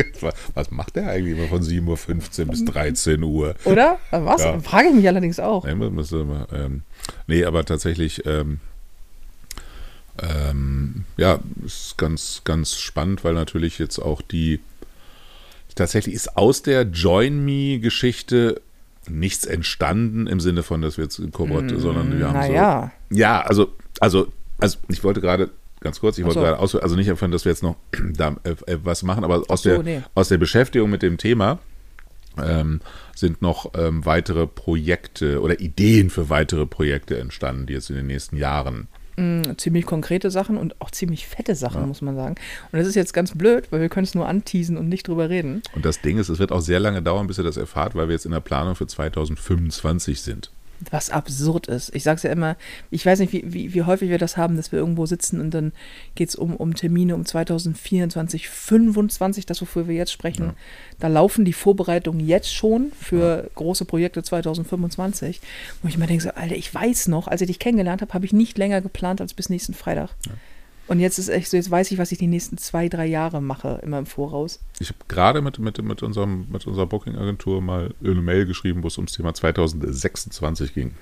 was 0.55 0.71
macht 0.71 0.97
der 0.97 1.09
eigentlich 1.09 1.37
immer 1.37 1.49
von 1.49 1.63
7.15 1.63 2.41
Uhr 2.41 2.47
bis 2.47 2.65
13 2.65 3.23
Uhr? 3.23 3.55
Oder? 3.65 3.99
Was? 4.11 4.43
Ja. 4.43 4.59
Frage 4.61 4.89
ich 4.89 4.95
mich 4.95 5.07
allerdings 5.07 5.39
auch. 5.39 5.65
Nee, 5.65 5.75
muss, 5.75 6.13
ähm, 6.13 6.83
nee 7.27 7.45
aber 7.45 7.65
tatsächlich, 7.65 8.25
ähm, 8.27 8.61
ähm, 10.23 11.05
ja, 11.17 11.41
ist 11.65 11.99
ganz, 11.99 12.43
ganz 12.45 12.77
spannend, 12.77 13.25
weil 13.25 13.35
natürlich 13.35 13.79
jetzt 13.79 13.99
auch 13.99 14.23
die, 14.23 14.61
tatsächlich 15.75 16.15
ist 16.15 16.37
aus 16.37 16.63
der 16.63 16.83
Join 16.83 17.45
Me-Geschichte 17.45 18.61
nichts 19.09 19.47
entstanden 19.47 20.27
im 20.27 20.41
Sinne 20.41 20.63
von, 20.63 20.83
dass 20.83 20.97
wir 20.97 21.05
jetzt 21.05 21.21
Kobot, 21.33 21.65
mm, 21.65 21.79
sondern 21.79 22.19
wir 22.19 22.29
haben 22.29 22.47
so. 22.47 22.53
Ja, 23.11 23.41
also, 23.41 23.73
also, 23.99 24.29
also 24.59 24.79
ich 24.89 25.03
wollte 25.03 25.21
gerade 25.21 25.51
ganz 25.81 26.01
kurz, 26.01 26.19
ich 26.19 26.25
wollte 26.25 26.41
so. 26.41 26.45
gerade 26.45 26.59
aus, 26.59 26.77
also 26.77 26.97
nicht 26.97 27.11
einfach, 27.11 27.31
dass 27.31 27.45
wir 27.45 27.53
jetzt 27.53 27.63
noch 27.63 27.77
da, 28.13 28.37
äh, 28.45 28.51
äh, 28.73 28.79
was 28.85 29.03
machen, 29.03 29.25
aber 29.25 29.43
aus, 29.49 29.63
so, 29.63 29.71
der, 29.71 29.83
nee. 29.83 30.03
aus 30.15 30.29
der 30.29 30.39
Beschäftigung 30.39 30.91
mit 30.91 31.03
dem 31.03 31.17
Thema 31.17 31.59
ähm, 32.41 32.81
sind 33.15 33.43
noch 33.43 33.73
ähm, 33.75 34.05
weitere 34.05 34.47
Projekte 34.47 35.41
oder 35.41 35.61
Ideen 35.61 36.11
für 36.11 36.29
weitere 36.29 36.67
Projekte 36.67 37.19
entstanden, 37.19 37.67
die 37.67 37.73
jetzt 37.73 37.91
in 37.91 37.97
den 37.97 38.07
nächsten 38.07 38.37
Jahren 38.37 38.89
mh, 39.21 39.57
ziemlich 39.57 39.87
konkrete 39.87 40.31
Sachen 40.31 40.57
und 40.57 40.81
auch 40.81 40.91
ziemlich 40.91 41.27
fette 41.27 41.55
Sachen, 41.55 41.83
ja. 41.83 41.87
muss 41.87 42.03
man 42.03 42.17
sagen. 42.17 42.35
Und 42.73 42.79
das 42.79 42.87
ist 42.87 42.95
jetzt 42.95 43.13
ganz 43.13 43.37
blöd, 43.37 43.71
weil 43.71 43.81
wir 43.81 43.89
können 43.89 44.05
es 44.05 44.15
nur 44.15 44.27
anteasen 44.27 44.77
und 44.77 44.89
nicht 44.89 45.07
drüber 45.09 45.29
reden. 45.29 45.63
Und 45.75 45.85
das 45.85 46.01
Ding 46.01 46.19
ist, 46.19 46.29
es 46.29 46.39
wird 46.39 46.53
auch 46.53 46.61
sehr 46.61 46.81
lange 46.81 47.03
dauern, 47.03 47.27
bis 47.27 47.39
ihr 47.39 47.45
das 47.45 47.57
erfahrt, 47.57 47.95
weil 47.95 48.09
wir 48.09 48.15
jetzt 48.15 48.27
in 48.27 48.33
der 48.33 48.41
Planung 48.41 48.75
für 48.75 48.87
2025 48.87 50.21
sind 50.21 50.51
was 50.91 51.11
absurd 51.11 51.67
ist. 51.67 51.95
Ich 51.95 52.03
sage 52.03 52.17
es 52.17 52.23
ja 52.23 52.31
immer, 52.31 52.57
ich 52.91 53.05
weiß 53.05 53.21
nicht, 53.21 53.33
wie, 53.33 53.53
wie, 53.53 53.75
wie, 53.75 53.83
häufig 53.83 54.09
wir 54.09 54.19
das 54.19 54.37
haben, 54.37 54.57
dass 54.57 54.73
wir 54.73 54.79
irgendwo 54.79 55.07
sitzen 55.07 55.41
und 55.41 55.53
dann 55.53 55.73
geht 56.15 56.31
es 56.31 56.37
um, 56.37 56.57
um 56.57 56.75
Termine 56.75 57.15
um 57.15 57.25
2024, 57.25 58.49
2025, 58.49 59.47
das 59.47 59.61
wofür 59.61 59.89
wir 59.89 59.95
jetzt 59.95 60.13
sprechen. 60.13 60.47
Ja. 60.47 60.55
Da 60.99 61.09
laufen 61.09 61.45
die 61.45 61.53
Vorbereitungen 61.53 62.27
jetzt 62.27 62.53
schon 62.53 62.93
für 62.99 63.43
ja. 63.43 63.51
große 63.55 63.85
Projekte 63.85 64.23
2025. 64.23 65.41
Wo 65.83 65.89
ich 65.89 65.99
mir 65.99 66.07
denke, 66.07 66.23
so, 66.23 66.31
Alter, 66.31 66.57
ich 66.57 66.73
weiß 66.73 67.09
noch, 67.09 67.29
als 67.29 67.41
ich 67.41 67.49
dich 67.49 67.59
kennengelernt 67.59 68.03
habe, 68.03 68.13
habe 68.15 68.25
ich 68.25 68.33
nicht 68.33 68.59
länger 68.59 68.81
geplant 68.81 69.21
als 69.21 69.35
bis 69.35 69.49
nächsten 69.49 69.75
Freitag. 69.75 70.11
Ja. 70.27 70.33
Und 70.91 70.99
jetzt 70.99 71.21
ist 71.21 71.29
echt 71.29 71.49
so, 71.49 71.57
jetzt 71.57 71.71
weiß 71.71 71.93
ich, 71.93 71.99
was 71.99 72.11
ich 72.11 72.19
die 72.19 72.27
nächsten 72.27 72.59
zwei, 72.59 72.89
drei 72.89 73.07
Jahre 73.07 73.41
mache, 73.41 73.79
immer 73.85 74.01
im 74.01 74.07
Voraus. 74.07 74.59
Ich 74.81 74.89
habe 74.89 74.99
gerade 75.07 75.41
mit, 75.41 75.61
mit, 75.61 75.81
mit, 75.81 76.03
unserem, 76.03 76.49
mit 76.51 76.67
unserer 76.67 76.87
Booking-Agentur 76.87 77.63
mal 77.63 77.95
eine 78.03 78.15
Mail 78.15 78.45
geschrieben, 78.45 78.83
wo 78.83 78.89
es 78.89 78.99
ums 78.99 79.13
Thema 79.13 79.33
2026 79.33 80.75
ging. 80.75 80.97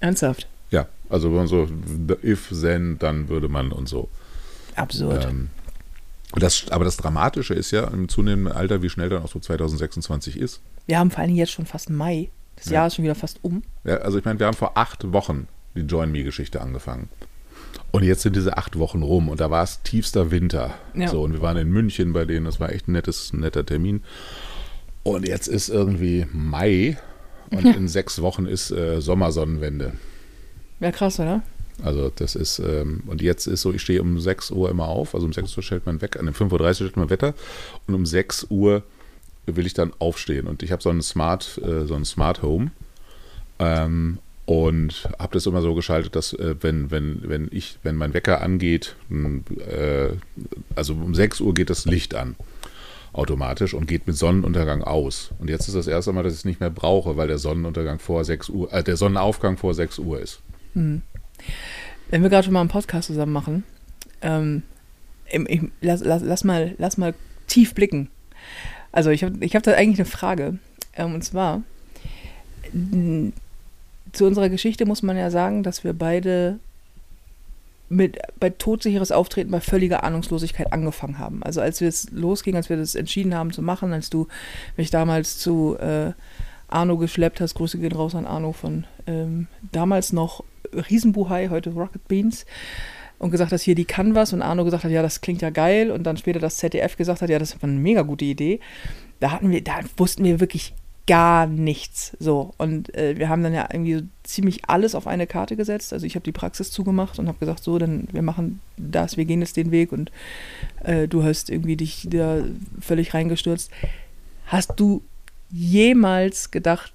Ernsthaft? 0.00 0.48
Ja, 0.70 0.88
also 1.10 1.28
wenn 1.28 1.36
man 1.36 1.46
so, 1.46 1.68
if, 2.24 2.48
then, 2.48 2.98
dann 3.00 3.28
würde 3.28 3.48
man 3.48 3.70
und 3.70 3.86
so. 3.86 4.08
Absurd. 4.76 5.26
Ähm, 5.28 5.50
das, 6.32 6.70
aber 6.70 6.86
das 6.86 6.96
Dramatische 6.96 7.52
ist 7.52 7.70
ja 7.70 7.84
im 7.88 8.08
zunehmenden 8.08 8.54
Alter, 8.54 8.80
wie 8.80 8.88
schnell 8.88 9.10
dann 9.10 9.22
auch 9.22 9.30
so 9.30 9.40
2026 9.40 10.38
ist. 10.38 10.62
Wir 10.86 10.98
haben 10.98 11.10
vor 11.10 11.20
allem 11.20 11.34
jetzt 11.34 11.52
schon 11.52 11.66
fast 11.66 11.90
Mai. 11.90 12.30
Das 12.56 12.70
ja. 12.70 12.76
Jahr 12.76 12.86
ist 12.86 12.94
schon 12.94 13.02
wieder 13.04 13.14
fast 13.14 13.40
um. 13.42 13.62
Ja, 13.84 13.98
also 13.98 14.16
ich 14.16 14.24
meine, 14.24 14.38
wir 14.38 14.46
haben 14.46 14.56
vor 14.56 14.78
acht 14.78 15.12
Wochen 15.12 15.48
die 15.74 15.82
Join 15.82 16.10
Me-Geschichte 16.12 16.62
angefangen. 16.62 17.10
Und 17.90 18.02
jetzt 18.02 18.22
sind 18.22 18.36
diese 18.36 18.56
acht 18.56 18.78
Wochen 18.78 19.02
rum 19.02 19.28
und 19.28 19.40
da 19.40 19.50
war 19.50 19.62
es 19.62 19.82
tiefster 19.82 20.30
Winter. 20.30 20.74
Ja. 20.94 21.08
So, 21.08 21.22
und 21.22 21.32
wir 21.32 21.42
waren 21.42 21.56
in 21.56 21.70
München 21.70 22.12
bei 22.12 22.24
denen, 22.24 22.44
das 22.44 22.60
war 22.60 22.70
echt 22.72 22.88
ein, 22.88 22.92
nettes, 22.92 23.32
netter 23.32 23.64
Termin. 23.64 24.02
Und 25.04 25.26
jetzt 25.26 25.48
ist 25.48 25.68
irgendwie 25.68 26.26
Mai 26.32 26.98
und 27.50 27.64
ja. 27.64 27.72
in 27.72 27.88
sechs 27.88 28.20
Wochen 28.20 28.46
ist 28.46 28.70
äh, 28.70 29.00
Sommersonnenwende. 29.00 29.94
Ja, 30.80 30.92
krass, 30.92 31.18
oder? 31.18 31.42
Also 31.82 32.10
das 32.14 32.34
ist, 32.34 32.58
ähm, 32.58 33.04
und 33.06 33.22
jetzt 33.22 33.46
ist 33.46 33.62
so, 33.62 33.72
ich 33.72 33.82
stehe 33.82 34.02
um 34.02 34.20
6 34.20 34.50
Uhr 34.50 34.68
immer 34.68 34.88
auf, 34.88 35.14
also 35.14 35.26
um 35.26 35.32
6 35.32 35.56
Uhr 35.56 35.62
stellt 35.62 35.86
man 35.86 36.00
weg, 36.02 36.18
an 36.18 36.28
5.30 36.28 36.50
Uhr 36.50 36.74
stellt 36.74 36.96
man 36.96 37.10
Wetter 37.10 37.34
und 37.86 37.94
um 37.94 38.04
6 38.04 38.48
Uhr 38.50 38.82
will 39.46 39.66
ich 39.66 39.74
dann 39.74 39.92
aufstehen. 39.98 40.46
Und 40.46 40.62
ich 40.62 40.72
habe 40.72 40.82
so 40.82 40.90
ein 40.90 41.00
Smart, 41.02 41.58
äh, 41.64 41.86
so 41.86 41.94
ein 41.94 42.04
Smart 42.04 42.42
Home. 42.42 42.70
Ähm, 43.58 44.18
und 44.48 45.06
habe 45.18 45.34
das 45.34 45.44
immer 45.44 45.60
so 45.60 45.74
geschaltet, 45.74 46.16
dass 46.16 46.32
äh, 46.32 46.54
wenn, 46.62 46.90
wenn, 46.90 47.20
wenn 47.24 47.48
ich, 47.50 47.78
wenn 47.82 47.96
mein 47.96 48.14
Wecker 48.14 48.40
angeht, 48.40 48.96
äh, 49.10 50.08
also 50.74 50.94
um 50.94 51.14
6 51.14 51.42
Uhr 51.42 51.52
geht 51.52 51.68
das 51.68 51.84
Licht 51.84 52.14
an 52.14 52.34
automatisch 53.12 53.74
und 53.74 53.86
geht 53.86 54.06
mit 54.06 54.16
Sonnenuntergang 54.16 54.82
aus. 54.82 55.32
Und 55.38 55.50
jetzt 55.50 55.68
ist 55.68 55.74
das 55.74 55.86
erste 55.86 56.14
Mal, 56.14 56.22
dass 56.22 56.32
ich 56.32 56.38
es 56.38 56.44
nicht 56.46 56.60
mehr 56.60 56.70
brauche, 56.70 57.18
weil 57.18 57.28
der 57.28 57.36
Sonnenuntergang 57.36 57.98
vor 57.98 58.24
6 58.24 58.48
Uhr, 58.48 58.72
äh, 58.72 58.82
der 58.82 58.96
Sonnenaufgang 58.96 59.58
vor 59.58 59.74
6 59.74 59.98
Uhr 59.98 60.18
ist. 60.18 60.40
Hm. 60.72 61.02
Wenn 62.08 62.22
wir 62.22 62.30
gerade 62.30 62.44
schon 62.44 62.54
mal 62.54 62.60
einen 62.60 62.70
Podcast 62.70 63.08
zusammen 63.08 63.32
machen, 63.32 63.64
ähm, 64.22 64.62
ich, 65.26 65.60
lass, 65.82 66.02
lass, 66.02 66.22
lass, 66.22 66.42
mal, 66.44 66.74
lass 66.78 66.96
mal 66.96 67.12
tief 67.48 67.74
blicken. 67.74 68.08
Also 68.92 69.10
ich 69.10 69.24
habe 69.24 69.44
ich 69.44 69.54
hab 69.54 69.62
da 69.62 69.72
eigentlich 69.72 69.98
eine 69.98 70.08
Frage. 70.08 70.58
Ähm, 70.94 71.12
und 71.12 71.22
zwar, 71.22 71.62
zu 74.12 74.26
unserer 74.26 74.48
Geschichte 74.48 74.86
muss 74.86 75.02
man 75.02 75.16
ja 75.16 75.30
sagen, 75.30 75.62
dass 75.62 75.84
wir 75.84 75.92
beide 75.92 76.58
mit 77.88 78.18
bei 78.38 78.50
todsicheres 78.50 79.12
Auftreten 79.12 79.50
bei 79.50 79.60
völliger 79.60 80.04
Ahnungslosigkeit 80.04 80.72
angefangen 80.72 81.18
haben. 81.18 81.42
Also 81.42 81.60
als 81.60 81.80
wir 81.80 81.88
es 81.88 82.10
losging, 82.10 82.54
als 82.54 82.68
wir 82.68 82.76
das 82.76 82.94
entschieden 82.94 83.34
haben 83.34 83.52
zu 83.52 83.62
machen, 83.62 83.92
als 83.92 84.10
du 84.10 84.28
mich 84.76 84.90
damals 84.90 85.38
zu 85.38 85.76
äh, 85.78 86.12
Arno 86.68 86.98
geschleppt 86.98 87.40
hast, 87.40 87.54
Grüße 87.54 87.78
gehen 87.78 87.92
raus 87.92 88.14
an 88.14 88.26
Arno 88.26 88.52
von 88.52 88.84
ähm, 89.06 89.46
damals 89.72 90.12
noch 90.12 90.44
Riesenbuhai, 90.72 91.48
heute 91.48 91.70
Rocket 91.70 92.06
Beans 92.08 92.44
und 93.18 93.30
gesagt 93.30 93.52
hast, 93.52 93.62
hier, 93.62 93.74
die 93.74 93.86
kann 93.86 94.14
was 94.14 94.32
und 94.32 94.42
Arno 94.42 94.64
gesagt 94.64 94.84
hat, 94.84 94.90
ja, 94.90 95.02
das 95.02 95.22
klingt 95.22 95.40
ja 95.40 95.50
geil 95.50 95.90
und 95.90 96.04
dann 96.04 96.18
später 96.18 96.40
das 96.40 96.56
ZDF 96.56 96.96
gesagt 96.96 97.22
hat, 97.22 97.30
ja, 97.30 97.38
das 97.38 97.54
ist 97.54 97.64
eine 97.64 97.72
mega 97.72 98.02
gute 98.02 98.26
Idee. 98.26 98.60
Da 99.20 99.32
hatten 99.32 99.50
wir, 99.50 99.64
da 99.64 99.80
wussten 99.96 100.24
wir 100.24 100.40
wirklich 100.40 100.74
gar 101.08 101.46
nichts. 101.46 102.16
So. 102.20 102.54
Und 102.58 102.94
äh, 102.94 103.18
wir 103.18 103.30
haben 103.30 103.42
dann 103.42 103.54
ja 103.54 103.66
irgendwie 103.72 104.04
ziemlich 104.22 104.68
alles 104.68 104.94
auf 104.94 105.06
eine 105.06 105.26
Karte 105.26 105.56
gesetzt. 105.56 105.92
Also 105.92 106.06
ich 106.06 106.14
habe 106.14 106.22
die 106.22 106.32
Praxis 106.32 106.70
zugemacht 106.70 107.18
und 107.18 107.26
habe 107.26 107.38
gesagt, 107.38 107.64
so, 107.64 107.78
dann 107.78 108.06
wir 108.12 108.22
machen 108.22 108.60
das, 108.76 109.16
wir 109.16 109.24
gehen 109.24 109.40
jetzt 109.40 109.56
den 109.56 109.70
Weg 109.70 109.90
und 109.90 110.12
äh, 110.84 111.08
du 111.08 111.24
hast 111.24 111.48
irgendwie 111.48 111.76
dich 111.76 112.06
da 112.10 112.44
völlig 112.80 113.14
reingestürzt. 113.14 113.70
Hast 114.46 114.72
du 114.76 115.02
jemals 115.50 116.50
gedacht, 116.50 116.92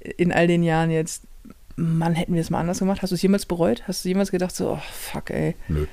in 0.00 0.32
all 0.32 0.46
den 0.46 0.62
Jahren 0.62 0.90
jetzt, 0.90 1.22
Mann, 1.76 2.14
hätten 2.14 2.34
wir 2.34 2.42
es 2.42 2.50
mal 2.50 2.60
anders 2.60 2.80
gemacht? 2.80 3.00
Hast 3.00 3.10
du 3.10 3.14
es 3.14 3.22
jemals 3.22 3.46
bereut? 3.46 3.88
Hast 3.88 4.04
du 4.04 4.10
jemals 4.10 4.30
gedacht, 4.30 4.54
so, 4.54 4.72
oh, 4.72 4.82
fuck, 4.92 5.30
ey? 5.30 5.56
Nö, 5.68 5.86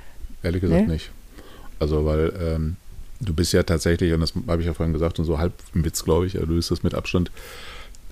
ehrlich 0.44 0.62
gesagt 0.62 0.88
nee? 0.88 0.94
nicht. 0.94 1.12
Also, 1.80 2.06
weil 2.06 2.34
ähm, 2.42 2.76
du 3.20 3.34
bist 3.34 3.54
ja 3.54 3.64
tatsächlich, 3.64 4.14
und 4.14 4.22
das 4.22 4.34
habe 4.48 4.62
ich 4.62 4.68
ja 4.68 4.74
vorhin 4.74 4.94
gesagt, 4.94 5.20
und 5.20 5.26
so 5.26 5.38
halb 5.38 5.54
im 5.74 5.84
Witz, 5.84 6.04
glaube 6.04 6.26
ich, 6.26 6.34
du 6.34 6.48
bist 6.48 6.72
das 6.72 6.84
mit 6.84 6.94
Abstand 6.94 7.32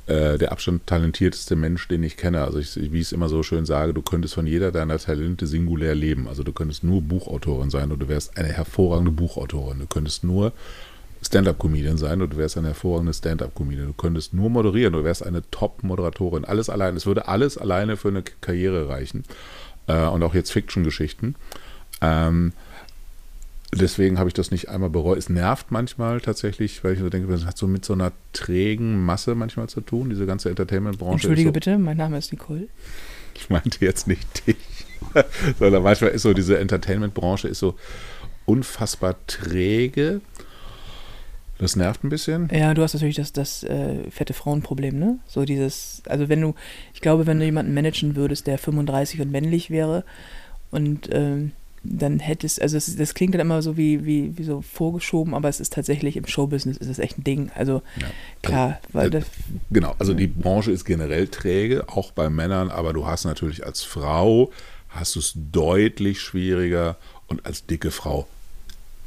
äh, 0.08 0.38
der 0.38 0.52
Abstand 0.52 0.86
talentierteste 0.86 1.56
Mensch, 1.56 1.88
den 1.88 2.04
ich 2.04 2.15
kenne. 2.15 2.44
Also 2.44 2.60
ich, 2.60 2.76
wie 2.76 3.00
ich 3.00 3.08
es 3.08 3.12
immer 3.12 3.28
so 3.28 3.41
schön 3.41 3.65
sage, 3.65 3.94
du 3.94 4.04
könntest 4.04 4.36
von 4.36 4.46
jeder 4.46 4.72
deiner 4.72 5.00
Talente 5.00 5.48
singulär 5.48 5.96
leben. 5.96 6.28
Also 6.28 6.44
du 6.44 6.54
könntest 6.54 6.84
nur 6.84 7.02
Buchautorin 7.02 7.72
sein 7.72 7.91
und 7.91 8.00
du 8.00 8.08
wärst 8.08 8.38
eine 8.38 8.50
hervorragende 8.50 9.12
Buchautorin. 9.12 9.80
Du 9.80 9.88
könntest 9.88 10.24
nur 10.24 10.54
Stand-up-Comedian 11.24 11.98
sein 11.98 12.22
und 12.22 12.34
du 12.34 12.38
wärst 12.38 12.56
eine 12.58 12.68
hervorragende 12.68 13.13
Stand-up-Comedian. 13.13 13.88
Du 13.88 13.94
könntest 13.94 14.34
nur 14.36 14.52
moderieren, 14.52 14.94
du 14.94 15.04
wärst 15.04 15.26
eine 15.26 15.41
Top-Moderatorin. 15.50 16.46
Alles 16.46 16.70
allein. 16.70 16.96
Es 16.96 17.08
würde 17.08 17.28
alles 17.28 17.58
alleine 17.58 17.98
für 17.98 18.10
eine 18.10 18.22
Karriere 18.41 18.89
reichen. 18.89 19.24
Äh, 19.88 20.06
und 20.06 20.22
auch 20.22 20.36
jetzt 20.36 20.52
Fiction-Geschichten. 20.52 21.34
Ähm, 22.02 22.54
deswegen 23.73 24.19
habe 24.19 24.30
ich 24.30 24.34
das 24.34 24.51
nicht 24.51 24.69
einmal 24.69 24.89
bereut. 24.89 25.17
Es 25.17 25.30
nervt 25.30 25.71
manchmal 25.71 26.21
tatsächlich, 26.21 26.84
weil 26.84 26.93
ich 26.93 26.99
so 26.99 27.10
denke, 27.10 27.32
das 27.32 27.45
hat 27.45 27.58
so 27.58 27.67
mit 27.67 27.86
so 27.86 27.93
einer 27.93 28.12
trägen 28.34 29.04
Masse 29.06 29.36
manchmal 29.36 29.67
zu 29.67 29.82
tun, 29.82 30.10
diese 30.10 30.25
ganze 30.25 30.49
Entertainment-Branche. 30.49 31.13
Entschuldige 31.13 31.49
so, 31.49 31.54
bitte, 31.54 31.78
mein 31.78 31.97
Name 31.97 32.17
ist 32.17 32.32
Nicole. 32.32 32.67
Ich 33.36 33.49
meinte 33.49 33.84
jetzt 33.84 34.08
nicht 34.08 34.47
dich, 34.47 34.58
sondern 35.60 35.84
manchmal 35.84 36.12
ist 36.12 36.21
so 36.21 36.34
diese 36.34 36.58
Entertainment-Branche 36.60 37.47
ist 37.47 37.60
so 37.60 37.75
unfassbar 38.45 39.15
träge. 39.28 40.21
Das 41.58 41.78
nervt 41.78 42.04
ein 42.04 42.10
bisschen. 42.10 42.49
Ja, 42.51 42.73
du 42.73 42.82
hast 42.82 42.93
natürlich 42.93 43.15
das, 43.15 43.32
das 43.32 43.63
äh, 43.63 44.10
fette 44.12 44.34
Frauenproblem, 44.34 44.99
ne? 44.99 45.19
So 45.25 45.45
dieses, 45.45 46.04
also 46.06 46.28
wenn 46.28 46.41
du, 46.41 46.54
ich 46.93 46.99
glaube, 46.99 47.28
wenn 47.28 47.39
du 47.39 47.45
jemanden 47.45 47.73
managen 47.73 48.15
würdest, 48.17 48.45
der 48.47 48.58
35 48.58 49.21
und 49.21 49.32
männlich 49.32 49.69
wäre 49.69 50.04
und 50.71 51.08
ähm, 51.12 51.54
dann 51.88 52.19
hättest, 52.19 52.62
also 52.62 52.78
das, 52.78 52.95
das, 52.95 53.13
klingt 53.13 53.34
dann 53.34 53.41
immer 53.41 53.62
so 53.62 53.78
wie, 53.78 54.06
wie, 54.06 54.38
wie 54.38 54.43
so 54.43 54.62
vorgeschoben, 54.62 55.34
aber 55.34 55.50
es 55.50 55.60
ist 55.60 55.74
tatsächlich 55.74 56.17
im 56.17 56.26
Showbusiness 56.26 56.78
ist 56.78 56.89
es 56.89 57.00
echt 57.00 57.19
ein 57.19 57.24
Ding. 57.24 57.52
Also 57.56 57.82
ja. 58.00 58.08
klar, 58.41 58.67
also, 58.67 58.93
weil 58.93 59.10
das. 59.10 59.26
Genau, 59.71 59.95
also 60.00 60.13
die 60.13 60.28
Branche 60.28 60.71
ist 60.71 60.86
generell 60.86 61.28
träge, 61.28 61.88
auch 61.88 62.12
bei 62.12 62.30
Männern, 62.30 62.69
aber 62.69 62.93
du 62.93 63.06
hast 63.06 63.26
natürlich 63.26 63.65
als 63.65 63.84
Frau 63.84 64.52
hast 64.89 65.15
du 65.15 65.19
es 65.19 65.34
deutlich 65.36 66.21
schwieriger 66.21 66.98
und 67.28 67.45
als 67.45 67.65
dicke 67.65 67.91
Frau 67.91 68.28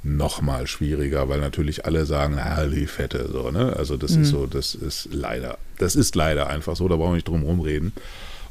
noch 0.02 0.42
mal 0.42 0.66
schwieriger, 0.66 1.28
weil 1.28 1.40
natürlich 1.40 1.84
alle 1.84 2.06
sagen, 2.06 2.34
na, 2.36 2.66
die 2.66 2.86
Fette, 2.86 3.28
so, 3.30 3.50
ne? 3.50 3.74
Also 3.76 3.96
das 3.96 4.12
mhm. 4.12 4.22
ist 4.22 4.28
so, 4.28 4.46
das 4.46 4.74
ist 4.74 5.08
leider, 5.12 5.58
das 5.78 5.96
ist 5.96 6.14
leider 6.14 6.48
einfach 6.48 6.76
so, 6.76 6.88
da 6.88 6.96
brauchen 6.96 7.10
wir 7.10 7.16
nicht 7.16 7.28
drum 7.28 7.42
rumreden. 7.42 7.92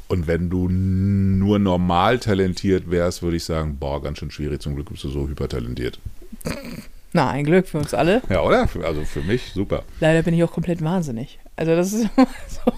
Und 0.08 0.26
wenn 0.26 0.48
du 0.48 0.68
nur 0.68 1.58
normal 1.58 2.18
talentiert 2.18 2.90
wärst, 2.90 3.22
würde 3.22 3.36
ich 3.36 3.44
sagen, 3.44 3.76
boah, 3.78 4.02
ganz 4.02 4.18
schön 4.18 4.30
schwierig. 4.30 4.62
Zum 4.62 4.74
Glück 4.74 4.90
bist 4.90 5.04
du 5.04 5.10
so 5.10 5.28
hypertalentiert. 5.28 6.00
Na, 7.12 7.30
ein 7.30 7.44
Glück 7.44 7.66
für 7.68 7.78
uns 7.78 7.94
alle. 7.94 8.22
Ja, 8.28 8.42
oder? 8.42 8.68
Also 8.84 9.04
für 9.04 9.22
mich 9.22 9.52
super. 9.52 9.84
Leider 10.00 10.22
bin 10.22 10.34
ich 10.34 10.42
auch 10.44 10.52
komplett 10.52 10.82
wahnsinnig. 10.82 11.38
Also 11.56 11.74
das 11.76 11.92
ist 11.92 12.02
so, 12.48 12.72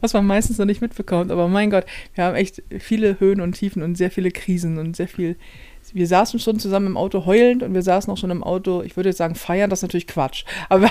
was 0.00 0.12
man 0.12 0.26
meistens 0.26 0.58
noch 0.58 0.66
nicht 0.66 0.80
mitbekommt. 0.80 1.30
Aber 1.30 1.48
mein 1.48 1.70
Gott, 1.70 1.86
wir 2.14 2.24
haben 2.24 2.36
echt 2.36 2.62
viele 2.78 3.18
Höhen 3.18 3.40
und 3.40 3.52
Tiefen 3.52 3.82
und 3.82 3.96
sehr 3.96 4.10
viele 4.10 4.30
Krisen 4.30 4.78
und 4.78 4.96
sehr 4.96 5.08
viel 5.08 5.36
wir 5.92 6.06
saßen 6.06 6.40
schon 6.40 6.58
zusammen 6.58 6.86
im 6.86 6.96
Auto 6.96 7.26
heulend 7.26 7.62
und 7.62 7.74
wir 7.74 7.82
saßen 7.82 8.12
auch 8.12 8.16
schon 8.16 8.30
im 8.30 8.42
Auto, 8.42 8.82
ich 8.82 8.96
würde 8.96 9.10
jetzt 9.10 9.18
sagen 9.18 9.34
feiern, 9.34 9.70
das 9.70 9.80
ist 9.80 9.82
natürlich 9.82 10.06
Quatsch. 10.06 10.44
Aber 10.68 10.90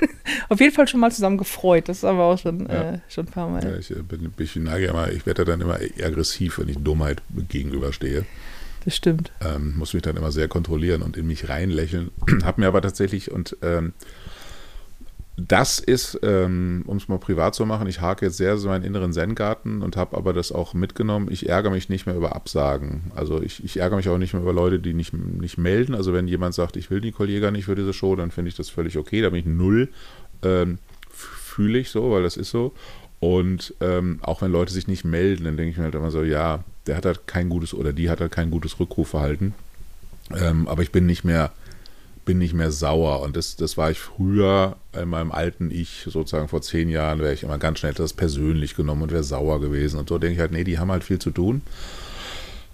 auf 0.48 0.60
jeden 0.60 0.74
Fall 0.74 0.88
schon 0.88 1.00
mal 1.00 1.12
zusammen 1.12 1.38
gefreut. 1.38 1.88
Das 1.88 2.02
haben 2.02 2.18
wir 2.18 2.24
auch 2.24 2.38
schon, 2.38 2.66
ja. 2.66 2.94
äh, 2.94 2.98
schon 3.08 3.26
ein 3.26 3.30
paar 3.30 3.48
Mal. 3.48 3.64
Ja, 3.64 3.76
ich 3.76 3.90
äh, 3.90 4.02
bin, 4.02 4.32
ich 4.38 4.56
neige 4.56 4.86
immer, 4.86 5.10
ich 5.10 5.26
werde 5.26 5.44
dann 5.44 5.60
immer 5.60 5.78
aggressiv, 6.02 6.58
wenn 6.58 6.68
ich 6.68 6.78
Dummheit 6.78 7.22
gegenüberstehe. 7.48 8.24
Das 8.84 8.94
stimmt. 8.94 9.32
Ähm, 9.40 9.74
muss 9.76 9.94
mich 9.94 10.02
dann 10.02 10.16
immer 10.16 10.30
sehr 10.30 10.46
kontrollieren 10.46 11.02
und 11.02 11.16
in 11.16 11.26
mich 11.26 11.48
reinlächeln. 11.48 12.12
Hab 12.44 12.58
mir 12.58 12.68
aber 12.68 12.82
tatsächlich 12.82 13.32
und 13.32 13.56
ähm, 13.62 13.92
das 15.38 15.78
ist, 15.78 16.18
ähm, 16.22 16.82
um 16.86 16.96
es 16.96 17.08
mal 17.08 17.18
privat 17.18 17.54
zu 17.54 17.66
machen, 17.66 17.86
ich 17.88 18.00
hake 18.00 18.24
jetzt 18.24 18.38
sehr 18.38 18.56
so 18.56 18.68
meinen 18.68 18.84
inneren 18.84 19.12
Zen-Garten 19.12 19.82
und 19.82 19.94
habe 19.96 20.16
aber 20.16 20.32
das 20.32 20.50
auch 20.50 20.72
mitgenommen. 20.72 21.28
Ich 21.30 21.48
ärgere 21.48 21.70
mich 21.70 21.90
nicht 21.90 22.06
mehr 22.06 22.16
über 22.16 22.34
Absagen. 22.34 23.12
Also 23.14 23.42
ich, 23.42 23.62
ich, 23.62 23.76
ärgere 23.76 23.98
mich 23.98 24.08
auch 24.08 24.16
nicht 24.16 24.32
mehr 24.32 24.42
über 24.42 24.54
Leute, 24.54 24.78
die 24.78 24.94
nicht, 24.94 25.12
nicht 25.12 25.58
melden. 25.58 25.94
Also 25.94 26.14
wenn 26.14 26.26
jemand 26.26 26.54
sagt, 26.54 26.76
ich 26.76 26.90
will 26.90 27.00
Nicole 27.00 27.30
Jäger 27.30 27.50
nicht 27.50 27.66
für 27.66 27.74
diese 27.74 27.92
Show, 27.92 28.16
dann 28.16 28.30
finde 28.30 28.48
ich 28.48 28.56
das 28.56 28.70
völlig 28.70 28.96
okay. 28.96 29.20
Da 29.20 29.28
bin 29.28 29.40
ich 29.40 29.46
null, 29.46 29.90
ähm, 30.42 30.78
fühle 31.10 31.80
ich 31.80 31.90
so, 31.90 32.12
weil 32.12 32.22
das 32.22 32.38
ist 32.38 32.50
so. 32.50 32.72
Und 33.20 33.74
ähm, 33.80 34.20
auch 34.22 34.40
wenn 34.40 34.52
Leute 34.52 34.72
sich 34.72 34.88
nicht 34.88 35.04
melden, 35.04 35.44
dann 35.44 35.58
denke 35.58 35.72
ich 35.72 35.76
mir 35.76 35.84
halt 35.84 35.94
immer 35.94 36.10
so, 36.10 36.22
ja, 36.22 36.64
der 36.86 36.96
hat 36.96 37.04
halt 37.04 37.26
kein 37.26 37.50
gutes 37.50 37.74
oder 37.74 37.92
die 37.92 38.08
hat 38.08 38.20
halt 38.20 38.32
kein 38.32 38.50
gutes 38.50 38.80
Rückrufverhalten. 38.80 39.52
Ähm, 40.34 40.66
aber 40.66 40.82
ich 40.82 40.92
bin 40.92 41.04
nicht 41.04 41.24
mehr 41.24 41.52
bin 42.26 42.36
nicht 42.36 42.52
mehr 42.52 42.70
sauer. 42.70 43.22
Und 43.22 43.36
das, 43.36 43.56
das 43.56 43.78
war 43.78 43.90
ich 43.90 43.98
früher 43.98 44.76
in 44.92 45.08
meinem 45.08 45.32
alten 45.32 45.70
Ich, 45.70 46.02
sozusagen 46.06 46.48
vor 46.48 46.60
zehn 46.60 46.90
Jahren, 46.90 47.20
wäre 47.20 47.32
ich 47.32 47.42
immer 47.42 47.56
ganz 47.56 47.78
schnell 47.78 47.94
das 47.94 48.12
persönlich 48.12 48.76
genommen 48.76 49.02
und 49.02 49.12
wäre 49.12 49.24
sauer 49.24 49.62
gewesen. 49.62 49.98
Und 49.98 50.10
so 50.10 50.18
denke 50.18 50.34
ich 50.34 50.40
halt, 50.40 50.52
nee, 50.52 50.64
die 50.64 50.78
haben 50.78 50.92
halt 50.92 51.04
viel 51.04 51.18
zu 51.18 51.30
tun 51.30 51.62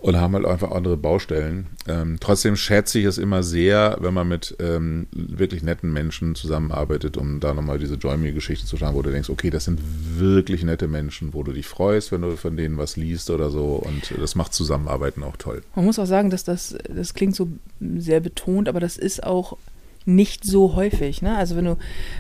und 0.03 0.17
haben 0.17 0.35
halt 0.35 0.47
einfach 0.47 0.73
andere 0.73 0.97
Baustellen. 0.97 1.69
Ähm, 1.87 2.17
trotzdem 2.19 2.57
schätze 2.57 2.99
ich 2.99 3.05
es 3.05 3.19
immer 3.19 3.45
sehr, 3.45 3.99
wenn 4.01 4.13
man 4.13 4.27
mit 4.27 4.57
ähm, 4.59 5.07
wirklich 5.13 5.63
netten 5.63 5.93
Menschen 5.93 6.35
zusammenarbeitet, 6.35 7.17
um 7.17 7.39
da 7.39 7.55
nochmal 7.55 7.79
diese 7.79 7.95
Join-Me-Geschichte 7.95 8.67
zu 8.67 8.77
schauen, 8.77 8.97
wo 8.97 9.03
du 9.03 9.13
denkst, 9.13 9.31
okay, 9.31 9.49
das 9.49 9.65
sind 9.65 9.81
wirklich 10.19 10.65
nette 10.65 10.89
Menschen, 10.89 11.35
wo 11.35 11.45
du 11.45 11.53
dich 11.53 11.69
freust, 11.69 12.11
wenn 12.11 12.23
du 12.23 12.37
von 12.37 12.57
denen 12.57 12.79
was 12.79 12.97
liest 12.97 13.31
oder 13.31 13.51
so. 13.51 13.77
Und 13.77 14.13
das 14.21 14.35
macht 14.35 14.55
Zusammenarbeiten 14.55 15.23
auch 15.23 15.37
toll. 15.37 15.63
Man 15.77 15.85
muss 15.85 16.01
auch 16.01 16.07
sagen, 16.07 16.31
dass 16.31 16.43
das, 16.43 16.77
das 16.93 17.15
klingt 17.15 17.37
so 17.37 17.49
sehr 17.79 18.19
betont, 18.19 18.69
aber 18.69 18.81
das 18.81 18.97
ist 18.97 19.23
auch 19.23 19.57
nicht 20.07 20.45
so 20.45 20.75
häufig. 20.75 21.23
Ne? 21.23 21.37
Also 21.37 21.57
wenn 21.57 21.65
du 21.65 21.77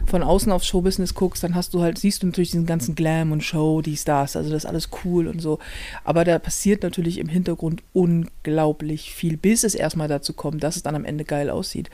von 0.07 0.23
außen 0.23 0.53
aufs 0.53 0.67
Showbusiness 0.67 1.15
guckst, 1.15 1.43
dann 1.43 1.55
hast 1.55 1.75
du 1.75 1.83
halt, 1.83 1.99
siehst 1.99 2.23
du 2.23 2.27
natürlich 2.27 2.51
diesen 2.51 2.67
ganzen 2.67 2.95
Glam 2.95 3.33
und 3.33 3.43
Show, 3.43 3.83
die 3.83 3.97
Stars, 3.97 4.37
also 4.37 4.51
das 4.51 4.65
ist 4.65 4.69
alles 4.69 4.91
cool 5.05 5.27
und 5.27 5.41
so. 5.41 5.59
Aber 6.05 6.25
da 6.25 6.39
passiert 6.39 6.83
natürlich 6.83 7.19
im 7.19 7.29
Hintergrund 7.29 7.83
unglaublich 7.93 9.15
viel, 9.15 9.37
bis 9.37 9.65
es 9.65 9.75
erstmal 9.75 10.09
dazu 10.09 10.33
kommt, 10.33 10.63
dass 10.63 10.77
es 10.77 10.83
dann 10.83 10.95
am 10.95 11.05
Ende 11.05 11.25
geil 11.25 11.51
aussieht. 11.51 11.91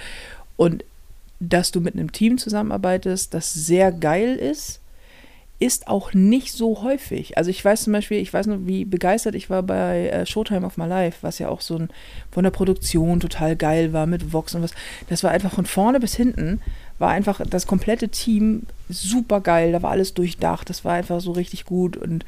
Und 0.57 0.85
dass 1.41 1.71
du 1.71 1.81
mit 1.81 1.95
einem 1.95 2.13
Team 2.13 2.39
zusammenarbeitest, 2.39 3.33
das 3.33 3.55
sehr 3.55 3.93
geil 3.93 4.35
ist, 4.37 4.81
ist 5.61 5.89
auch 5.89 6.15
nicht 6.15 6.53
so 6.53 6.83
häufig. 6.83 7.37
Also 7.37 7.51
ich 7.51 7.65
weiß 7.65 7.85
zum 7.85 7.93
Beispiel, 7.93 8.19
ich 8.19 8.33
weiß 8.33 8.47
noch, 8.47 8.59
wie 8.63 8.85
begeistert 8.85 9.35
ich 9.35 9.51
war 9.51 9.65
bei 9.65 10.09
äh, 10.09 10.25
Showtime 10.25 10.65
of 10.65 10.77
My 10.77 10.87
Life, 10.87 11.19
was 11.23 11.41
ja 11.41 11.49
auch 11.49 11.61
so 11.61 11.77
ein, 11.77 11.89
von 12.31 12.45
der 12.45 12.53
Produktion 12.53 13.19
total 13.19 13.57
geil 13.57 13.93
war 13.93 14.07
mit 14.07 14.33
Vox 14.33 14.55
und 14.55 14.63
was. 14.63 14.73
Das 15.09 15.25
war 15.25 15.33
einfach 15.33 15.53
von 15.53 15.67
vorne 15.67 15.99
bis 15.99 16.15
hinten, 16.15 16.61
war 17.01 17.11
einfach 17.11 17.41
das 17.45 17.67
komplette 17.67 18.09
Team 18.09 18.63
super 18.89 19.41
geil, 19.41 19.73
da 19.73 19.83
war 19.83 19.91
alles 19.91 20.15
durchdacht, 20.15 20.71
das 20.71 20.85
war 20.85 20.95
einfach 20.95 21.21
so 21.21 21.33
richtig 21.33 21.65
gut 21.65 21.97
und 21.97 22.25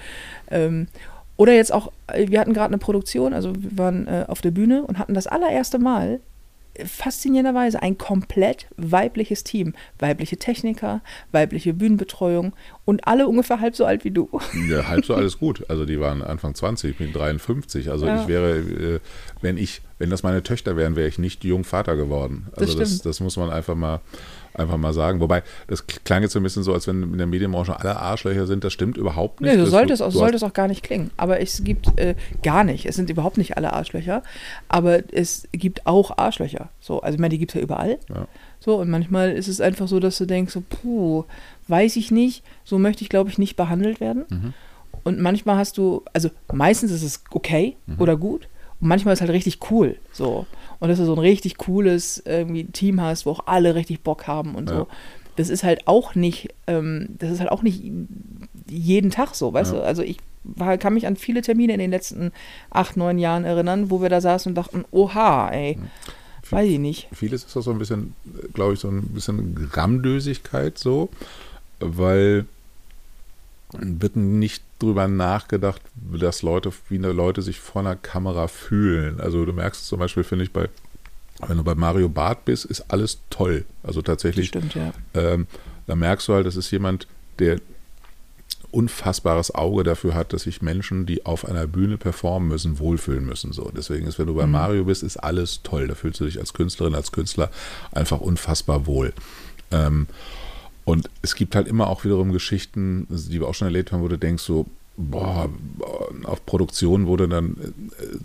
ähm, 0.50 0.88
oder 1.36 1.54
jetzt 1.54 1.72
auch, 1.72 1.92
äh, 2.08 2.28
wir 2.28 2.40
hatten 2.40 2.52
gerade 2.52 2.74
eine 2.74 2.78
Produktion, 2.78 3.32
also 3.32 3.54
wir 3.56 3.78
waren 3.78 4.08
äh, 4.08 4.24
auf 4.26 4.40
der 4.40 4.50
Bühne 4.50 4.82
und 4.82 4.98
hatten 4.98 5.14
das 5.14 5.28
allererste 5.28 5.78
Mal 5.78 6.20
faszinierenderweise 6.84 7.82
ein 7.82 7.98
komplett 7.98 8.66
weibliches 8.76 9.44
Team. 9.44 9.74
Weibliche 9.98 10.36
Techniker, 10.36 11.02
weibliche 11.32 11.74
Bühnenbetreuung 11.74 12.52
und 12.84 13.06
alle 13.06 13.26
ungefähr 13.26 13.60
halb 13.60 13.76
so 13.76 13.84
alt 13.84 14.04
wie 14.04 14.10
du. 14.10 14.28
Ja, 14.68 14.88
halb 14.88 15.04
so 15.04 15.14
alles 15.16 15.38
gut. 15.38 15.68
Also 15.68 15.84
die 15.84 16.00
waren 16.00 16.22
Anfang 16.22 16.54
20, 16.54 16.92
ich 16.92 16.98
bin 16.98 17.12
53. 17.12 17.90
Also 17.90 18.06
ja. 18.06 18.22
ich 18.22 18.28
wäre, 18.28 18.58
äh, 18.58 19.00
wenn 19.40 19.56
ich, 19.56 19.82
wenn 20.00 20.08
das 20.10 20.22
meine 20.22 20.42
Töchter 20.42 20.76
wären, 20.76 20.96
wäre 20.96 21.06
ich 21.06 21.18
nicht 21.18 21.44
jung 21.44 21.62
Vater 21.62 21.94
geworden. 21.94 22.46
Also 22.56 22.76
das, 22.76 22.90
das, 22.90 23.02
das 23.02 23.20
muss 23.20 23.36
man 23.36 23.50
einfach 23.50 23.74
mal 23.74 24.00
einfach 24.54 24.78
mal 24.78 24.92
sagen. 24.92 25.20
Wobei, 25.20 25.42
das 25.68 25.86
klang 25.86 26.22
jetzt 26.22 26.32
so 26.32 26.40
ein 26.40 26.42
bisschen 26.42 26.62
so, 26.62 26.72
als 26.72 26.88
wenn 26.88 27.02
in 27.02 27.18
der 27.18 27.26
Medienbranche 27.26 27.78
alle 27.78 27.96
Arschlöcher 27.96 28.46
sind. 28.46 28.64
Das 28.64 28.72
stimmt 28.72 28.96
überhaupt 28.96 29.40
nicht. 29.40 29.54
Nee, 29.54 29.62
so 29.62 29.70
sollte, 29.70 29.92
es, 29.92 30.00
auch, 30.00 30.10
sollte 30.10 30.36
es 30.36 30.42
auch 30.42 30.54
gar 30.54 30.68
nicht 30.68 30.82
klingen. 30.82 31.10
Aber 31.18 31.38
es 31.38 31.62
gibt 31.62 31.98
äh, 32.00 32.14
gar 32.42 32.64
nicht. 32.64 32.86
Es 32.86 32.96
sind 32.96 33.10
überhaupt 33.10 33.38
nicht 33.38 33.56
alle 33.58 33.74
Arschlöcher. 33.74 34.22
Aber 34.68 35.00
es 35.12 35.46
gibt 35.52 35.86
auch 35.86 36.16
Arschlöcher. 36.16 36.70
So, 36.80 37.00
also 37.00 37.14
ich 37.14 37.20
meine, 37.20 37.30
die 37.30 37.38
gibt 37.38 37.52
es 37.52 37.56
ja 37.56 37.60
überall. 37.60 37.98
Ja. 38.08 38.26
So, 38.58 38.76
und 38.76 38.90
manchmal 38.90 39.32
ist 39.32 39.48
es 39.48 39.60
einfach 39.60 39.86
so, 39.86 40.00
dass 40.00 40.18
du 40.18 40.26
denkst, 40.26 40.52
so, 40.52 40.62
puh, 40.68 41.24
weiß 41.68 41.96
ich 41.96 42.10
nicht, 42.10 42.42
so 42.64 42.78
möchte 42.78 43.02
ich, 43.02 43.10
glaube 43.10 43.30
ich, 43.30 43.38
nicht 43.38 43.56
behandelt 43.56 44.00
werden. 44.00 44.24
Mhm. 44.30 44.54
Und 45.04 45.20
manchmal 45.20 45.56
hast 45.56 45.78
du, 45.78 46.04
also 46.12 46.30
meistens 46.52 46.90
ist 46.90 47.02
es 47.02 47.22
okay 47.30 47.76
mhm. 47.86 47.96
oder 47.98 48.16
gut. 48.16 48.48
Und 48.80 48.88
manchmal 48.88 49.12
ist 49.12 49.18
es 49.18 49.20
halt 49.22 49.32
richtig 49.32 49.70
cool. 49.70 49.96
So 50.12 50.46
und 50.80 50.88
dass 50.88 50.98
du 50.98 51.04
so 51.04 51.12
ein 51.14 51.18
richtig 51.18 51.58
cooles 51.58 52.22
irgendwie 52.24 52.64
Team 52.64 53.00
hast, 53.00 53.26
wo 53.26 53.30
auch 53.30 53.46
alle 53.46 53.74
richtig 53.74 54.00
Bock 54.02 54.26
haben 54.26 54.54
und 54.54 54.68
ja. 54.68 54.76
so. 54.76 54.88
Das 55.36 55.48
ist 55.48 55.62
halt 55.62 55.86
auch 55.86 56.14
nicht, 56.14 56.48
ähm, 56.66 57.10
das 57.18 57.30
ist 57.30 57.40
halt 57.40 57.50
auch 57.50 57.62
nicht 57.62 57.82
jeden 58.68 59.10
Tag 59.10 59.34
so, 59.34 59.52
weißt 59.52 59.72
ja. 59.72 59.78
du? 59.78 59.84
Also 59.84 60.02
ich 60.02 60.18
war, 60.42 60.76
kann 60.78 60.94
mich 60.94 61.06
an 61.06 61.16
viele 61.16 61.42
Termine 61.42 61.74
in 61.74 61.78
den 61.78 61.90
letzten 61.90 62.32
acht, 62.70 62.96
neun 62.96 63.18
Jahren 63.18 63.44
erinnern, 63.44 63.90
wo 63.90 64.02
wir 64.02 64.08
da 64.08 64.20
saßen 64.20 64.50
und 64.50 64.54
dachten, 64.56 64.84
oha, 64.90 65.50
ey. 65.50 65.76
Mhm. 65.76 65.86
Weiß 66.50 66.68
ich 66.68 66.80
nicht. 66.80 67.08
Vieles 67.12 67.44
ist 67.44 67.56
auch 67.56 67.62
so 67.62 67.70
ein 67.70 67.78
bisschen, 67.78 68.14
glaube 68.54 68.72
ich, 68.74 68.80
so 68.80 68.88
ein 68.88 69.02
bisschen 69.10 69.54
Grammdösigkeit 69.70 70.78
so, 70.78 71.08
weil 71.78 72.44
wird 73.72 74.16
nicht 74.16 74.64
drüber 74.78 75.08
nachgedacht, 75.08 75.80
dass 75.94 76.42
Leute, 76.42 76.72
wie 76.88 76.98
Leute 76.98 77.42
sich 77.42 77.60
vor 77.60 77.82
einer 77.82 77.96
Kamera 77.96 78.48
fühlen. 78.48 79.20
Also 79.20 79.44
du 79.44 79.52
merkst 79.52 79.82
es 79.82 79.88
zum 79.88 79.98
Beispiel, 79.98 80.24
finde 80.24 80.44
ich, 80.44 80.52
bei, 80.52 80.68
wenn 81.46 81.56
du 81.56 81.64
bei 81.64 81.74
Mario 81.74 82.08
Barth 82.08 82.44
bist, 82.44 82.64
ist 82.64 82.86
alles 82.88 83.18
toll. 83.30 83.64
Also 83.82 84.02
tatsächlich, 84.02 84.48
Stimmt, 84.48 84.74
ja. 84.74 84.92
ähm, 85.14 85.46
da 85.86 85.94
merkst 85.94 86.26
du 86.28 86.34
halt, 86.34 86.46
das 86.46 86.56
ist 86.56 86.70
jemand, 86.70 87.06
der 87.38 87.58
unfassbares 88.72 89.54
Auge 89.54 89.82
dafür 89.82 90.14
hat, 90.14 90.32
dass 90.32 90.42
sich 90.42 90.62
Menschen, 90.62 91.06
die 91.06 91.26
auf 91.26 91.44
einer 91.44 91.66
Bühne 91.66 91.98
performen 91.98 92.48
müssen, 92.48 92.78
wohlfühlen 92.78 93.24
müssen. 93.24 93.52
So. 93.52 93.70
Deswegen 93.76 94.06
ist, 94.06 94.18
wenn 94.18 94.26
du 94.26 94.34
bei 94.34 94.46
mhm. 94.46 94.52
Mario 94.52 94.84
bist, 94.84 95.02
ist 95.02 95.16
alles 95.16 95.62
toll. 95.62 95.88
Da 95.88 95.94
fühlst 95.94 96.20
du 96.20 96.24
dich 96.24 96.38
als 96.38 96.52
Künstlerin, 96.52 96.94
als 96.94 97.12
Künstler 97.12 97.50
einfach 97.92 98.20
unfassbar 98.20 98.86
wohl. 98.86 99.12
Ähm, 99.72 100.06
und 100.90 101.08
es 101.22 101.36
gibt 101.36 101.54
halt 101.54 101.68
immer 101.68 101.88
auch 101.88 102.04
wiederum 102.04 102.32
Geschichten, 102.32 103.06
die 103.08 103.40
wir 103.40 103.46
auch 103.46 103.54
schon 103.54 103.68
erlebt 103.68 103.92
haben, 103.92 104.02
wo 104.02 104.08
du 104.08 104.18
denkst 104.18 104.42
so, 104.42 104.66
boah, 104.96 105.48
auf 106.24 106.44
Produktion 106.44 107.06
wurde 107.06 107.28
dann 107.28 107.56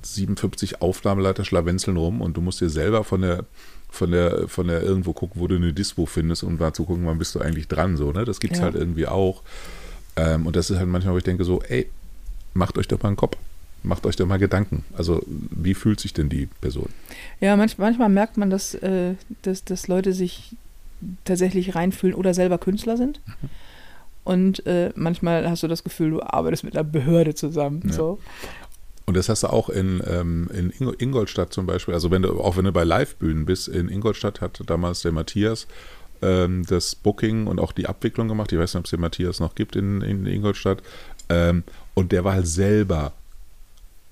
57 0.01 0.73
äh, 0.73 0.75
Aufnahmeleiter 0.79 1.45
schlawenzeln 1.45 1.95
rum 1.95 2.21
und 2.21 2.35
du 2.37 2.41
musst 2.41 2.61
dir 2.61 2.69
selber 2.69 3.03
von 3.03 3.21
der 3.21 3.45
von 3.91 4.11
der, 4.11 4.49
von 4.49 4.67
der 4.67 4.81
irgendwo 4.81 5.13
gucken, 5.13 5.39
wo 5.39 5.47
du 5.47 5.55
eine 5.55 5.71
Dispo 5.71 6.05
findest 6.05 6.43
und 6.43 6.59
mal 6.59 6.73
zu 6.73 6.83
gucken, 6.83 7.05
wann 7.05 7.19
bist 7.19 7.33
du 7.35 7.39
eigentlich 7.39 7.67
dran, 7.69 7.95
so, 7.95 8.11
ne? 8.11 8.25
Das 8.25 8.41
gibt 8.41 8.55
es 8.55 8.59
ja. 8.59 8.65
halt 8.65 8.75
irgendwie 8.75 9.07
auch. 9.07 9.41
Ähm, 10.17 10.47
und 10.47 10.57
das 10.57 10.69
ist 10.69 10.77
halt 10.77 10.89
manchmal, 10.89 11.13
wo 11.13 11.17
ich 11.19 11.23
denke 11.23 11.45
so, 11.45 11.61
ey, 11.61 11.87
macht 12.53 12.77
euch 12.77 12.89
doch 12.89 13.01
mal 13.01 13.09
einen 13.09 13.15
Kopf. 13.15 13.37
Macht 13.83 14.05
euch 14.05 14.17
doch 14.17 14.25
mal 14.25 14.39
Gedanken. 14.39 14.83
Also, 14.97 15.23
wie 15.27 15.75
fühlt 15.75 16.01
sich 16.01 16.11
denn 16.11 16.27
die 16.27 16.47
Person? 16.59 16.89
Ja, 17.39 17.55
manch, 17.55 17.77
manchmal 17.77 18.09
merkt 18.09 18.35
man, 18.35 18.49
dass, 18.49 18.73
äh, 18.73 19.13
dass, 19.43 19.63
dass 19.63 19.87
Leute 19.87 20.11
sich 20.11 20.55
tatsächlich 21.23 21.75
reinfühlen 21.75 22.15
oder 22.15 22.33
selber 22.33 22.57
Künstler 22.57 22.97
sind. 22.97 23.21
Mhm. 23.25 23.49
Und 24.23 24.65
äh, 24.65 24.91
manchmal 24.95 25.47
hast 25.49 25.63
du 25.63 25.67
das 25.67 25.83
Gefühl, 25.83 26.09
du 26.09 26.21
arbeitest 26.21 26.63
mit 26.63 26.75
einer 26.75 26.83
Behörde 26.83 27.35
zusammen. 27.35 27.83
Ja. 27.85 27.93
So. 27.93 28.19
Und 29.05 29.15
das 29.15 29.29
hast 29.29 29.43
du 29.43 29.47
auch 29.47 29.69
in, 29.69 30.01
ähm, 30.07 30.49
in 30.51 30.71
Ingolstadt 30.97 31.53
zum 31.53 31.67
Beispiel, 31.67 31.93
also 31.93 32.09
wenn 32.09 32.23
du, 32.23 32.39
auch 32.41 32.57
wenn 32.57 32.65
du 32.65 32.71
bei 32.71 32.83
Live-Bühnen 32.83 33.45
bist, 33.45 33.67
in 33.67 33.87
Ingolstadt 33.87 34.41
hat 34.41 34.59
damals 34.65 35.03
der 35.03 35.11
Matthias 35.11 35.67
ähm, 36.23 36.65
das 36.67 36.95
Booking 36.95 37.45
und 37.45 37.59
auch 37.59 37.71
die 37.71 37.87
Abwicklung 37.87 38.27
gemacht. 38.27 38.51
Ich 38.51 38.57
weiß 38.57 38.73
nicht, 38.73 38.79
ob 38.79 38.85
es 38.85 38.91
den 38.91 39.01
Matthias 39.01 39.39
noch 39.39 39.53
gibt 39.53 39.75
in, 39.75 40.01
in 40.01 40.25
Ingolstadt. 40.25 40.81
Ähm, 41.29 41.63
und 41.93 42.11
der 42.11 42.23
war 42.23 42.33
halt 42.33 42.47
selber 42.47 43.13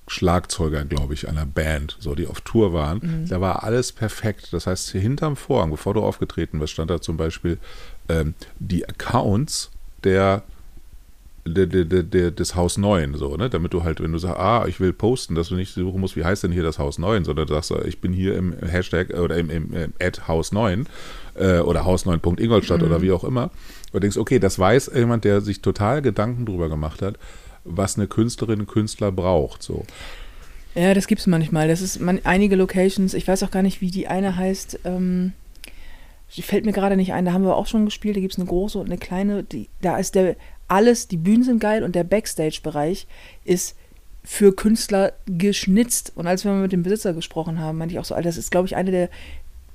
Schlagzeuger, 0.07 0.83
glaube 0.83 1.13
ich, 1.13 1.29
einer 1.29 1.45
Band, 1.45 1.95
so 1.99 2.13
die 2.13 2.27
auf 2.27 2.41
Tour 2.41 2.73
waren. 2.73 2.99
Mhm. 3.01 3.29
Da 3.29 3.39
war 3.39 3.63
alles 3.63 3.91
perfekt. 3.91 4.49
Das 4.51 4.67
heißt, 4.67 4.89
hinterm 4.91 5.35
Vorhang, 5.35 5.71
bevor 5.71 5.93
du 5.93 6.01
aufgetreten 6.01 6.59
bist, 6.59 6.73
stand 6.73 6.89
da 6.89 6.99
zum 6.99 7.15
Beispiel 7.15 7.57
ähm, 8.09 8.33
die 8.59 8.87
Accounts 8.87 9.71
der, 10.03 10.43
der, 11.45 11.67
der, 11.67 12.03
der, 12.03 12.31
des 12.31 12.55
Haus 12.55 12.77
9, 12.77 13.15
so, 13.15 13.37
ne? 13.37 13.49
Damit 13.49 13.73
du 13.73 13.83
halt, 13.83 14.01
wenn 14.01 14.11
du 14.11 14.17
sagst, 14.17 14.39
ah, 14.39 14.65
ich 14.67 14.81
will 14.81 14.91
posten, 14.91 15.35
dass 15.35 15.47
du 15.47 15.55
nicht 15.55 15.73
suchen 15.73 16.01
musst, 16.01 16.17
wie 16.17 16.25
heißt 16.25 16.43
denn 16.43 16.51
hier 16.51 16.63
das 16.63 16.79
Haus 16.79 16.97
9, 16.97 17.23
sondern 17.23 17.47
du 17.47 17.53
sagst, 17.53 17.71
ich 17.85 18.01
bin 18.01 18.11
hier 18.11 18.35
im 18.35 18.53
Hashtag 18.59 19.17
oder 19.17 19.37
im, 19.37 19.49
im, 19.49 19.73
im 19.73 19.93
Ad 20.01 20.21
Haus 20.27 20.51
9 20.51 20.85
äh, 21.35 21.59
oder 21.59 21.85
Haus 21.85 22.05
9.ingolstadt 22.05 22.81
mhm. 22.81 22.87
oder 22.87 23.01
wie 23.01 23.11
auch 23.13 23.23
immer. 23.23 23.43
Und 23.93 23.93
du 23.93 23.99
denkst, 24.01 24.17
okay, 24.17 24.39
das 24.39 24.59
weiß 24.59 24.91
jemand, 24.95 25.23
der 25.23 25.39
sich 25.39 25.61
total 25.61 26.01
Gedanken 26.01 26.45
drüber 26.45 26.67
gemacht 26.67 27.01
hat 27.01 27.17
was 27.63 27.97
eine 27.97 28.07
Künstlerin, 28.07 28.61
ein 28.61 28.67
Künstler 28.67 29.11
braucht. 29.11 29.63
So. 29.63 29.83
Ja, 30.75 30.93
das 30.93 31.07
gibt 31.07 31.21
es 31.21 31.27
manchmal. 31.27 31.67
Das 31.67 31.81
ist 31.81 31.99
man, 31.99 32.19
einige 32.23 32.55
Locations, 32.55 33.13
ich 33.13 33.27
weiß 33.27 33.43
auch 33.43 33.51
gar 33.51 33.63
nicht, 33.63 33.81
wie 33.81 33.91
die 33.91 34.07
eine 34.07 34.35
heißt. 34.35 34.79
Ähm, 34.85 35.33
die 36.35 36.41
fällt 36.41 36.65
mir 36.65 36.71
gerade 36.71 36.97
nicht 36.97 37.13
ein, 37.13 37.25
da 37.25 37.33
haben 37.33 37.43
wir 37.43 37.55
auch 37.55 37.67
schon 37.67 37.85
gespielt, 37.85 38.15
da 38.15 38.21
gibt 38.21 38.33
es 38.33 38.39
eine 38.39 38.47
große 38.47 38.79
und 38.79 38.87
eine 38.87 38.97
kleine. 38.97 39.43
Die, 39.43 39.69
da 39.81 39.97
ist 39.97 40.15
der 40.15 40.35
alles, 40.67 41.07
die 41.07 41.17
Bühnen 41.17 41.43
sind 41.43 41.59
geil 41.59 41.83
und 41.83 41.93
der 41.93 42.03
Backstage-Bereich 42.03 43.05
ist 43.43 43.75
für 44.23 44.55
Künstler 44.55 45.13
geschnitzt. 45.25 46.13
Und 46.15 46.25
als 46.27 46.45
wir 46.45 46.53
mit 46.53 46.71
dem 46.71 46.81
Besitzer 46.81 47.13
gesprochen 47.13 47.59
haben, 47.59 47.77
meinte 47.77 47.93
ich 47.93 47.99
auch 47.99 48.05
so, 48.05 48.15
das 48.19 48.37
ist, 48.37 48.51
glaube 48.51 48.67
ich, 48.67 48.75
eine 48.75 48.89
der 48.89 49.09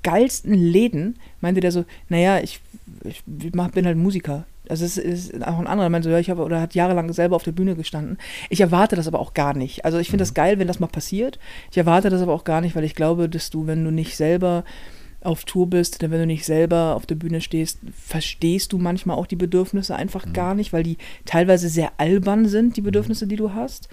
geilsten 0.03 0.55
Läden. 0.55 1.19
Meinte 1.41 1.61
der 1.61 1.73
so, 1.73 1.85
naja, 2.09 2.41
ich, 2.41 2.61
ich 3.05 3.23
bin 3.25 3.87
halt 3.87 3.97
Musiker. 3.97 4.45
Also 4.69 4.85
es 4.85 4.99
ist 4.99 5.47
auch 5.47 5.59
ein 5.59 5.67
anderer, 5.67 5.89
meinte 5.89 6.09
so, 6.09 6.13
ja, 6.13 6.19
ich 6.19 6.31
habe 6.31 6.43
oder 6.43 6.61
hat 6.61 6.75
jahrelang 6.75 7.13
selber 7.13 7.37
auf 7.37 7.43
der 7.43 7.53
Bühne 7.53 7.75
gestanden. 7.75 8.19
Ich 8.51 8.61
erwarte 8.61 8.97
das 8.97 9.09
aber 9.09 9.19
auch 9.19 9.35
gar 9.35 9.55
nicht. 9.55 9.85
Also 9.85 9.99
ich 9.99 10.09
finde 10.09 10.23
mhm. 10.23 10.29
das 10.29 10.35
geil, 10.35 10.59
wenn 10.59 10.69
das 10.69 10.81
mal 10.81 10.89
passiert. 10.89 11.39
Ich 11.71 11.79
erwarte 11.79 12.11
das 12.11 12.23
aber 12.23 12.35
auch 12.35 12.45
gar 12.45 12.61
nicht, 12.61 12.77
weil 12.77 12.85
ich 12.85 12.95
glaube, 12.95 13.29
dass 13.29 13.51
du, 13.51 13.67
wenn 13.67 13.85
du 13.85 13.91
nicht 13.91 14.17
selber 14.17 14.65
auf 15.21 15.45
Tour 15.45 15.69
bist, 15.69 16.01
denn 16.01 16.11
wenn 16.11 16.21
du 16.21 16.27
nicht 16.27 16.45
selber 16.45 16.95
auf 16.95 17.05
der 17.05 17.17
Bühne 17.17 17.41
stehst, 17.41 17.81
verstehst 17.93 18.73
du 18.73 18.79
manchmal 18.79 19.17
auch 19.17 19.27
die 19.27 19.37
Bedürfnisse 19.37 19.97
einfach 19.97 20.27
mhm. 20.27 20.33
gar 20.33 20.55
nicht, 20.55 20.73
weil 20.73 20.85
die 20.85 20.97
teilweise 21.25 21.69
sehr 21.69 21.93
albern 21.99 22.47
sind, 22.47 22.77
die 22.77 22.83
mhm. 22.83 22.87
Bedürfnisse, 22.87 23.27
die 23.27 23.37
du 23.37 23.53
hast, 23.55 23.89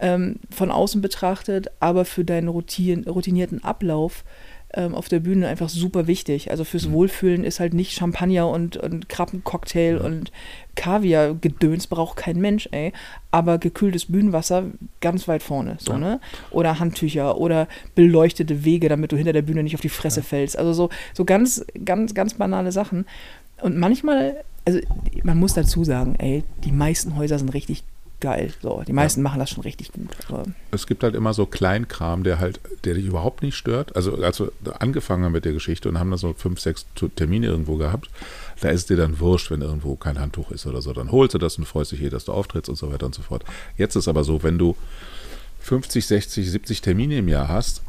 ähm, 0.00 0.36
von 0.50 0.70
außen 0.70 1.02
betrachtet, 1.02 1.70
aber 1.80 2.04
für 2.04 2.24
deinen 2.24 2.48
routin 2.48 3.04
routinierten 3.04 3.62
Ablauf 3.62 4.24
ähm, 4.74 4.94
auf 4.94 5.08
der 5.08 5.20
Bühne 5.20 5.48
einfach 5.48 5.68
super 5.68 6.06
wichtig. 6.06 6.50
Also 6.50 6.64
fürs 6.64 6.88
mhm. 6.88 6.92
Wohlfühlen 6.92 7.44
ist 7.44 7.60
halt 7.60 7.74
nicht 7.74 7.92
Champagner 7.92 8.48
und, 8.48 8.76
und 8.76 9.08
Krabbencocktail 9.08 9.96
ja. 9.96 10.00
und 10.00 10.32
Kaviar-Gedöns 10.74 11.86
braucht 11.86 12.16
kein 12.16 12.40
Mensch, 12.40 12.68
ey. 12.72 12.92
Aber 13.30 13.58
gekühltes 13.58 14.06
Bühnenwasser 14.06 14.64
ganz 15.00 15.28
weit 15.28 15.42
vorne, 15.42 15.76
so, 15.78 15.92
ja. 15.92 15.98
ne? 15.98 16.20
Oder 16.50 16.78
Handtücher 16.78 17.38
oder 17.38 17.68
beleuchtete 17.94 18.64
Wege, 18.64 18.88
damit 18.88 19.12
du 19.12 19.16
hinter 19.16 19.32
der 19.32 19.42
Bühne 19.42 19.62
nicht 19.62 19.74
auf 19.74 19.80
die 19.80 19.88
Fresse 19.88 20.20
ja. 20.20 20.26
fällst. 20.26 20.58
Also 20.58 20.72
so, 20.72 20.90
so 21.14 21.24
ganz, 21.24 21.64
ganz, 21.84 22.14
ganz 22.14 22.34
banale 22.34 22.72
Sachen. 22.72 23.06
Und 23.60 23.76
manchmal, 23.76 24.36
also 24.64 24.80
man 25.22 25.38
muss 25.38 25.54
dazu 25.54 25.84
sagen, 25.84 26.16
ey, 26.18 26.44
die 26.64 26.72
meisten 26.72 27.16
Häuser 27.16 27.38
sind 27.38 27.50
richtig 27.50 27.84
geil. 28.22 28.52
So, 28.62 28.82
die 28.86 28.94
meisten 28.94 29.20
ja. 29.20 29.24
machen 29.24 29.40
das 29.40 29.50
schon 29.50 29.62
richtig 29.64 29.92
gut. 29.92 30.08
Es 30.70 30.86
gibt 30.86 31.02
halt 31.02 31.14
immer 31.14 31.34
so 31.34 31.44
Kleinkram, 31.44 32.22
der 32.22 32.38
halt, 32.38 32.60
der 32.84 32.94
dich 32.94 33.04
überhaupt 33.04 33.42
nicht 33.42 33.56
stört. 33.56 33.94
Also 33.94 34.14
als 34.22 34.40
wir 34.40 34.52
angefangen 34.80 35.24
haben 35.24 35.32
mit 35.32 35.44
der 35.44 35.52
Geschichte 35.52 35.88
und 35.88 35.98
haben 35.98 36.10
da 36.10 36.16
so 36.16 36.32
fünf, 36.32 36.60
sechs 36.60 36.86
Termine 37.16 37.48
irgendwo 37.48 37.76
gehabt, 37.76 38.08
da 38.60 38.70
ist 38.70 38.88
dir 38.88 38.96
dann 38.96 39.20
wurscht, 39.20 39.50
wenn 39.50 39.60
irgendwo 39.60 39.96
kein 39.96 40.18
Handtuch 40.18 40.50
ist 40.52 40.64
oder 40.66 40.80
so. 40.80 40.92
Dann 40.92 41.10
holst 41.10 41.34
du 41.34 41.38
das 41.38 41.58
und 41.58 41.66
freust 41.66 41.92
dich 41.92 42.00
hier, 42.00 42.10
dass 42.10 42.24
du 42.24 42.32
auftrittst 42.32 42.70
und 42.70 42.76
so 42.76 42.90
weiter 42.90 43.06
und 43.06 43.14
so 43.14 43.22
fort. 43.22 43.44
Jetzt 43.76 43.96
ist 43.96 44.08
aber 44.08 44.24
so, 44.24 44.42
wenn 44.42 44.56
du 44.56 44.76
50, 45.60 46.06
60, 46.06 46.50
70 46.50 46.80
Termine 46.80 47.18
im 47.18 47.28
Jahr 47.28 47.48
hast, 47.48 47.82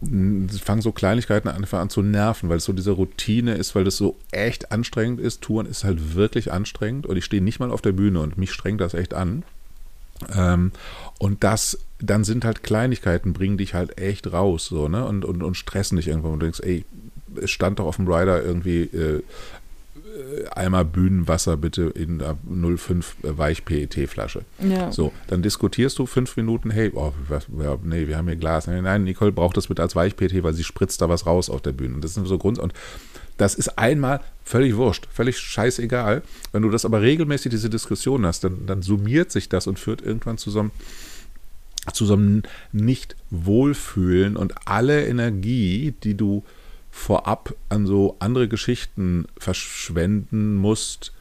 fangen 0.00 0.82
so 0.82 0.90
Kleinigkeiten 0.92 1.48
einfach 1.48 1.78
an 1.78 1.90
zu 1.90 2.02
nerven, 2.02 2.48
weil 2.48 2.56
es 2.56 2.64
so 2.64 2.72
diese 2.72 2.92
Routine 2.92 3.54
ist, 3.54 3.74
weil 3.74 3.84
das 3.84 3.96
so 3.96 4.16
echt 4.32 4.72
anstrengend 4.72 5.20
ist. 5.20 5.42
Touren 5.42 5.66
ist 5.66 5.84
halt 5.84 6.14
wirklich 6.14 6.52
anstrengend 6.52 7.06
und 7.06 7.16
ich 7.16 7.24
stehe 7.24 7.42
nicht 7.42 7.60
mal 7.60 7.70
auf 7.70 7.82
der 7.82 7.92
Bühne 7.92 8.20
und 8.20 8.38
mich 8.38 8.52
strengt 8.52 8.80
das 8.80 8.94
echt 8.94 9.14
an. 9.14 9.44
Ähm, 10.34 10.72
und 11.18 11.44
das, 11.44 11.78
dann 12.00 12.24
sind 12.24 12.44
halt 12.44 12.62
Kleinigkeiten, 12.62 13.32
bringen 13.32 13.58
dich 13.58 13.74
halt 13.74 14.00
echt 14.00 14.32
raus, 14.32 14.66
so, 14.66 14.88
ne? 14.88 15.04
Und, 15.04 15.24
und, 15.24 15.42
und 15.42 15.56
stressen 15.56 15.96
dich 15.96 16.08
irgendwann 16.08 16.32
und 16.32 16.40
du 16.40 16.46
denkst, 16.46 16.60
ey, 16.62 16.84
es 17.40 17.50
stand 17.50 17.78
doch 17.78 17.86
auf 17.86 17.96
dem 17.96 18.06
Rider 18.06 18.42
irgendwie 18.42 18.82
äh, 18.82 19.22
einmal 20.54 20.84
Bühnenwasser 20.84 21.56
bitte 21.56 21.84
in 21.84 22.18
der 22.18 22.36
05 22.44 23.16
Weich-PET-Flasche. 23.22 24.42
Ja. 24.60 24.92
So, 24.92 25.12
dann 25.28 25.42
diskutierst 25.42 25.98
du 25.98 26.06
fünf 26.06 26.36
Minuten, 26.36 26.70
hey, 26.70 26.90
oh, 26.94 27.12
was, 27.28 27.46
ja, 27.58 27.76
nee, 27.82 28.06
wir 28.08 28.16
haben 28.16 28.28
hier 28.28 28.36
Glas. 28.36 28.66
Nein, 28.66 29.04
Nicole 29.04 29.32
braucht 29.32 29.56
das 29.56 29.68
bitte 29.68 29.82
als 29.82 29.96
Weich-PET, 29.96 30.42
weil 30.42 30.54
sie 30.54 30.64
spritzt 30.64 31.00
da 31.00 31.08
was 31.08 31.26
raus 31.26 31.48
auf 31.50 31.62
der 31.62 31.72
Bühne. 31.72 31.94
Und 31.94 32.04
das 32.04 32.14
sind 32.14 32.26
so 32.26 32.38
Grund. 32.38 32.58
Und 32.58 32.72
das 33.36 33.54
ist 33.54 33.78
einmal 33.78 34.20
völlig 34.44 34.76
wurscht, 34.76 35.06
völlig 35.12 35.38
scheißegal. 35.38 36.22
Wenn 36.52 36.62
du 36.62 36.70
das 36.70 36.84
aber 36.84 37.00
regelmäßig 37.00 37.50
diese 37.50 37.70
Diskussion 37.70 38.26
hast, 38.26 38.44
dann, 38.44 38.66
dann 38.66 38.82
summiert 38.82 39.30
sich 39.32 39.48
das 39.48 39.66
und 39.66 39.78
führt 39.78 40.02
irgendwann 40.02 40.38
zu 40.38 40.50
so 40.50 40.60
einem 40.60 40.70
zu 41.92 42.06
so 42.06 42.14
einem 42.14 42.44
Nicht-Wohlfühlen 42.70 44.36
und 44.36 44.54
alle 44.68 45.04
Energie, 45.04 45.92
die 46.04 46.14
du 46.14 46.44
vorab 46.92 47.54
an 47.70 47.86
so 47.86 48.16
andere 48.20 48.46
Geschichten 48.46 49.26
verschwenden 49.36 50.54
musst, 50.54 51.12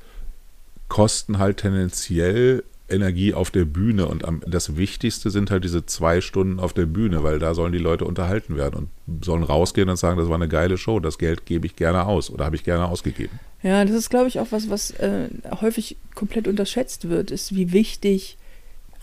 kosten 0.87 1.39
halt 1.39 1.57
tendenziell 1.57 2.63
Energie 2.91 3.33
auf 3.33 3.51
der 3.51 3.65
Bühne. 3.65 4.07
Und 4.07 4.25
am, 4.25 4.41
das 4.45 4.77
Wichtigste 4.77 5.29
sind 5.29 5.51
halt 5.51 5.63
diese 5.63 5.85
zwei 5.85 6.21
Stunden 6.21 6.59
auf 6.59 6.73
der 6.73 6.85
Bühne, 6.85 7.23
weil 7.23 7.39
da 7.39 7.53
sollen 7.53 7.71
die 7.71 7.79
Leute 7.79 8.05
unterhalten 8.05 8.57
werden 8.57 8.89
und 9.07 9.25
sollen 9.25 9.43
rausgehen 9.43 9.89
und 9.89 9.97
sagen, 9.97 10.19
das 10.19 10.27
war 10.27 10.35
eine 10.35 10.47
geile 10.47 10.77
Show, 10.77 10.99
das 10.99 11.17
Geld 11.17 11.45
gebe 11.45 11.65
ich 11.65 11.75
gerne 11.75 12.05
aus 12.05 12.29
oder 12.29 12.45
habe 12.45 12.55
ich 12.55 12.63
gerne 12.63 12.87
ausgegeben. 12.87 13.39
Ja, 13.63 13.85
das 13.85 13.95
ist, 13.95 14.09
glaube 14.09 14.27
ich, 14.27 14.39
auch 14.39 14.47
was, 14.51 14.69
was 14.69 14.91
äh, 14.91 15.29
häufig 15.61 15.97
komplett 16.15 16.47
unterschätzt 16.47 17.09
wird, 17.09 17.31
ist, 17.31 17.55
wie 17.55 17.71
wichtig 17.71 18.37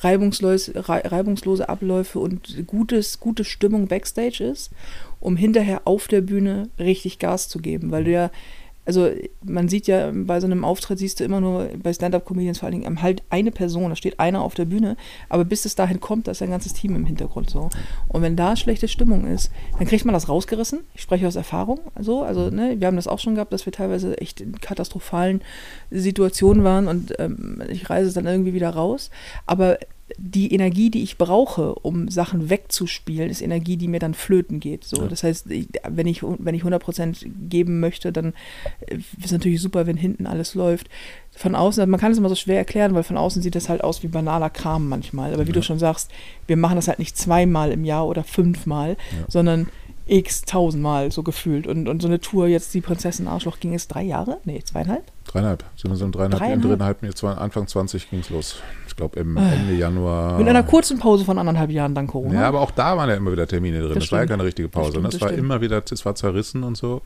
reibungslose, 0.00 0.72
reibungslose 0.76 1.68
Abläufe 1.68 2.18
und 2.18 2.66
gutes, 2.66 3.20
gute 3.20 3.44
Stimmung 3.44 3.88
backstage 3.88 4.44
ist, 4.44 4.70
um 5.20 5.36
hinterher 5.36 5.82
auf 5.84 6.08
der 6.08 6.20
Bühne 6.20 6.68
richtig 6.78 7.18
Gas 7.18 7.48
zu 7.48 7.58
geben, 7.58 7.90
weil 7.90 8.04
du 8.04 8.12
ja 8.12 8.30
also 8.88 9.10
man 9.44 9.68
sieht 9.68 9.86
ja 9.86 10.10
bei 10.14 10.40
so 10.40 10.46
einem 10.46 10.64
Auftritt, 10.64 10.98
siehst 10.98 11.20
du 11.20 11.24
immer 11.24 11.42
nur 11.42 11.68
bei 11.82 11.92
Stand-Up-Comedians 11.92 12.58
vor 12.58 12.68
allen 12.68 12.80
Dingen 12.80 13.02
halt 13.02 13.22
eine 13.28 13.50
Person, 13.50 13.90
da 13.90 13.96
steht 13.96 14.18
einer 14.18 14.40
auf 14.40 14.54
der 14.54 14.64
Bühne, 14.64 14.96
aber 15.28 15.44
bis 15.44 15.66
es 15.66 15.74
dahin 15.74 16.00
kommt, 16.00 16.26
da 16.26 16.32
ist 16.32 16.40
ein 16.40 16.48
ganzes 16.48 16.72
Team 16.72 16.96
im 16.96 17.04
Hintergrund 17.04 17.50
so. 17.50 17.68
Und 18.08 18.22
wenn 18.22 18.34
da 18.34 18.56
schlechte 18.56 18.88
Stimmung 18.88 19.26
ist, 19.26 19.50
dann 19.76 19.86
kriegt 19.86 20.06
man 20.06 20.14
das 20.14 20.30
rausgerissen. 20.30 20.80
Ich 20.94 21.02
spreche 21.02 21.28
aus 21.28 21.36
Erfahrung, 21.36 21.80
so, 22.00 22.22
also 22.22 22.48
ne, 22.48 22.76
wir 22.78 22.86
haben 22.86 22.96
das 22.96 23.08
auch 23.08 23.18
schon 23.18 23.34
gehabt, 23.34 23.52
dass 23.52 23.66
wir 23.66 23.74
teilweise 23.74 24.16
echt 24.16 24.40
in 24.40 24.58
katastrophalen 24.58 25.42
Situationen 25.90 26.64
waren 26.64 26.88
und 26.88 27.12
ähm, 27.18 27.62
ich 27.68 27.90
reise 27.90 28.14
dann 28.14 28.26
irgendwie 28.26 28.54
wieder 28.54 28.70
raus. 28.70 29.10
Aber 29.44 29.76
die 30.16 30.52
Energie, 30.54 30.90
die 30.90 31.02
ich 31.02 31.18
brauche, 31.18 31.74
um 31.74 32.08
Sachen 32.08 32.48
wegzuspielen, 32.48 33.28
ist 33.28 33.42
Energie, 33.42 33.76
die 33.76 33.88
mir 33.88 34.00
dann 34.00 34.14
flöten 34.14 34.60
geht. 34.60 34.84
So, 34.84 35.02
ja. 35.02 35.08
das 35.08 35.22
heißt, 35.22 35.50
ich, 35.50 35.68
wenn 35.88 36.06
ich 36.06 36.22
wenn 36.22 36.54
ich 36.54 36.62
100% 36.62 37.26
geben 37.48 37.80
möchte, 37.80 38.12
dann 38.12 38.32
äh, 38.86 38.96
ist 38.96 39.26
es 39.26 39.32
natürlich 39.32 39.60
super, 39.60 39.86
wenn 39.86 39.96
hinten 39.96 40.26
alles 40.26 40.54
läuft. 40.54 40.88
Von 41.36 41.54
außen, 41.54 41.88
man 41.88 42.00
kann 42.00 42.12
es 42.12 42.18
immer 42.18 42.28
so 42.28 42.34
schwer 42.34 42.58
erklären, 42.58 42.94
weil 42.94 43.02
von 43.02 43.16
außen 43.16 43.42
sieht 43.42 43.54
das 43.54 43.68
halt 43.68 43.84
aus 43.84 44.02
wie 44.02 44.08
banaler 44.08 44.50
Kram 44.50 44.88
manchmal. 44.88 45.34
Aber 45.34 45.44
wie 45.44 45.50
ja. 45.50 45.54
du 45.54 45.62
schon 45.62 45.78
sagst, 45.78 46.10
wir 46.46 46.56
machen 46.56 46.76
das 46.76 46.88
halt 46.88 46.98
nicht 46.98 47.16
zweimal 47.16 47.70
im 47.70 47.84
Jahr 47.84 48.06
oder 48.06 48.24
fünfmal, 48.24 48.96
ja. 49.12 49.24
sondern 49.28 49.68
x 50.06 50.42
tausendmal 50.42 51.12
so 51.12 51.22
gefühlt. 51.22 51.66
Und, 51.66 51.86
und 51.86 52.00
so 52.00 52.08
eine 52.08 52.20
Tour 52.20 52.48
jetzt, 52.48 52.72
die 52.74 52.80
Prinzessin 52.80 53.28
Arschloch, 53.28 53.60
ging 53.60 53.74
es 53.74 53.88
drei 53.88 54.02
Jahre? 54.02 54.38
Nee, 54.44 54.62
zweieinhalb? 54.64 55.04
Dreieinhalb. 55.28 55.64
Sind 55.76 55.90
wir 55.90 55.96
so 55.96 56.04
in 56.04 56.12
dreieinhalb, 56.12 56.40
dreieinhalb? 56.40 57.00
dreieinhalb 57.00 57.40
Anfang 57.40 57.66
20 57.66 58.10
ging 58.10 58.20
es 58.20 58.30
los 58.30 58.56
glaube 58.98 59.18
im 59.18 59.38
ah. 59.38 59.50
Ende 59.50 59.74
Januar. 59.74 60.38
Mit 60.38 60.48
einer 60.48 60.62
kurzen 60.62 60.98
Pause 60.98 61.24
von 61.24 61.38
anderthalb 61.38 61.70
Jahren 61.70 61.94
dann 61.94 62.06
Corona. 62.06 62.34
Ja, 62.34 62.48
aber 62.48 62.60
auch 62.60 62.70
da 62.70 62.96
waren 62.96 63.08
ja 63.08 63.14
immer 63.14 63.32
wieder 63.32 63.46
Termine 63.46 63.80
drin. 63.80 63.94
Das, 63.94 64.04
das 64.04 64.12
war 64.12 64.20
ja 64.20 64.26
keine 64.26 64.44
richtige 64.44 64.68
Pause. 64.68 64.86
Das, 64.86 64.90
stimmt, 64.90 65.04
ne? 65.04 65.10
das 65.10 65.20
war 65.22 65.28
stimmt. 65.28 65.44
immer 65.44 65.60
wieder, 65.62 65.82
es 65.90 66.04
war 66.04 66.14
zerrissen 66.14 66.62
und 66.64 66.76
so. 66.76 67.00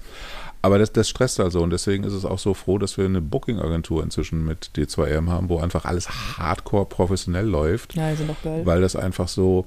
Aber 0.62 0.78
das, 0.78 0.92
das 0.92 1.08
stresst 1.08 1.38
also 1.38 1.60
und 1.60 1.70
deswegen 1.70 2.04
ist 2.04 2.12
es 2.12 2.24
auch 2.24 2.38
so 2.38 2.54
froh, 2.54 2.78
dass 2.78 2.96
wir 2.96 3.04
eine 3.04 3.20
Booking-Agentur 3.20 4.02
inzwischen 4.02 4.44
mit 4.44 4.70
D2M 4.76 5.28
haben, 5.28 5.48
wo 5.48 5.58
einfach 5.58 5.84
alles 5.84 6.08
hardcore 6.38 6.86
professionell 6.86 7.46
läuft. 7.46 7.94
Ja, 7.94 8.10
die 8.10 8.16
sind 8.16 8.30
doch 8.30 8.42
geil. 8.42 8.62
Weil 8.64 8.80
das 8.80 8.96
einfach 8.96 9.28
so, 9.28 9.66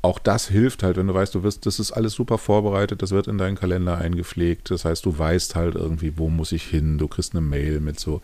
auch 0.00 0.18
das 0.18 0.48
hilft 0.48 0.82
halt, 0.82 0.96
wenn 0.96 1.08
du 1.08 1.14
weißt, 1.14 1.34
du 1.34 1.42
wirst, 1.42 1.66
das 1.66 1.80
ist 1.80 1.90
alles 1.92 2.12
super 2.12 2.38
vorbereitet, 2.38 3.02
das 3.02 3.10
wird 3.10 3.26
in 3.26 3.36
deinen 3.36 3.56
Kalender 3.56 3.98
eingepflegt. 3.98 4.70
Das 4.70 4.84
heißt, 4.84 5.04
du 5.04 5.18
weißt 5.18 5.56
halt 5.56 5.74
irgendwie, 5.74 6.16
wo 6.16 6.28
muss 6.28 6.52
ich 6.52 6.62
hin. 6.62 6.98
Du 6.98 7.08
kriegst 7.08 7.34
eine 7.34 7.40
Mail 7.40 7.80
mit 7.80 7.98
so 7.98 8.20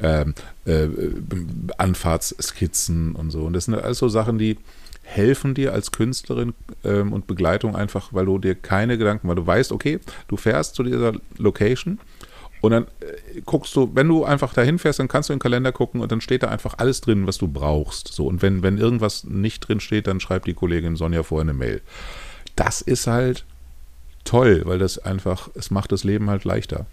ähm, 0.00 0.34
äh, 0.64 0.88
Anfahrtsskizzen 1.76 3.14
und 3.14 3.30
so. 3.30 3.44
Und 3.44 3.52
das 3.52 3.66
sind 3.66 3.74
alles 3.74 3.98
so 3.98 4.08
Sachen, 4.08 4.38
die 4.38 4.56
helfen 5.02 5.54
dir 5.54 5.72
als 5.72 5.92
Künstlerin 5.92 6.54
ähm, 6.84 7.12
und 7.12 7.26
Begleitung 7.26 7.76
einfach, 7.76 8.12
weil 8.12 8.26
du 8.26 8.38
dir 8.38 8.54
keine 8.54 8.96
Gedanken, 8.98 9.28
weil 9.28 9.36
du 9.36 9.46
weißt, 9.46 9.72
okay, 9.72 10.00
du 10.28 10.36
fährst 10.36 10.74
zu 10.74 10.82
dieser 10.82 11.12
Location 11.36 11.98
und 12.60 12.72
dann 12.72 12.84
äh, 13.00 13.40
guckst 13.44 13.74
du, 13.76 13.90
wenn 13.94 14.08
du 14.08 14.24
einfach 14.24 14.52
dahin 14.52 14.78
fährst, 14.78 14.98
dann 14.98 15.08
kannst 15.08 15.28
du 15.28 15.32
in 15.32 15.38
den 15.38 15.42
Kalender 15.42 15.72
gucken 15.72 16.00
und 16.00 16.10
dann 16.10 16.20
steht 16.20 16.42
da 16.42 16.48
einfach 16.48 16.74
alles 16.78 17.00
drin, 17.00 17.26
was 17.26 17.38
du 17.38 17.48
brauchst. 17.48 18.08
So, 18.08 18.26
und 18.26 18.42
wenn, 18.42 18.62
wenn 18.62 18.78
irgendwas 18.78 19.24
nicht 19.24 19.60
drin 19.60 19.80
steht, 19.80 20.06
dann 20.06 20.20
schreibt 20.20 20.46
die 20.46 20.54
Kollegin 20.54 20.96
Sonja 20.96 21.22
vorher 21.22 21.44
eine 21.44 21.54
Mail. 21.54 21.80
Das 22.56 22.80
ist 22.80 23.06
halt 23.06 23.44
toll, 24.24 24.62
weil 24.64 24.78
das 24.78 24.98
einfach, 24.98 25.48
es 25.54 25.70
macht 25.70 25.92
das 25.92 26.04
Leben 26.04 26.28
halt 26.28 26.44
leichter. 26.44 26.86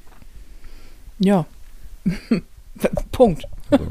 Ja. 1.20 1.45
Punkt. 3.11 3.45
Also. 3.72 3.88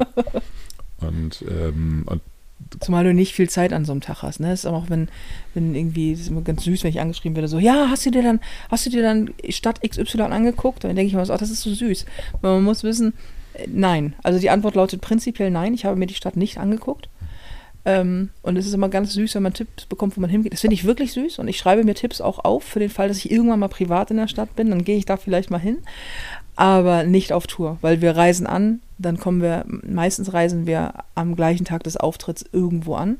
Und, 1.01 1.43
ähm, 1.49 2.03
und 2.05 2.21
Zumal 2.79 3.03
du 3.03 3.13
nicht 3.13 3.33
viel 3.33 3.49
Zeit 3.49 3.73
an 3.73 3.85
so 3.85 3.91
einem 3.91 4.01
Tag 4.01 4.21
hast. 4.21 4.39
Ne? 4.39 4.49
Das 4.49 4.61
ist 4.61 4.65
auch, 4.65 4.89
wenn, 4.89 5.07
wenn 5.53 5.75
irgendwie, 5.75 6.11
das 6.11 6.21
ist 6.21 6.29
immer 6.29 6.41
ganz 6.41 6.63
süß, 6.63 6.83
wenn 6.83 6.89
ich 6.89 6.99
angeschrieben 6.99 7.35
werde, 7.35 7.47
so, 7.47 7.59
ja, 7.59 7.87
hast 7.89 8.05
du 8.05 8.11
dir 8.11 8.23
dann, 8.23 8.39
hast 8.69 8.85
du 8.85 8.89
dir 8.89 9.01
dann 9.01 9.33
Stadt 9.49 9.81
XY 9.81 10.21
angeguckt? 10.21 10.83
Dann 10.83 10.95
denke 10.95 11.07
ich 11.07 11.13
mir 11.13 11.25
so, 11.25 11.33
ach, 11.33 11.39
das 11.39 11.49
ist 11.49 11.61
so 11.61 11.73
süß. 11.73 12.05
Aber 12.33 12.55
man 12.55 12.63
muss 12.63 12.83
wissen, 12.83 13.13
äh, 13.53 13.67
nein. 13.67 14.13
Also 14.23 14.39
die 14.39 14.49
Antwort 14.49 14.75
lautet 14.75 15.01
prinzipiell 15.01 15.51
nein. 15.51 15.73
Ich 15.73 15.85
habe 15.85 15.95
mir 15.95 16.07
die 16.07 16.13
Stadt 16.13 16.37
nicht 16.37 16.57
angeguckt. 16.57 17.09
Ähm, 17.87 18.31
und 18.41 18.57
es 18.57 18.65
ist 18.65 18.73
immer 18.73 18.89
ganz 18.89 19.13
süß, 19.13 19.35
wenn 19.35 19.43
man 19.43 19.53
Tipps 19.53 19.85
bekommt, 19.85 20.17
wo 20.17 20.21
man 20.21 20.29
hingeht. 20.29 20.53
Das 20.53 20.61
finde 20.61 20.73
ich 20.73 20.85
wirklich 20.85 21.13
süß. 21.13 21.39
Und 21.39 21.47
ich 21.47 21.57
schreibe 21.57 21.83
mir 21.83 21.93
Tipps 21.93 22.19
auch 22.19 22.43
auf 22.43 22.63
für 22.63 22.79
den 22.79 22.89
Fall, 22.89 23.07
dass 23.07 23.17
ich 23.17 23.31
irgendwann 23.31 23.59
mal 23.59 23.67
privat 23.67 24.11
in 24.11 24.17
der 24.17 24.27
Stadt 24.27 24.55
bin. 24.55 24.69
Dann 24.69 24.83
gehe 24.83 24.97
ich 24.97 25.05
da 25.05 25.17
vielleicht 25.17 25.51
mal 25.51 25.59
hin 25.59 25.77
aber 26.55 27.03
nicht 27.03 27.33
auf 27.33 27.47
Tour, 27.47 27.77
weil 27.81 28.01
wir 28.01 28.15
reisen 28.15 28.47
an, 28.47 28.79
dann 28.97 29.17
kommen 29.17 29.41
wir, 29.41 29.65
meistens 29.67 30.33
reisen 30.33 30.65
wir 30.65 30.93
am 31.15 31.35
gleichen 31.35 31.65
Tag 31.65 31.83
des 31.83 31.97
Auftritts 31.97 32.45
irgendwo 32.51 32.95
an. 32.95 33.17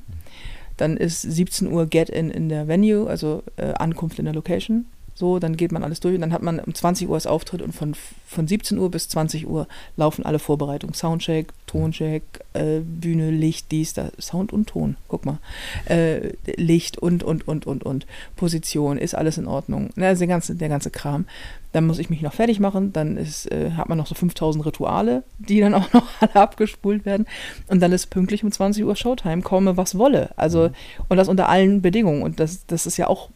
Dann 0.78 0.98
ist 0.98 1.22
17 1.22 1.72
Uhr 1.72 1.86
Get-In 1.86 2.30
in 2.30 2.50
der 2.50 2.68
Venue, 2.68 3.08
also 3.08 3.44
äh, 3.58 3.74
Ankunft 3.74 4.20
in 4.20 4.26
der 4.26 4.34
Location. 4.34 4.86
So, 5.18 5.40
dann 5.40 5.56
geht 5.56 5.72
man 5.72 5.86
alles 5.86 6.02
durch 6.02 6.14
und 6.16 6.22
dann 6.22 6.34
hat 6.34 6.44
man 6.44 6.60
um 6.60 6.76
20 6.76 7.08
Uhr 7.08 7.16
das 7.16 7.26
Auftritt 7.26 7.62
und 7.62 7.74
von, 7.74 7.96
von 8.28 8.48
17 8.50 8.78
Uhr 8.78 8.92
bis 8.92 9.08
20 9.08 9.48
Uhr 9.48 9.66
laufen 9.96 10.26
alle 10.26 10.40
Vorbereitungen. 10.40 10.94
Soundcheck, 10.94 11.54
Toncheck, 11.68 12.24
äh, 12.52 12.82
Bühne, 12.82 13.32
Licht, 13.32 13.72
dies, 13.72 13.94
da, 13.94 14.10
Sound 14.20 14.52
und 14.52 14.68
Ton, 14.68 14.98
guck 15.08 15.26
mal. 15.26 15.40
Äh, 15.86 16.34
Licht 16.58 16.98
und, 16.98 17.24
und, 17.24 17.48
und, 17.48 17.66
und, 17.66 17.84
und. 17.84 18.06
Position, 18.36 18.98
ist 18.98 19.16
alles 19.16 19.38
in 19.38 19.48
Ordnung. 19.48 19.90
Also 19.96 20.20
der 20.20 20.28
ganze, 20.28 20.54
der 20.54 20.68
ganze 20.68 20.90
Kram. 20.90 21.26
Dann 21.72 21.88
muss 21.88 22.00
ich 22.00 22.10
mich 22.10 22.22
noch 22.22 22.34
fertig 22.34 22.60
machen, 22.60 22.92
dann 22.92 23.16
ist, 23.16 23.50
äh, 23.52 23.72
hat 23.72 23.88
man 23.88 23.98
noch 23.98 24.08
so 24.08 24.16
5000 24.16 24.66
Rituale, 24.66 25.24
die 25.40 25.62
dann 25.62 25.74
auch 25.76 25.94
noch 25.94 26.08
alle 26.20 26.36
abgespult 26.36 27.06
werden. 27.06 27.26
Und 27.68 27.80
dann 27.80 27.94
ist 27.94 28.10
pünktlich 28.10 28.44
um 28.44 28.52
20 28.52 28.84
Uhr 28.84 28.98
Showtime, 28.98 29.44
komme 29.44 29.78
was 29.78 29.98
wolle. 29.98 30.32
Also, 30.36 30.68
mhm. 30.68 30.74
und 31.08 31.16
das 31.16 31.30
unter 31.30 31.48
allen 31.48 31.82
Bedingungen. 31.82 32.22
Und 32.22 32.42
das, 32.42 32.66
das 32.66 32.86
ist 32.86 32.98
ja 32.98 33.08
auch 33.08 33.30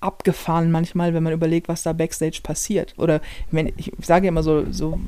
abgefahren 0.00 0.70
manchmal, 0.70 1.14
wenn 1.14 1.22
man 1.22 1.32
überlegt, 1.32 1.68
was 1.68 1.82
da 1.82 1.92
backstage 1.92 2.40
passiert. 2.42 2.94
Oder 2.96 3.20
wenn, 3.50 3.72
ich 3.76 3.92
sage 4.00 4.28
immer 4.28 4.42
so, 4.42 4.64
so 4.70 4.98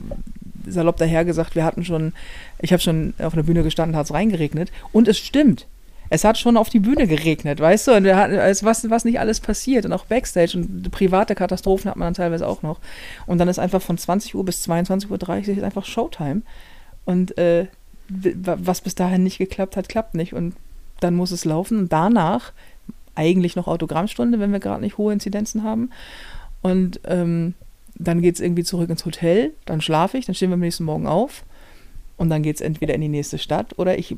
salopp 0.66 0.97
daher 0.97 1.24
gesagt, 1.24 1.55
wir 1.55 1.64
hatten 1.64 1.84
schon, 1.84 2.12
ich 2.61 2.72
habe 2.72 2.82
schon 2.82 3.14
auf 3.18 3.34
der 3.34 3.43
Bühne 3.43 3.62
gestanden, 3.62 3.97
hat 3.97 4.07
es 4.07 4.12
reingeregnet. 4.12 4.70
Und 4.93 5.09
es 5.09 5.18
stimmt. 5.18 5.66
Es 6.11 6.24
hat 6.24 6.36
schon 6.36 6.59
auf 6.59 6.68
die 6.68 6.78
Bühne 6.78 7.07
geregnet, 7.07 7.59
weißt 7.59 7.88
du? 7.88 7.93
Und 7.93 8.05
wir 8.05 8.16
hatten, 8.16 8.34
was, 8.34 8.90
was 8.90 9.05
nicht 9.07 9.18
alles 9.18 9.40
passiert. 9.40 9.86
Und 9.86 9.95
auch 9.95 10.05
Backstage 10.05 10.59
und 10.59 10.90
private 10.90 11.34
Katastrophen 11.34 11.90
hat 11.90 11.97
man 11.97 12.07
dann 12.07 12.14
teilweise 12.14 12.47
auch 12.47 12.61
noch. 12.61 12.80
Und 13.26 13.38
dann 13.38 13.49
ist 13.49 13.59
einfach 13.59 13.80
von 13.80 13.97
20 13.97 14.34
Uhr 14.34 14.45
bis 14.45 14.68
22.30 14.68 15.57
Uhr 15.57 15.64
einfach 15.64 15.86
Showtime. 15.86 16.43
Und 17.07 17.38
äh, 17.38 17.66
was 18.09 18.82
bis 18.82 18.95
dahin 18.95 19.22
nicht 19.22 19.38
geklappt 19.38 19.78
hat, 19.78 19.88
klappt 19.88 20.14
nicht. 20.14 20.34
Und 20.34 20.55
dann 21.01 21.14
muss 21.14 21.30
es 21.30 21.47
laufen. 21.47 21.78
Und 21.78 21.93
danach 21.93 22.53
eigentlich 23.15 23.57
noch 23.57 23.67
Autogrammstunde, 23.67 24.41
wenn 24.41 24.53
wir 24.53 24.61
gerade 24.61 24.83
nicht 24.83 24.99
hohe 24.99 25.13
Inzidenzen 25.13 25.63
haben. 25.63 25.91
Und 26.63 27.01
ähm, 27.05 27.55
dann 27.95 28.23
geht 28.23 28.37
es 28.37 28.41
irgendwie 28.41 28.65
zurück 28.65 28.91
ins 28.91 29.05
Hotel, 29.05 29.53
dann 29.65 29.81
schlafe 29.81 30.19
ich, 30.19 30.27
dann 30.27 30.35
stehen 30.35 30.51
wir 30.51 30.55
am 30.55 30.61
nächsten 30.61 30.85
Morgen 30.85 31.07
auf 31.07 31.45
und 32.17 32.31
dann 32.31 32.43
geht 32.43 32.57
es 32.57 32.63
entweder 32.63 32.95
in 32.95 33.01
die 33.01 33.09
nächste 33.09 33.39
Stadt 33.39 33.79
oder 33.79 33.99
ich 33.99 34.17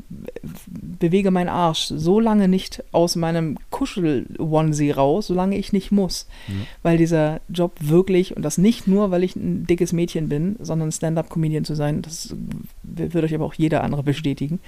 bewege 0.67 1.31
meinen 1.31 1.49
Arsch 1.49 1.87
so 1.87 2.21
lange 2.21 2.49
nicht 2.49 2.85
aus 2.93 3.17
meinem 3.17 3.57
Kuschel-Onesie 3.71 4.91
raus, 4.91 5.29
solange 5.29 5.57
ich 5.57 5.73
nicht 5.73 5.91
muss. 5.91 6.27
Mhm. 6.49 6.67
Weil 6.83 6.99
dieser 6.99 7.41
Job 7.49 7.73
wirklich, 7.81 8.37
und 8.37 8.43
das 8.43 8.59
nicht 8.59 8.87
nur, 8.87 9.11
weil 9.11 9.25
ich 9.25 9.37
ein 9.37 9.67
dickes 9.67 9.93
Mädchen 9.93 10.29
bin, 10.29 10.57
sondern 10.61 10.93
Stand-up-Comedian 10.93 11.65
zu 11.65 11.75
sein, 11.75 12.03
das 12.03 12.35
wird 12.97 13.25
euch 13.25 13.35
aber 13.35 13.45
auch 13.45 13.55
jeder 13.55 13.83
andere 13.83 14.03
bestätigen, 14.03 14.61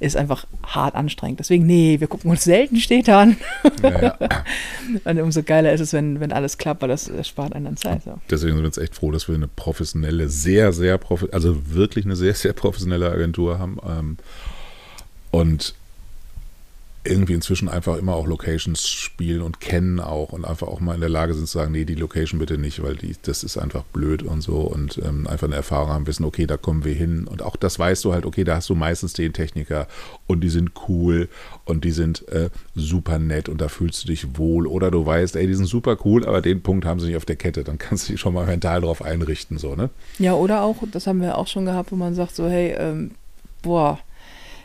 ist 0.00 0.16
einfach 0.16 0.46
hart 0.62 0.94
anstrengend. 0.94 1.40
Deswegen, 1.40 1.66
nee, 1.66 2.00
wir 2.00 2.06
gucken 2.06 2.30
uns 2.30 2.44
selten 2.44 2.76
Städte 2.76 3.16
an. 3.16 3.36
Ja, 3.82 4.02
ja. 4.02 4.18
und 5.04 5.20
umso 5.20 5.42
geiler 5.42 5.72
ist 5.72 5.80
es, 5.80 5.92
wenn, 5.92 6.20
wenn 6.20 6.32
alles 6.32 6.58
klappt, 6.58 6.82
weil 6.82 6.88
das, 6.88 7.10
spart 7.22 7.54
einen 7.54 7.64
dann 7.64 7.76
Zeit. 7.76 8.02
So. 8.04 8.18
Deswegen 8.30 8.54
sind 8.54 8.62
wir 8.62 8.66
jetzt 8.66 8.78
echt 8.78 8.94
froh, 8.94 9.10
dass 9.10 9.28
wir 9.28 9.34
eine 9.34 9.48
professionelle, 9.48 10.28
sehr, 10.28 10.72
sehr, 10.72 10.98
also 11.32 11.74
wirklich 11.74 12.04
eine 12.04 12.16
sehr, 12.16 12.34
sehr 12.34 12.52
professionelle 12.52 13.10
Agentur 13.10 13.58
haben. 13.58 13.78
Ähm, 13.86 14.16
und 15.30 15.74
irgendwie 17.04 17.34
inzwischen 17.34 17.68
einfach 17.68 17.98
immer 17.98 18.14
auch 18.14 18.26
Locations 18.26 18.88
spielen 18.88 19.42
und 19.42 19.60
kennen 19.60 20.00
auch 20.00 20.32
und 20.32 20.44
einfach 20.44 20.68
auch 20.68 20.80
mal 20.80 20.94
in 20.94 21.00
der 21.00 21.10
Lage 21.10 21.34
sind 21.34 21.46
zu 21.46 21.58
sagen, 21.58 21.72
nee, 21.72 21.84
die 21.84 21.94
Location 21.94 22.38
bitte 22.38 22.56
nicht, 22.56 22.82
weil 22.82 22.96
die, 22.96 23.14
das 23.22 23.44
ist 23.44 23.58
einfach 23.58 23.84
blöd 23.84 24.22
und 24.22 24.40
so 24.40 24.60
und 24.60 24.98
ähm, 25.04 25.26
einfach 25.26 25.46
eine 25.46 25.56
Erfahrung 25.56 25.90
haben, 25.90 26.06
wissen, 26.06 26.24
okay, 26.24 26.46
da 26.46 26.56
kommen 26.56 26.84
wir 26.84 26.94
hin. 26.94 27.26
Und 27.26 27.42
auch 27.42 27.56
das 27.56 27.78
weißt 27.78 28.04
du 28.04 28.14
halt, 28.14 28.24
okay, 28.24 28.44
da 28.44 28.56
hast 28.56 28.70
du 28.70 28.74
meistens 28.74 29.12
den 29.12 29.34
Techniker 29.34 29.86
und 30.26 30.40
die 30.40 30.48
sind 30.48 30.72
cool 30.88 31.28
und 31.66 31.84
die 31.84 31.90
sind 31.90 32.26
äh, 32.28 32.48
super 32.74 33.18
nett 33.18 33.50
und 33.50 33.60
da 33.60 33.68
fühlst 33.68 34.04
du 34.04 34.08
dich 34.08 34.38
wohl. 34.38 34.66
Oder 34.66 34.90
du 34.90 35.04
weißt, 35.04 35.36
ey, 35.36 35.46
die 35.46 35.54
sind 35.54 35.66
super 35.66 35.98
cool, 36.04 36.26
aber 36.26 36.40
den 36.40 36.62
Punkt 36.62 36.86
haben 36.86 37.00
sie 37.00 37.08
nicht 37.08 37.16
auf 37.16 37.26
der 37.26 37.36
Kette, 37.36 37.64
dann 37.64 37.76
kannst 37.78 38.08
du 38.08 38.12
dich 38.12 38.20
schon 38.20 38.32
mal 38.32 38.46
mental 38.46 38.80
drauf 38.80 39.02
einrichten, 39.02 39.58
so, 39.58 39.74
ne? 39.74 39.90
Ja, 40.18 40.34
oder 40.34 40.62
auch, 40.62 40.76
das 40.90 41.06
haben 41.06 41.20
wir 41.20 41.36
auch 41.36 41.48
schon 41.48 41.66
gehabt, 41.66 41.92
wo 41.92 41.96
man 41.96 42.14
sagt 42.14 42.34
so, 42.34 42.48
hey, 42.48 42.74
ähm, 42.78 43.10
boah, 43.62 43.98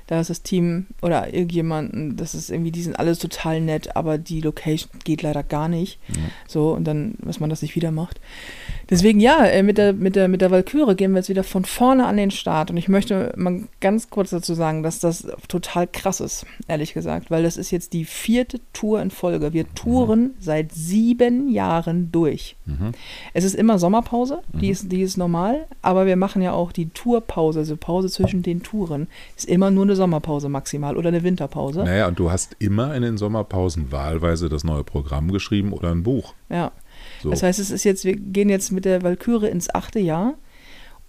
da 0.10 0.20
ist 0.20 0.32
das 0.32 0.42
Team 0.42 0.88
oder 1.04 1.32
irgendjemanden, 1.32 2.18
das 2.18 2.34
ist 2.34 2.50
irgendwie, 2.50 2.72
die 2.72 2.82
sind 2.82 2.98
alles 2.98 3.20
total 3.20 3.62
nett, 3.62 3.96
aber 3.96 4.18
die 4.18 4.42
Location 4.42 4.90
geht 5.04 5.22
leider 5.22 5.44
gar 5.44 5.68
nicht. 5.68 6.00
Ja. 6.08 6.24
So, 6.48 6.72
und 6.72 6.86
dann, 6.86 7.14
was 7.20 7.40
man 7.40 7.52
das 7.52 7.62
nicht 7.62 7.76
wieder 7.76 7.92
macht. 7.92 8.20
Deswegen 8.90 9.20
ja, 9.20 9.46
äh, 9.46 9.62
mit 9.62 9.78
der, 9.78 9.94
mit 9.94 10.16
der, 10.16 10.28
mit 10.28 10.42
der 10.42 10.50
Valkyrie 10.50 10.96
gehen 10.96 11.12
wir 11.12 11.20
jetzt 11.20 11.30
wieder 11.30 11.44
von 11.44 11.64
vorne 11.64 12.08
an 12.08 12.18
den 12.18 12.32
Start. 12.32 12.72
Und 12.72 12.78
ich 12.78 12.88
möchte 12.88 13.34
mal 13.36 13.64
ganz 13.82 14.10
kurz 14.10 14.32
dazu 14.32 14.56
sagen, 14.56 14.82
dass 14.82 15.00
das 15.00 15.28
total 15.48 15.88
krass 15.88 16.20
ist, 16.20 16.46
ehrlich 16.68 16.94
gesagt, 16.94 17.30
weil 17.30 17.44
das 17.44 17.58
ist 17.58 17.72
jetzt 17.72 17.94
die 17.94 18.06
vierte 18.06 18.60
Tour 18.74 19.02
in 19.02 19.12
Folge. 19.12 19.54
Wir 19.54 19.72
touren 19.76 20.22
mhm. 20.22 20.34
seit 20.40 20.72
sieben 20.72 21.50
Jahren 21.50 22.12
durch. 22.12 22.56
Mhm. 22.66 22.94
Es 23.34 23.44
ist 23.44 23.56
immer 23.56 23.78
Sommerpause, 23.78 24.42
die, 24.54 24.68
mhm. 24.68 24.72
ist, 24.72 24.92
die 24.92 25.02
ist 25.02 25.18
normal, 25.18 25.68
aber 25.82 26.06
wir 26.08 26.16
machen 26.16 26.42
ja 26.42 26.54
auch 26.54 26.72
die 26.72 26.90
Tourpause, 26.90 27.60
also 27.60 27.78
Pause 27.78 28.10
zwischen 28.10 28.42
den 28.42 28.64
Touren, 28.64 29.08
ist 29.38 29.48
immer 29.48 29.70
nur 29.70 29.84
eine 29.84 29.96
Sommerpause 29.96 30.50
maximal 30.50 30.98
oder 30.98 31.10
eine 31.10 31.24
Winterpause. 31.24 31.84
Naja, 31.84 32.08
und 32.08 32.18
du 32.18 32.32
hast 32.32 32.56
immer 32.58 32.96
in 32.96 33.04
den 33.04 33.18
Sommerpausen 33.18 33.92
wahlweise 33.92 34.50
das 34.50 34.64
neue 34.64 34.84
Programm 34.84 35.32
geschrieben 35.32 35.74
oder 35.74 35.92
ein 35.92 36.02
Buch. 36.04 36.34
Ja. 36.50 36.72
So. 37.22 37.30
Das 37.30 37.44
heißt, 37.44 37.60
es 37.60 37.72
ist 37.72 37.84
jetzt, 37.84 38.06
wir 38.06 38.16
gehen 38.16 38.50
jetzt 38.50 38.72
mit 38.72 38.86
der 38.86 39.04
Walküre 39.04 39.48
ins 39.48 39.74
achte 39.74 40.00
Jahr 40.00 40.36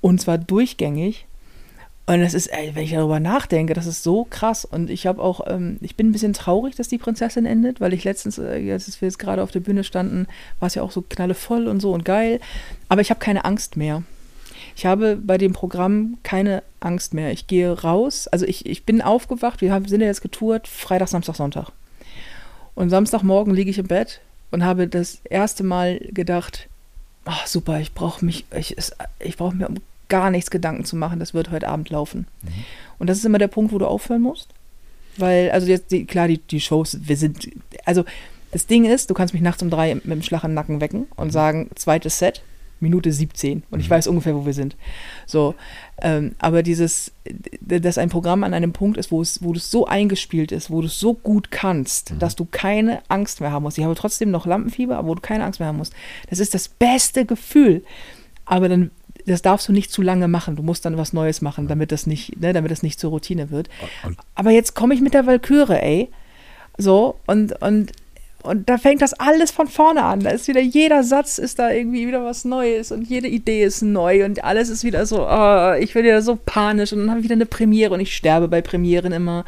und 0.01 0.21
zwar 0.21 0.39
durchgängig. 0.39 1.27
Und 2.07 2.23
das 2.23 2.35
ist, 2.35 2.49
ey, 2.49 2.75
wenn 2.75 2.83
ich 2.83 2.91
darüber 2.91 3.21
nachdenke, 3.21 3.73
das 3.73 3.87
ist 3.87 4.03
so 4.03 4.27
krass. 4.29 4.65
Und 4.65 4.91
ich 4.91 5.07
habe 5.07 5.23
auch, 5.23 5.43
ähm, 5.47 5.79
ich 5.81 5.95
bin 5.95 6.09
ein 6.09 6.13
bisschen 6.13 6.33
traurig, 6.33 6.75
dass 6.75 6.89
die 6.89 6.99
Prinzessin 6.99 7.47
endet, 7.47 7.81
weil 7.81 7.93
ich 7.93 8.03
letztens, 8.03 8.39
äh, 8.39 8.73
als 8.73 9.01
wir 9.01 9.07
jetzt 9.07 9.19
gerade 9.19 9.43
auf 9.45 9.53
der 9.53 9.61
Bühne 9.61 9.85
standen, 9.85 10.27
war 10.59 10.67
es 10.67 10.75
ja 10.75 10.83
auch 10.83 10.91
so 10.91 11.03
knallevoll 11.03 11.69
und 11.69 11.79
so 11.79 11.93
und 11.93 12.05
geil. 12.05 12.41
Aber 12.89 13.01
ich 13.01 13.11
habe 13.11 13.21
keine 13.21 13.45
Angst 13.45 13.77
mehr. 13.77 14.03
Ich 14.75 14.87
habe 14.87 15.17
bei 15.17 15.39
dem 15.39 15.53
Programm 15.53 16.19
keine 16.25 16.65
Angst 16.81 17.15
mehr. 17.15 17.31
Ich 17.31 17.47
gehe 17.47 17.71
raus, 17.71 18.27
also 18.27 18.45
ich, 18.45 18.67
ich 18.67 18.85
bin 18.85 19.03
aufgewacht, 19.03 19.61
wir 19.61 19.73
haben, 19.73 19.87
sind 19.87 20.01
ja 20.01 20.07
jetzt 20.07 20.23
getourt, 20.23 20.67
Freitag, 20.67 21.09
Samstag, 21.09 21.37
Sonntag. 21.37 21.71
Und 22.75 22.91
Samstagmorgen 22.91 23.55
liege 23.55 23.71
ich 23.71 23.79
im 23.79 23.87
Bett 23.87 24.21
und 24.51 24.65
habe 24.65 24.89
das 24.89 25.21
erste 25.25 25.63
Mal 25.63 25.99
gedacht, 26.11 26.69
ach 27.25 27.47
super, 27.47 27.81
ich 27.81 27.93
brauche 27.93 28.25
mich, 28.25 28.45
ich, 28.57 28.77
ich 29.19 29.37
brauche 29.37 29.55
mir 29.55 29.69
um 29.69 29.77
gar 30.09 30.31
nichts 30.31 30.51
Gedanken 30.51 30.85
zu 30.85 30.97
machen, 30.97 31.21
das 31.21 31.35
wird 31.35 31.51
heute 31.51 31.69
Abend 31.69 31.89
laufen. 31.91 32.27
Mhm. 32.43 32.65
Und 32.99 33.09
das 33.09 33.19
ist 33.19 33.25
immer 33.25 33.39
der 33.39 33.49
Punkt, 33.49 33.73
wo 33.73 33.79
du 33.79 33.87
aufhören 33.87 34.23
musst. 34.23 34.49
Weil, 35.17 35.51
also 35.51 35.67
jetzt, 35.67 35.91
die, 35.91 36.05
klar, 36.05 36.29
die, 36.29 36.39
die 36.39 36.61
Shows, 36.61 36.99
wir 37.03 37.17
sind, 37.17 37.49
also 37.85 38.05
das 38.53 38.67
Ding 38.67 38.85
ist, 38.85 39.11
du 39.11 39.15
kannst 39.15 39.35
mich 39.35 39.43
nachts 39.43 39.63
um 39.63 39.71
drei 39.71 39.95
mit 39.95 40.07
dem 40.07 40.23
Schlag 40.23 40.45
im 40.45 40.55
Nacken 40.55 40.81
wecken 40.81 41.07
und 41.17 41.29
mhm. 41.29 41.33
sagen, 41.33 41.71
zweites 41.75 42.19
Set. 42.19 42.43
Minute 42.81 43.13
17 43.13 43.63
und 43.71 43.79
mhm. 43.79 43.81
ich 43.81 43.91
weiß 43.91 44.07
ungefähr, 44.07 44.35
wo 44.35 44.47
wir 44.47 44.55
sind. 44.55 44.77
So, 45.27 45.55
ähm, 46.03 46.35
aber 46.39 46.63
dieses, 46.63 47.13
dass 47.61 47.99
ein 47.99 48.09
Programm 48.09 48.43
an 48.43 48.55
einem 48.55 48.73
Punkt 48.73 48.97
ist, 48.97 49.13
wo 49.13 49.21
es, 49.21 49.43
wo 49.43 49.53
es 49.53 49.71
so 49.71 49.87
eingespielt 49.87 50.51
ist, 50.53 50.71
wo 50.71 50.81
du 50.81 50.87
es 50.87 50.99
so 50.99 51.15
gut 51.15 51.51
kannst, 51.51 52.13
mhm. 52.13 52.19
dass 52.19 52.37
du 52.37 52.47
keine 52.47 53.03
Angst 53.09 53.41
mehr 53.41 53.53
haben 53.53 53.63
musst. 53.63 53.79
Ich 53.79 53.85
habe 53.85 53.95
trotzdem 53.95 54.31
noch 54.31 54.47
Lampenfieber, 54.47 54.97
aber 54.97 55.09
wo 55.09 55.15
du 55.15 55.21
keine 55.21 55.45
Angst 55.45 55.61
mehr 55.61 55.69
haben 55.69 55.79
musst. 55.79 55.93
Das 56.29 56.39
ist 56.39 56.55
das 56.55 56.69
beste 56.69 57.27
Gefühl. 57.27 57.85
Aber 58.47 58.69
dann, 58.69 58.91
das 59.27 59.43
darfst 59.43 59.69
du 59.69 59.73
nicht 59.73 59.93
zu 59.93 60.03
lange 60.03 60.27
machen. 60.27 60.57
Du 60.57 60.63
musst 60.63 60.85
dann 60.85 60.97
was 60.97 61.13
Neues 61.13 61.43
machen, 61.43 61.69
damit 61.69 61.93
das 61.93 62.07
nicht, 62.07 62.41
ne, 62.41 62.53
damit 62.53 62.71
das 62.71 62.83
nicht 62.83 62.99
zur 62.99 63.11
Routine 63.11 63.51
wird. 63.51 63.69
Aber 64.35 64.51
jetzt 64.51 64.75
komme 64.75 64.95
ich 64.95 65.01
mit 65.01 65.15
der 65.15 65.27
Walküre, 65.27 65.81
ey. 65.83 66.09
So, 66.79 67.17
und, 67.27 67.61
und 67.63 67.93
und 68.43 68.69
da 68.69 68.79
fängt 68.79 69.03
das 69.03 69.13
alles 69.15 69.51
von 69.51 69.69
vorne 69.69 70.03
an. 70.03 70.21
Da 70.21 70.31
ist 70.31 70.49
wieder 70.49 70.61
jeder 70.61 71.03
Satz 71.03 71.39
ist 71.39 71.59
da 71.59 71.71
irgendwie 71.71 72.07
wieder 72.07 72.25
was 72.25 72.45
Neues 72.45 72.91
und 72.91 73.03
jede 73.03 73.29
Idee 73.29 73.65
ist 73.65 73.83
neu 73.83 74.25
und 74.25 74.43
alles 74.45 74.69
ist 74.69 74.85
wieder 74.85 75.05
so, 75.07 75.27
oh, 75.27 75.75
ich 75.79 75.95
werde 75.95 76.09
wieder 76.09 76.23
so 76.23 76.37
panisch 76.37 76.93
und 76.93 77.01
dann 77.01 77.11
habe 77.11 77.21
ich 77.21 77.25
wieder 77.25 77.35
eine 77.35 77.47
Premiere 77.47 77.95
und 77.95 78.01
ich 78.01 78.17
sterbe 78.17 78.49
bei 78.49 78.63
Premieren 78.63 79.13
immer. 79.13 79.45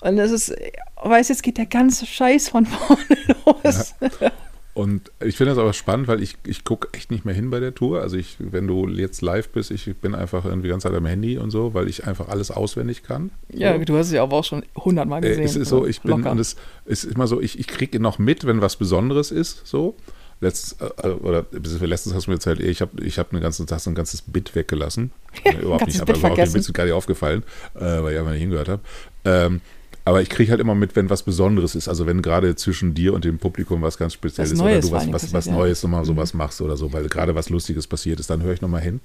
Und 0.00 0.16
das 0.16 0.30
ist, 0.30 0.54
weiß 1.02 1.28
jetzt 1.28 1.42
geht 1.42 1.58
der 1.58 1.66
ganze 1.66 2.06
Scheiß 2.06 2.48
von 2.48 2.66
vorne 2.66 3.16
los. 3.44 3.94
Ja. 4.20 4.30
Und 4.72 5.10
ich 5.20 5.36
finde 5.36 5.50
das 5.50 5.58
aber 5.58 5.72
spannend, 5.72 6.06
weil 6.06 6.22
ich, 6.22 6.36
ich 6.46 6.64
gucke 6.64 6.88
echt 6.92 7.10
nicht 7.10 7.24
mehr 7.24 7.34
hin 7.34 7.50
bei 7.50 7.58
der 7.58 7.74
Tour. 7.74 8.02
Also 8.02 8.16
ich, 8.16 8.36
wenn 8.38 8.68
du 8.68 8.88
jetzt 8.88 9.20
live 9.20 9.48
bist, 9.48 9.70
ich 9.72 9.96
bin 9.96 10.14
einfach 10.14 10.44
irgendwie 10.44 10.68
die 10.68 10.70
ganze 10.70 10.88
Zeit 10.88 10.96
am 10.96 11.06
Handy 11.06 11.38
und 11.38 11.50
so, 11.50 11.74
weil 11.74 11.88
ich 11.88 12.06
einfach 12.06 12.28
alles 12.28 12.50
auswendig 12.50 13.02
kann. 13.02 13.30
Ja, 13.52 13.76
so. 13.76 13.84
du 13.84 13.96
hast 13.96 14.06
es 14.06 14.12
ja 14.12 14.22
auch 14.22 14.44
schon 14.44 14.64
hundertmal 14.76 15.20
gesehen. 15.20 15.40
Äh, 15.40 15.44
es 15.44 15.56
ist 15.56 15.68
so, 15.68 15.86
ich 15.86 16.02
bin, 16.02 16.24
und 16.24 16.38
es 16.38 16.56
ist 16.84 17.04
immer 17.04 17.26
so, 17.26 17.40
ich, 17.40 17.58
ich 17.58 17.66
kriege 17.66 17.98
noch 17.98 18.18
mit, 18.18 18.46
wenn 18.46 18.60
was 18.60 18.76
Besonderes 18.76 19.30
ist, 19.30 19.66
so. 19.66 19.96
Letztens, 20.42 20.90
äh, 21.02 21.08
oder 21.08 21.44
letztens 21.52 22.14
hast 22.14 22.26
du 22.26 22.30
mir 22.30 22.36
erzählt, 22.36 22.60
ich 22.60 22.80
habe 22.80 23.04
ich 23.04 23.18
hab 23.18 23.32
eine 23.32 23.42
ganze 23.42 23.66
Tasse, 23.66 23.90
ein 23.90 23.94
ganzes 23.94 24.22
Bit 24.22 24.54
weggelassen. 24.54 25.10
Überhaupt 25.60 25.86
nicht, 25.86 26.00
aber 26.00 26.16
überhaupt 26.16 26.38
nicht, 26.38 26.74
gar 26.74 26.84
nicht 26.84 26.94
aufgefallen, 26.94 27.42
äh, 27.74 27.80
weil 27.80 28.14
ich 28.14 28.18
einfach 28.18 28.32
nicht 28.32 28.40
hingehört 28.40 28.68
habe. 28.68 28.82
Ähm, 29.24 29.60
aber 30.04 30.22
ich 30.22 30.30
kriege 30.30 30.50
halt 30.50 30.60
immer 30.60 30.74
mit, 30.74 30.96
wenn 30.96 31.10
was 31.10 31.22
Besonderes 31.22 31.74
ist. 31.74 31.88
Also 31.88 32.06
wenn 32.06 32.22
gerade 32.22 32.56
zwischen 32.56 32.94
dir 32.94 33.12
und 33.14 33.24
dem 33.24 33.38
Publikum 33.38 33.82
was 33.82 33.98
ganz 33.98 34.14
Spezielles 34.14 34.52
ist 34.52 34.60
oder 34.60 34.80
du 34.80 34.90
was, 34.90 35.12
was, 35.12 35.32
was 35.32 35.46
Neues 35.46 35.82
nochmal 35.82 36.04
sowas 36.04 36.32
mhm. 36.32 36.38
machst 36.38 36.60
oder 36.60 36.76
so, 36.76 36.92
weil 36.92 37.08
gerade 37.08 37.34
was 37.34 37.50
Lustiges 37.50 37.86
passiert 37.86 38.20
ist, 38.20 38.30
dann 38.30 38.42
höre 38.42 38.54
ich 38.54 38.60
nochmal 38.60 38.80
hin. 38.80 39.00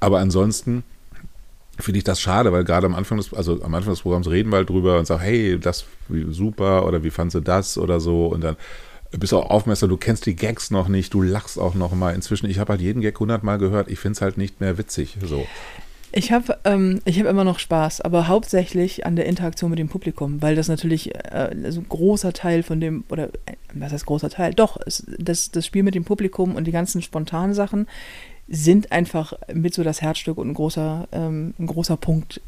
Aber 0.00 0.18
ansonsten 0.18 0.84
finde 1.78 1.98
ich 1.98 2.04
das 2.04 2.20
schade, 2.20 2.52
weil 2.52 2.64
gerade 2.64 2.86
am 2.86 2.94
Anfang 2.94 3.18
des, 3.18 3.32
also 3.32 3.62
am 3.62 3.74
Anfang 3.74 3.92
des 3.92 4.02
Programms 4.02 4.28
reden 4.28 4.50
wir 4.50 4.56
halt 4.56 4.68
drüber 4.68 4.98
und 4.98 5.06
sagen, 5.06 5.22
hey, 5.22 5.58
das 5.58 5.84
super 6.30 6.86
oder 6.86 7.04
wie 7.04 7.10
fandst 7.10 7.36
du 7.36 7.40
das 7.40 7.78
oder 7.78 8.00
so 8.00 8.26
und 8.26 8.42
dann 8.42 8.56
bist 9.12 9.32
du 9.32 9.38
auch 9.38 9.48
aufmerksam, 9.48 9.88
du 9.88 9.96
kennst 9.96 10.26
die 10.26 10.36
Gags 10.36 10.70
noch 10.70 10.88
nicht, 10.88 11.14
du 11.14 11.22
lachst 11.22 11.58
auch 11.58 11.74
noch 11.74 11.94
mal. 11.94 12.14
Inzwischen, 12.14 12.50
ich 12.50 12.58
habe 12.58 12.72
halt 12.72 12.82
jeden 12.82 13.00
Gag 13.00 13.18
hundertmal 13.18 13.58
gehört, 13.58 13.88
ich 13.88 13.98
finde 13.98 14.16
es 14.16 14.20
halt 14.20 14.36
nicht 14.36 14.60
mehr 14.60 14.76
witzig. 14.76 15.16
So. 15.24 15.46
Ich 16.10 16.32
habe 16.32 16.58
ähm, 16.64 17.00
hab 17.06 17.26
immer 17.26 17.44
noch 17.44 17.58
Spaß, 17.58 18.00
aber 18.00 18.28
hauptsächlich 18.28 19.04
an 19.04 19.16
der 19.16 19.26
Interaktion 19.26 19.70
mit 19.70 19.78
dem 19.78 19.88
Publikum, 19.88 20.40
weil 20.40 20.56
das 20.56 20.68
natürlich 20.68 21.14
äh, 21.14 21.50
so 21.68 21.80
ein 21.80 21.88
großer 21.88 22.32
Teil 22.32 22.62
von 22.62 22.80
dem, 22.80 23.04
oder 23.10 23.28
äh, 23.46 23.56
was 23.74 23.92
heißt 23.92 24.06
großer 24.06 24.30
Teil? 24.30 24.54
Doch, 24.54 24.78
es, 24.86 25.04
das, 25.18 25.50
das 25.50 25.66
Spiel 25.66 25.82
mit 25.82 25.94
dem 25.94 26.04
Publikum 26.04 26.54
und 26.54 26.64
die 26.64 26.72
ganzen 26.72 27.02
spontanen 27.02 27.54
Sachen 27.54 27.86
sind 28.48 28.90
einfach 28.90 29.34
mit 29.52 29.74
so 29.74 29.84
das 29.84 30.00
Herzstück 30.00 30.38
und 30.38 30.48
ein 30.48 30.54
großer, 30.54 31.08
ähm, 31.12 31.52
ein 31.58 31.66
großer 31.66 31.98
Punkt 31.98 32.40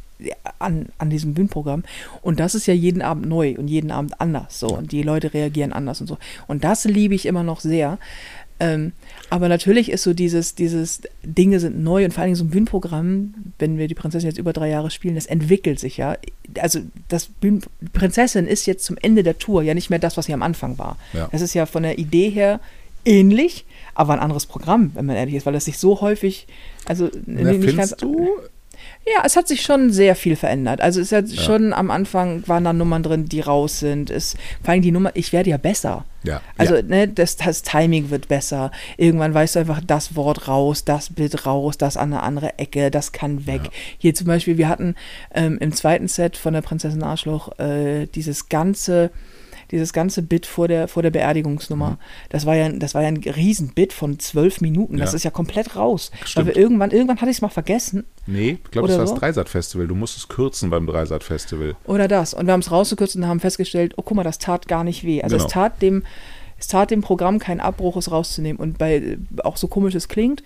an, 0.58 0.86
an 0.98 1.10
diesem 1.10 1.34
Bühnenprogramm. 1.34 1.84
Und 2.22 2.40
das 2.40 2.54
ist 2.54 2.66
ja 2.66 2.74
jeden 2.74 3.02
Abend 3.02 3.26
neu 3.26 3.54
und 3.56 3.68
jeden 3.68 3.90
Abend 3.90 4.20
anders. 4.20 4.58
So. 4.58 4.68
Und 4.68 4.92
die 4.92 5.02
Leute 5.02 5.32
reagieren 5.34 5.72
anders 5.72 6.00
und 6.00 6.06
so. 6.06 6.18
Und 6.46 6.64
das 6.64 6.84
liebe 6.84 7.14
ich 7.14 7.26
immer 7.26 7.42
noch 7.42 7.60
sehr. 7.60 7.98
Ähm, 8.60 8.92
aber 9.30 9.48
natürlich 9.48 9.90
ist 9.90 10.02
so 10.02 10.12
dieses, 10.12 10.54
dieses 10.54 11.00
Dinge 11.22 11.60
sind 11.60 11.82
neu 11.82 12.04
und 12.04 12.12
vor 12.12 12.22
allem 12.22 12.34
so 12.34 12.44
ein 12.44 12.50
Bühnenprogramm, 12.50 13.34
wenn 13.58 13.78
wir 13.78 13.88
die 13.88 13.94
Prinzessin 13.94 14.28
jetzt 14.28 14.38
über 14.38 14.52
drei 14.52 14.68
Jahre 14.68 14.90
spielen, 14.90 15.14
das 15.14 15.26
entwickelt 15.26 15.80
sich 15.80 15.96
ja. 15.96 16.16
Also 16.60 16.80
das 17.08 17.26
Bühnen 17.26 17.62
Prinzessin 17.92 18.46
ist 18.46 18.66
jetzt 18.66 18.84
zum 18.84 18.98
Ende 19.00 19.22
der 19.22 19.38
Tour 19.38 19.62
ja 19.62 19.72
nicht 19.72 19.88
mehr 19.88 19.98
das, 19.98 20.16
was 20.16 20.26
sie 20.26 20.34
am 20.34 20.42
Anfang 20.42 20.78
war. 20.78 20.98
Ja. 21.14 21.28
Das 21.32 21.40
ist 21.40 21.54
ja 21.54 21.64
von 21.64 21.82
der 21.82 21.98
Idee 21.98 22.28
her 22.28 22.60
ähnlich, 23.04 23.64
aber 23.94 24.12
ein 24.12 24.18
anderes 24.18 24.46
Programm, 24.46 24.90
wenn 24.94 25.06
man 25.06 25.16
ehrlich 25.16 25.36
ist, 25.36 25.46
weil 25.46 25.54
das 25.54 25.64
sich 25.64 25.78
so 25.78 26.00
häufig, 26.02 26.46
also 26.84 27.08
Na, 27.26 27.52
nicht 27.52 27.76
ganz. 27.76 27.96
Du, 27.96 28.28
ja, 29.06 29.22
es 29.24 29.34
hat 29.34 29.48
sich 29.48 29.62
schon 29.62 29.90
sehr 29.90 30.14
viel 30.14 30.36
verändert. 30.36 30.80
Also 30.80 31.00
es 31.00 31.10
ist 31.10 31.32
ja, 31.32 31.42
schon 31.42 31.72
am 31.72 31.90
Anfang 31.90 32.46
waren 32.46 32.64
da 32.64 32.72
Nummern 32.72 33.02
drin, 33.02 33.24
die 33.24 33.40
raus 33.40 33.80
sind. 33.80 34.10
Es, 34.10 34.36
vor 34.62 34.72
allem 34.72 34.82
die 34.82 34.92
Nummer, 34.92 35.10
ich 35.14 35.32
werde 35.32 35.50
ja 35.50 35.56
besser. 35.56 36.04
Ja. 36.22 36.42
Also 36.58 36.76
ja. 36.76 36.82
Ne, 36.82 37.08
das, 37.08 37.36
das 37.36 37.62
Timing 37.62 38.10
wird 38.10 38.28
besser. 38.28 38.70
Irgendwann 38.98 39.32
weißt 39.32 39.56
du 39.56 39.60
einfach 39.60 39.80
das 39.84 40.16
Wort 40.16 40.48
raus, 40.48 40.84
das 40.84 41.14
Bild 41.14 41.46
raus, 41.46 41.78
das 41.78 41.96
an 41.96 42.12
eine 42.12 42.22
andere 42.22 42.58
Ecke, 42.58 42.90
das 42.90 43.12
kann 43.12 43.46
weg. 43.46 43.62
Ja. 43.64 43.70
Hier 43.98 44.14
zum 44.14 44.26
Beispiel, 44.26 44.58
wir 44.58 44.68
hatten 44.68 44.94
ähm, 45.34 45.56
im 45.58 45.72
zweiten 45.72 46.06
Set 46.06 46.36
von 46.36 46.52
der 46.52 46.62
Prinzessin 46.62 47.02
Arschloch 47.02 47.58
äh, 47.58 48.06
dieses 48.06 48.50
ganze 48.50 49.10
dieses 49.70 49.92
ganze 49.92 50.22
Bit 50.22 50.46
vor 50.46 50.68
der, 50.68 50.88
vor 50.88 51.02
der 51.02 51.10
Beerdigungsnummer, 51.10 51.90
mhm. 51.90 51.96
das 52.28 52.46
war 52.46 52.56
ja, 52.56 52.68
das 52.68 52.94
war 52.94 53.02
ja 53.02 53.08
ein 53.08 53.18
Riesenbit 53.18 53.92
von 53.92 54.18
zwölf 54.18 54.60
Minuten. 54.60 54.96
Das 54.96 55.12
ja. 55.12 55.16
ist 55.16 55.24
ja 55.24 55.30
komplett 55.30 55.76
raus. 55.76 56.10
Stimmt. 56.24 56.46
Weil 56.46 56.54
wir 56.54 56.62
irgendwann, 56.62 56.90
irgendwann 56.90 57.20
hatte 57.20 57.30
ich 57.30 57.38
es 57.38 57.42
mal 57.42 57.48
vergessen. 57.48 58.04
Nee, 58.26 58.58
ich 58.64 58.70
glaube, 58.70 58.88
das 58.88 58.98
war 58.98 59.06
so. 59.06 59.14
das 59.14 59.20
Dreisat-Festival. 59.20 59.86
Du 59.86 59.94
musst 59.94 60.16
es 60.16 60.28
kürzen 60.28 60.70
beim 60.70 60.86
Dreisat-Festival. 60.86 61.76
Oder 61.84 62.08
das. 62.08 62.34
Und 62.34 62.46
wir 62.46 62.52
haben 62.52 62.60
es 62.60 62.70
rausgekürzt 62.70 63.16
und 63.16 63.26
haben 63.26 63.40
festgestellt, 63.40 63.94
oh 63.96 64.02
guck 64.02 64.16
mal, 64.16 64.24
das 64.24 64.38
tat 64.38 64.68
gar 64.68 64.84
nicht 64.84 65.04
weh. 65.04 65.22
Also 65.22 65.36
genau. 65.36 65.46
es 65.46 65.52
tat 65.52 65.82
dem, 65.82 66.04
es 66.58 66.66
tat 66.66 66.90
dem 66.90 67.00
Programm 67.00 67.38
keinen 67.38 67.60
Abbruch, 67.60 67.96
es 67.96 68.10
rauszunehmen. 68.10 68.60
Und 68.60 68.78
bei 68.78 69.18
auch 69.44 69.56
so 69.56 69.68
komisch 69.68 69.94
es 69.94 70.08
klingt, 70.08 70.42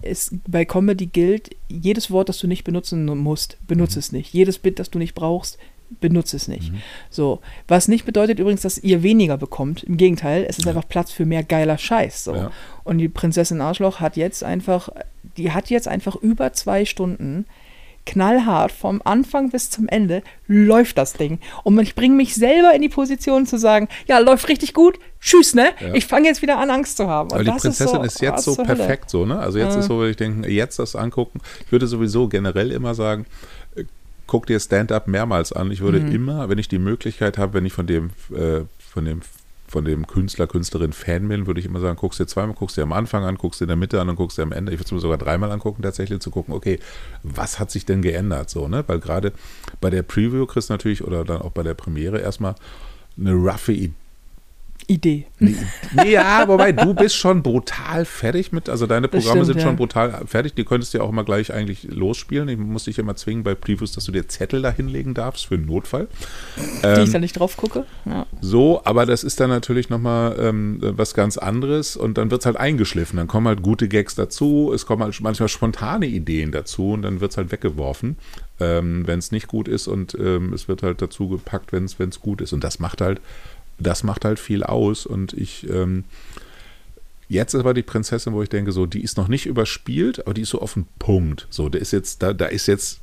es, 0.00 0.34
bei 0.46 0.64
Comedy 0.64 1.06
gilt, 1.06 1.50
jedes 1.68 2.10
Wort, 2.10 2.28
das 2.28 2.38
du 2.38 2.46
nicht 2.46 2.64
benutzen 2.64 3.04
musst, 3.04 3.58
benutze 3.66 3.96
mhm. 3.96 4.00
es 4.00 4.12
nicht. 4.12 4.32
Jedes 4.32 4.58
Bit, 4.58 4.78
das 4.78 4.90
du 4.90 4.98
nicht 4.98 5.14
brauchst, 5.14 5.58
benutze 6.00 6.36
es 6.36 6.48
nicht. 6.48 6.72
Mhm. 6.72 6.82
So, 7.10 7.40
was 7.66 7.88
nicht 7.88 8.04
bedeutet 8.04 8.38
übrigens, 8.38 8.62
dass 8.62 8.78
ihr 8.78 9.02
weniger 9.02 9.36
bekommt. 9.36 9.82
Im 9.82 9.96
Gegenteil, 9.96 10.44
es 10.48 10.58
ist 10.58 10.64
ja. 10.64 10.72
einfach 10.72 10.88
Platz 10.88 11.10
für 11.10 11.26
mehr 11.26 11.42
geiler 11.42 11.78
Scheiß. 11.78 12.24
So. 12.24 12.34
Ja. 12.34 12.50
Und 12.84 12.98
die 12.98 13.08
Prinzessin 13.08 13.60
Arschloch 13.60 14.00
hat 14.00 14.16
jetzt 14.16 14.44
einfach, 14.44 14.88
die 15.36 15.52
hat 15.52 15.70
jetzt 15.70 15.88
einfach 15.88 16.16
über 16.16 16.52
zwei 16.52 16.84
Stunden 16.84 17.46
knallhart 18.08 18.72
vom 18.72 19.02
Anfang 19.04 19.50
bis 19.50 19.70
zum 19.70 19.86
Ende 19.86 20.22
läuft 20.46 20.96
das 20.96 21.12
Ding. 21.12 21.40
Und 21.62 21.78
ich 21.78 21.94
bringe 21.94 22.14
mich 22.14 22.34
selber 22.34 22.74
in 22.74 22.80
die 22.80 22.88
Position 22.88 23.46
zu 23.46 23.58
sagen, 23.58 23.88
ja, 24.06 24.18
läuft 24.18 24.48
richtig 24.48 24.72
gut, 24.72 24.98
tschüss, 25.20 25.54
ne? 25.54 25.72
Ja. 25.78 25.92
Ich 25.92 26.06
fange 26.06 26.26
jetzt 26.26 26.40
wieder 26.40 26.58
an, 26.58 26.70
Angst 26.70 26.96
zu 26.96 27.06
haben. 27.06 27.30
Und 27.30 27.34
Aber 27.34 27.44
die 27.44 27.50
Prinzessin 27.50 27.86
ist, 27.86 27.92
so, 27.92 28.02
ist 28.02 28.20
jetzt 28.22 28.44
so 28.44 28.56
perfekt 28.56 29.10
so, 29.10 29.26
ne? 29.26 29.38
Also 29.38 29.58
jetzt 29.58 29.76
äh. 29.76 29.80
ist 29.80 29.86
so, 29.86 30.04
ich 30.04 30.16
denke, 30.16 30.48
jetzt 30.48 30.78
das 30.78 30.96
angucken. 30.96 31.40
Ich 31.66 31.70
würde 31.70 31.86
sowieso 31.86 32.28
generell 32.28 32.72
immer 32.72 32.94
sagen, 32.94 33.26
guck 34.28 34.46
dir 34.46 34.60
Stand-up 34.60 35.08
mehrmals 35.08 35.52
an. 35.52 35.72
Ich 35.72 35.80
würde 35.80 35.98
mhm. 35.98 36.14
immer, 36.14 36.48
wenn 36.48 36.58
ich 36.58 36.68
die 36.68 36.78
Möglichkeit 36.78 37.36
habe, 37.36 37.54
wenn 37.54 37.66
ich 37.66 37.72
von 37.72 37.88
dem, 37.88 38.10
äh, 38.32 38.60
von 38.78 39.04
dem 39.04 39.22
von 39.66 39.84
dem 39.84 40.06
Künstler, 40.06 40.46
Künstlerin 40.46 40.94
Fan 40.94 41.28
bin, 41.28 41.46
würde 41.46 41.60
ich 41.60 41.66
immer 41.66 41.80
sagen, 41.80 41.98
guckst 41.98 42.18
dir 42.18 42.26
zweimal, 42.26 42.54
guckst 42.54 42.78
dir 42.78 42.82
am 42.84 42.94
Anfang 42.94 43.24
an, 43.24 43.36
guckst 43.36 43.60
dir 43.60 43.64
in 43.64 43.68
der 43.68 43.76
Mitte 43.76 44.00
an 44.00 44.08
und 44.08 44.16
guckst 44.16 44.38
dir 44.38 44.42
am 44.42 44.52
Ende. 44.52 44.72
Ich 44.72 44.78
würde 44.78 44.86
es 44.86 44.92
mir 44.92 45.00
sogar 45.00 45.18
dreimal 45.18 45.52
angucken, 45.52 45.82
tatsächlich 45.82 46.20
zu 46.20 46.30
gucken, 46.30 46.54
okay, 46.54 46.78
was 47.22 47.58
hat 47.58 47.70
sich 47.70 47.84
denn 47.84 48.00
geändert? 48.00 48.48
So, 48.48 48.66
ne? 48.66 48.82
Weil 48.86 48.98
gerade 48.98 49.34
bei 49.82 49.90
der 49.90 50.02
Preview 50.02 50.46
kriegst 50.46 50.70
du 50.70 50.72
natürlich 50.72 51.04
oder 51.04 51.22
dann 51.22 51.42
auch 51.42 51.52
bei 51.52 51.62
der 51.62 51.74
Premiere 51.74 52.18
erstmal 52.18 52.54
eine 53.18 53.34
roughe 53.34 53.72
Idee 53.72 53.94
Idee. 54.88 55.26
Nee, 55.38 55.54
ja, 56.06 56.48
wobei 56.48 56.72
du 56.72 56.94
bist 56.94 57.14
schon 57.14 57.42
brutal 57.42 58.06
fertig 58.06 58.52
mit, 58.52 58.70
also 58.70 58.86
deine 58.86 59.06
Programme 59.06 59.32
stimmt, 59.32 59.46
sind 59.46 59.56
ja. 59.58 59.62
schon 59.62 59.76
brutal 59.76 60.22
fertig. 60.26 60.54
Die 60.54 60.64
könntest 60.64 60.94
du 60.94 60.98
ja 60.98 61.04
auch 61.04 61.10
immer 61.10 61.24
gleich 61.24 61.52
eigentlich 61.52 61.84
losspielen. 61.84 62.48
Ich 62.48 62.56
muss 62.56 62.84
dich 62.84 62.98
immer 62.98 63.14
zwingen 63.14 63.44
bei 63.44 63.54
Previews, 63.54 63.92
dass 63.92 64.04
du 64.04 64.12
dir 64.12 64.26
Zettel 64.28 64.62
da 64.62 64.70
hinlegen 64.70 65.12
darfst 65.12 65.46
für 65.46 65.56
einen 65.56 65.66
Notfall. 65.66 66.08
Die 66.56 66.86
ähm, 66.86 67.04
ich 67.04 67.12
da 67.12 67.18
nicht 67.18 67.38
drauf 67.38 67.58
gucke. 67.58 67.84
Ja. 68.06 68.24
So, 68.40 68.80
aber 68.84 69.04
das 69.04 69.24
ist 69.24 69.40
dann 69.40 69.50
natürlich 69.50 69.90
nochmal 69.90 70.36
ähm, 70.40 70.78
was 70.80 71.12
ganz 71.12 71.36
anderes 71.36 71.94
und 71.94 72.16
dann 72.16 72.30
wird 72.30 72.40
es 72.40 72.46
halt 72.46 72.56
eingeschliffen. 72.56 73.18
Dann 73.18 73.28
kommen 73.28 73.46
halt 73.46 73.62
gute 73.62 73.88
Gags 73.88 74.14
dazu, 74.14 74.72
es 74.74 74.86
kommen 74.86 75.02
halt 75.02 75.20
manchmal 75.20 75.50
spontane 75.50 76.06
Ideen 76.06 76.50
dazu 76.50 76.92
und 76.92 77.02
dann 77.02 77.20
wird 77.20 77.32
es 77.32 77.36
halt 77.36 77.52
weggeworfen. 77.52 78.16
Ähm, 78.60 79.06
wenn 79.06 79.20
es 79.20 79.30
nicht 79.30 79.46
gut 79.46 79.68
ist 79.68 79.86
und 79.86 80.16
ähm, 80.18 80.52
es 80.52 80.66
wird 80.66 80.82
halt 80.82 81.00
dazu 81.00 81.28
gepackt, 81.28 81.72
wenn 81.72 81.84
es 81.84 82.20
gut 82.20 82.40
ist. 82.40 82.52
Und 82.52 82.64
das 82.64 82.80
macht 82.80 83.00
halt 83.00 83.20
das 83.78 84.02
macht 84.02 84.24
halt 84.24 84.38
viel 84.38 84.62
aus 84.62 85.06
und 85.06 85.32
ich. 85.32 85.68
Ähm, 85.68 86.04
Jetzt 87.30 87.52
ist 87.52 87.60
aber 87.60 87.74
die 87.74 87.82
Prinzessin, 87.82 88.32
wo 88.32 88.42
ich 88.42 88.48
denke, 88.48 88.72
so, 88.72 88.86
die 88.86 89.02
ist 89.02 89.18
noch 89.18 89.28
nicht 89.28 89.44
überspielt, 89.44 90.20
aber 90.20 90.32
die 90.32 90.40
ist 90.40 90.48
so 90.48 90.62
auf 90.62 90.72
den 90.72 90.86
Punkt. 90.98 91.46
So, 91.50 91.68
da 91.68 91.78
ist 91.78 91.92
jetzt, 91.92 92.22
da, 92.22 92.32
da 92.32 92.46
ist 92.46 92.66
jetzt 92.66 93.00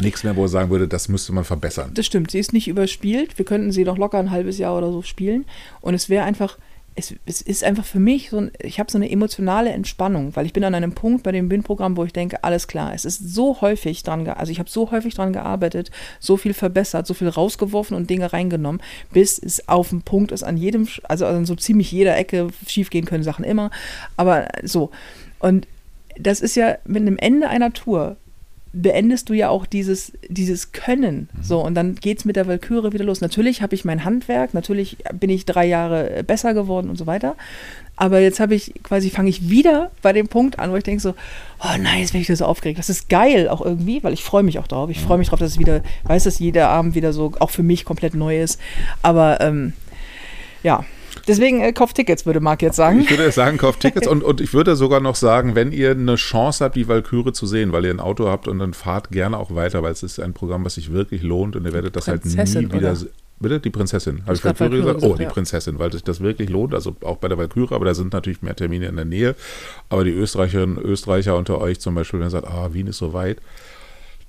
nichts 0.00 0.24
mehr, 0.24 0.34
wo 0.34 0.42
er 0.42 0.48
sagen 0.48 0.70
würde, 0.70 0.88
das 0.88 1.08
müsste 1.08 1.32
man 1.32 1.44
verbessern. 1.44 1.92
Das 1.94 2.06
stimmt, 2.06 2.32
sie 2.32 2.40
ist 2.40 2.52
nicht 2.52 2.66
überspielt. 2.66 3.38
Wir 3.38 3.44
könnten 3.44 3.70
sie 3.70 3.84
noch 3.84 3.98
locker 3.98 4.18
ein 4.18 4.32
halbes 4.32 4.58
Jahr 4.58 4.76
oder 4.76 4.90
so 4.90 5.02
spielen. 5.02 5.44
Und 5.80 5.94
es 5.94 6.08
wäre 6.08 6.24
einfach, 6.24 6.58
es, 6.96 7.14
es, 7.26 7.42
ist 7.42 7.62
einfach 7.62 7.84
für 7.84 8.00
mich 8.00 8.30
so 8.30 8.48
ich 8.58 8.80
habe 8.80 8.90
so 8.90 8.96
eine 8.96 9.10
emotionale 9.10 9.70
Entspannung, 9.70 10.34
weil 10.34 10.46
ich 10.46 10.52
bin 10.52 10.64
an 10.64 10.74
einem 10.74 10.92
Punkt 10.92 11.22
bei 11.22 11.30
dem 11.30 11.48
BIN-Programm, 11.48 11.96
wo 11.96 12.04
ich 12.04 12.12
denke, 12.12 12.42
alles 12.42 12.68
klar, 12.68 12.94
es 12.94 13.04
ist 13.04 13.34
so 13.34 13.60
häufig 13.60 14.02
dran, 14.02 14.26
also 14.26 14.50
ich 14.50 14.58
habe 14.58 14.70
so 14.70 14.90
häufig 14.90 15.14
dran 15.14 15.32
gearbeitet, 15.32 15.90
so 16.18 16.36
viel 16.36 16.54
verbessert, 16.54 17.06
so 17.06 17.14
viel 17.14 17.28
rausgeworfen 17.28 17.96
und 17.96 18.08
Dinge 18.08 18.32
reingenommen, 18.32 18.80
bis 19.12 19.38
es 19.38 19.68
auf 19.68 19.90
dem 19.90 20.02
Punkt 20.02 20.32
ist, 20.32 20.42
an 20.42 20.56
jedem, 20.56 20.88
also 21.04 21.26
an 21.26 21.44
so 21.44 21.54
ziemlich 21.54 21.92
jeder 21.92 22.16
Ecke 22.16 22.48
schiefgehen 22.66 23.04
können 23.04 23.22
Sachen 23.24 23.44
immer, 23.44 23.70
aber 24.16 24.48
so. 24.62 24.90
Und 25.38 25.68
das 26.18 26.40
ist 26.40 26.56
ja 26.56 26.78
mit 26.86 27.02
einem 27.02 27.18
Ende 27.18 27.48
einer 27.48 27.72
Tour 27.72 28.16
beendest 28.82 29.28
du 29.28 29.32
ja 29.32 29.48
auch 29.48 29.64
dieses, 29.66 30.12
dieses 30.28 30.72
Können. 30.72 31.28
Mhm. 31.32 31.42
So, 31.42 31.60
und 31.60 31.74
dann 31.74 31.94
geht 31.94 32.18
es 32.18 32.24
mit 32.24 32.36
der 32.36 32.46
Walküre 32.46 32.92
wieder 32.92 33.04
los. 33.04 33.20
Natürlich 33.20 33.62
habe 33.62 33.74
ich 33.74 33.84
mein 33.84 34.04
Handwerk, 34.04 34.54
natürlich 34.54 34.98
bin 35.14 35.30
ich 35.30 35.46
drei 35.46 35.66
Jahre 35.66 36.22
besser 36.24 36.54
geworden 36.54 36.90
und 36.90 36.96
so 36.96 37.06
weiter. 37.06 37.36
Aber 37.96 38.20
jetzt 38.20 38.40
habe 38.40 38.54
ich 38.54 38.74
quasi, 38.82 39.08
fange 39.08 39.30
ich 39.30 39.48
wieder 39.48 39.90
bei 40.02 40.12
dem 40.12 40.28
Punkt 40.28 40.58
an, 40.58 40.70
wo 40.70 40.76
ich 40.76 40.84
denke 40.84 41.00
so, 41.00 41.14
oh 41.60 41.78
nein, 41.80 42.00
jetzt 42.00 42.12
bin 42.12 42.20
ich 42.20 42.28
wieder 42.28 42.36
so 42.36 42.44
aufgeregt. 42.44 42.78
Das 42.78 42.90
ist 42.90 43.08
geil 43.08 43.48
auch 43.48 43.64
irgendwie, 43.64 44.04
weil 44.04 44.12
ich 44.12 44.22
freue 44.22 44.42
mich 44.42 44.58
auch 44.58 44.66
drauf. 44.66 44.90
Ich 44.90 45.00
freue 45.00 45.16
mich 45.16 45.30
drauf, 45.30 45.38
dass 45.38 45.52
es 45.52 45.58
wieder, 45.58 45.80
weiß, 46.04 46.24
dass 46.24 46.38
jeder 46.38 46.68
Abend 46.68 46.94
wieder 46.94 47.14
so 47.14 47.32
auch 47.40 47.50
für 47.50 47.62
mich 47.62 47.86
komplett 47.86 48.14
neu 48.14 48.40
ist. 48.40 48.60
Aber 49.02 49.40
ähm, 49.40 49.72
ja, 50.62 50.84
Deswegen 51.26 51.60
äh, 51.60 51.72
kauft 51.72 51.96
Tickets, 51.96 52.26
würde 52.26 52.40
Marc 52.40 52.62
jetzt 52.62 52.76
sagen. 52.76 53.00
Ich 53.00 53.10
würde 53.10 53.30
sagen, 53.32 53.58
kauft 53.58 53.80
Tickets 53.80 54.06
und, 54.06 54.22
und 54.22 54.40
ich 54.40 54.52
würde 54.54 54.76
sogar 54.76 55.00
noch 55.00 55.16
sagen, 55.16 55.54
wenn 55.54 55.72
ihr 55.72 55.92
eine 55.92 56.16
Chance 56.16 56.64
habt, 56.64 56.76
die 56.76 56.88
Valkyrie 56.88 57.32
zu 57.32 57.46
sehen, 57.46 57.72
weil 57.72 57.84
ihr 57.84 57.90
ein 57.90 58.00
Auto 58.00 58.28
habt 58.28 58.48
und 58.48 58.58
dann 58.58 58.74
fahrt 58.74 59.10
gerne 59.10 59.38
auch 59.38 59.54
weiter, 59.54 59.82
weil 59.82 59.92
es 59.92 60.02
ist 60.02 60.20
ein 60.20 60.34
Programm, 60.34 60.64
was 60.64 60.74
sich 60.74 60.92
wirklich 60.92 61.22
lohnt 61.22 61.56
und 61.56 61.64
ihr 61.64 61.72
werdet 61.72 61.96
das 61.96 62.06
Prinzessin, 62.06 62.64
halt 62.64 62.72
nie 62.72 62.78
wieder. 62.78 62.92
Oder? 62.92 63.06
Bitte? 63.38 63.60
Die 63.60 63.70
Prinzessin. 63.70 64.22
Habe 64.24 64.34
ich 64.34 64.44
Valkyrie 64.44 64.78
gesagt? 64.78 65.02
Oh, 65.02 65.14
die 65.14 65.24
ja. 65.24 65.28
Prinzessin, 65.28 65.78
weil 65.78 65.92
sich 65.92 66.02
das 66.02 66.20
wirklich 66.20 66.48
lohnt. 66.48 66.74
Also 66.74 66.96
auch 67.02 67.18
bei 67.18 67.28
der 67.28 67.36
Valkyrie, 67.36 67.74
aber 67.74 67.84
da 67.84 67.94
sind 67.94 68.14
natürlich 68.14 68.40
mehr 68.40 68.56
Termine 68.56 68.86
in 68.86 68.96
der 68.96 69.04
Nähe. 69.04 69.34
Aber 69.90 70.04
die 70.04 70.10
Österreicherinnen 70.10 70.78
und 70.78 70.84
Österreicher 70.84 71.36
unter 71.36 71.60
euch 71.60 71.78
zum 71.78 71.94
Beispiel, 71.94 72.20
wenn 72.20 72.28
ihr 72.28 72.30
sagt, 72.30 72.48
ah, 72.48 72.72
Wien 72.72 72.86
ist 72.86 72.98
so 72.98 73.12
weit, 73.12 73.38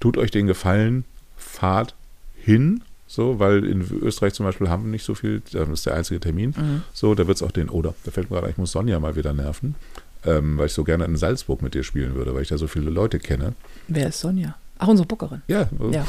tut 0.02 0.18
euch 0.18 0.32
den 0.32 0.46
Gefallen, 0.46 1.06
fahrt 1.38 1.96
hin 2.36 2.82
so, 3.08 3.40
weil 3.40 3.64
in 3.64 3.82
Österreich 4.02 4.34
zum 4.34 4.46
Beispiel 4.46 4.70
haben 4.70 4.84
wir 4.84 4.92
nicht 4.92 5.06
so 5.06 5.16
viel, 5.16 5.42
das 5.52 5.70
ist 5.70 5.86
der 5.86 5.96
einzige 5.96 6.20
Termin. 6.20 6.54
Mhm. 6.56 6.84
So, 6.94 7.16
da 7.16 7.26
wird 7.26 7.38
es 7.38 7.44
auch 7.44 7.52
den, 7.52 7.70
oder 7.70 7.94
da 8.04 8.12
fällt 8.12 8.30
mir 8.30 8.38
gerade, 8.38 8.52
ich 8.52 8.58
muss 8.58 8.74
Sonja 8.74 9.00
mal 9.00 9.16
wieder 9.16 9.34
nerven, 9.34 9.76
ähm, 10.26 10.58
weil 10.58 10.66
ich 10.66 10.74
so 10.74 10.84
gerne 10.84 11.06
in 11.06 11.16
Salzburg 11.16 11.62
mit 11.62 11.74
dir 11.74 11.84
spielen 11.84 12.16
würde, 12.16 12.36
weil 12.36 12.42
ich 12.42 12.50
da 12.50 12.58
so 12.58 12.68
viele 12.68 12.90
Leute 12.90 13.20
kenne. 13.20 13.54
Wer 13.88 14.10
ist 14.10 14.20
Sonja? 14.20 14.56
Ach, 14.80 14.88
unsere 14.88 15.08
Bookerin. 15.08 15.42
Ja. 15.48 15.68
ja. 15.92 16.06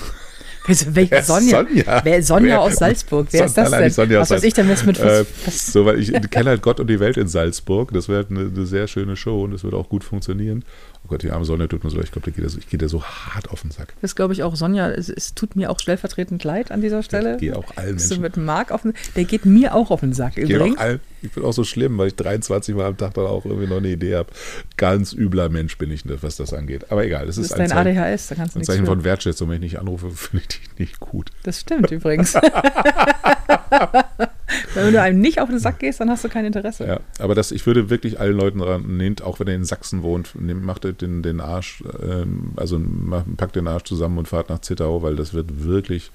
Welche 0.67 1.23
Sonja? 1.23 1.65
Sonja? 1.65 2.01
Wer 2.05 2.19
ist 2.19 2.27
Sonja 2.27 2.49
Wer? 2.49 2.61
aus 2.61 2.77
Salzburg? 2.77 3.29
Wer 3.31 3.47
ist 3.47 3.57
das 3.57 3.71
denn? 3.71 3.91
Sonja 3.91 4.21
was 4.21 4.31
weiß 4.31 4.43
ich 4.43 4.53
denn 4.53 4.69
jetzt 4.69 4.85
mit 4.85 4.99
äh, 4.99 5.25
So, 5.51 5.87
weil 5.87 5.99
ich 6.01 6.13
kenne 6.31 6.51
halt 6.51 6.63
Gott 6.63 6.81
und 6.81 6.89
die 6.89 7.01
Welt 7.01 7.17
in 7.17 7.29
Salzburg. 7.29 7.93
Das 7.93 8.09
wäre 8.09 8.27
eine, 8.29 8.41
eine, 8.41 8.67
sehr 8.67 8.87
schöne 8.87 9.17
Show 9.17 9.45
und 9.45 9.53
das 9.53 9.65
würde 9.65 9.77
auch 9.77 9.89
gut 9.89 10.05
funktionieren. 10.05 10.65
Oh 11.09 11.13
Gott, 11.13 11.23
die 11.23 11.31
arme 11.31 11.47
Sonja 11.47 11.67
tut 11.67 11.85
mir 11.85 11.89
so, 11.91 12.03
ich 12.03 12.13
glaube, 12.13 12.31
ich 12.31 12.69
gehe 12.69 12.77
dir 12.77 12.91
so 12.91 13.03
hart 13.03 13.49
auf 13.49 13.63
den 13.63 13.71
Sack. 13.71 13.95
Das 14.03 14.15
glaube 14.15 14.35
ich 14.35 14.43
auch. 14.43 14.55
Sonja, 14.57 14.91
es, 14.91 15.09
es, 15.09 15.33
tut 15.33 15.57
mir 15.57 15.71
auch 15.71 15.81
stellvertretend 15.81 16.45
leid 16.45 16.71
an 16.71 16.83
dieser 16.83 17.03
Stelle. 17.03 17.37
Ich 17.37 17.41
gehe 17.41 17.57
auch 17.57 17.75
allen 17.77 17.93
Menschen. 17.93 18.09
So 18.09 18.21
mit 18.21 18.37
Marc 18.37 18.71
auf 18.73 18.83
den, 18.83 18.93
der 19.17 19.25
geht 19.25 19.47
mir 19.47 19.75
auch 19.75 19.91
auf 19.91 20.01
den 20.01 20.13
Sack 20.13 20.37
ich 20.37 20.51
übrigens. 20.51 20.77
Auch 20.77 20.83
allen, 20.83 21.01
ich 21.23 21.33
bin 21.33 21.45
auch 21.45 21.55
so 21.55 21.65
schlimm, 21.65 21.97
weil 21.97 22.09
ich 22.09 22.15
23 22.17 22.75
Mal 22.75 22.85
am 22.85 22.99
Tag 22.99 23.15
dann 23.15 23.25
auch 23.25 23.47
irgendwie 23.47 23.67
noch 23.67 23.79
eine 23.79 23.89
Idee 23.89 24.17
habe. 24.17 24.29
Ganz 24.77 25.15
übler 25.15 25.49
Mensch 25.49 25.79
bin 25.79 25.91
ich, 25.91 26.03
was 26.21 26.37
das 26.37 26.53
angeht. 26.53 26.93
Aber 26.93 27.07
egal, 27.07 27.25
das, 27.25 27.37
das 27.37 27.47
ist, 27.47 27.53
ist 27.53 27.59
ein 27.59 27.71
dein 27.71 27.87
Zeichen, 27.87 27.99
ADHS, 27.99 28.27
da 28.27 28.35
kannst 28.35 28.55
du 28.55 28.61
ein 28.61 28.65
Zeichen 28.65 28.85
von 28.85 29.03
Wertschätzung. 29.03 29.49
Wenn 29.49 29.63
ich 29.63 29.73
nicht 29.73 29.81
anrufe, 29.81 30.11
finde 30.15 30.45
ich 30.51 30.59
dich 30.59 30.79
nicht 30.79 31.01
gut. 31.01 31.31
Das 31.43 31.61
stimmt 31.61 31.91
übrigens. 31.91 32.35
Wenn 34.75 34.93
du 34.93 35.01
einem 35.01 35.21
nicht 35.21 35.41
auf 35.41 35.49
den 35.49 35.59
Sack 35.59 35.79
gehst, 35.79 36.01
dann 36.01 36.11
hast 36.11 36.25
du 36.25 36.29
kein 36.29 36.45
Interesse. 36.45 36.87
Ja, 36.87 37.01
aber 37.19 37.35
das, 37.35 37.53
ich 37.53 37.67
würde 37.67 37.91
wirklich 37.91 38.19
allen 38.21 38.37
Leuten 38.37 38.61
ran, 38.61 38.97
nehmt, 38.97 39.23
auch 39.23 39.41
wenn 39.41 39.49
ihr 39.49 39.55
in 39.55 39.65
Sachsen 39.65 40.03
wohnt, 40.03 40.35
nehmt, 40.41 40.65
macht 40.65 40.85
den, 40.85 41.23
den 41.23 41.41
Arsch, 41.41 41.83
ähm, 42.03 42.53
also 42.57 42.79
macht, 42.79 43.37
packt 43.37 43.57
den 43.57 43.69
Arsch 43.69 43.85
zusammen 43.85 44.19
und 44.19 44.29
fahrt 44.29 44.49
nach 44.49 44.61
Zittau, 44.61 45.03
weil 45.03 45.17
das 45.17 45.35
wird 45.35 45.65
wirklich, 45.65 46.11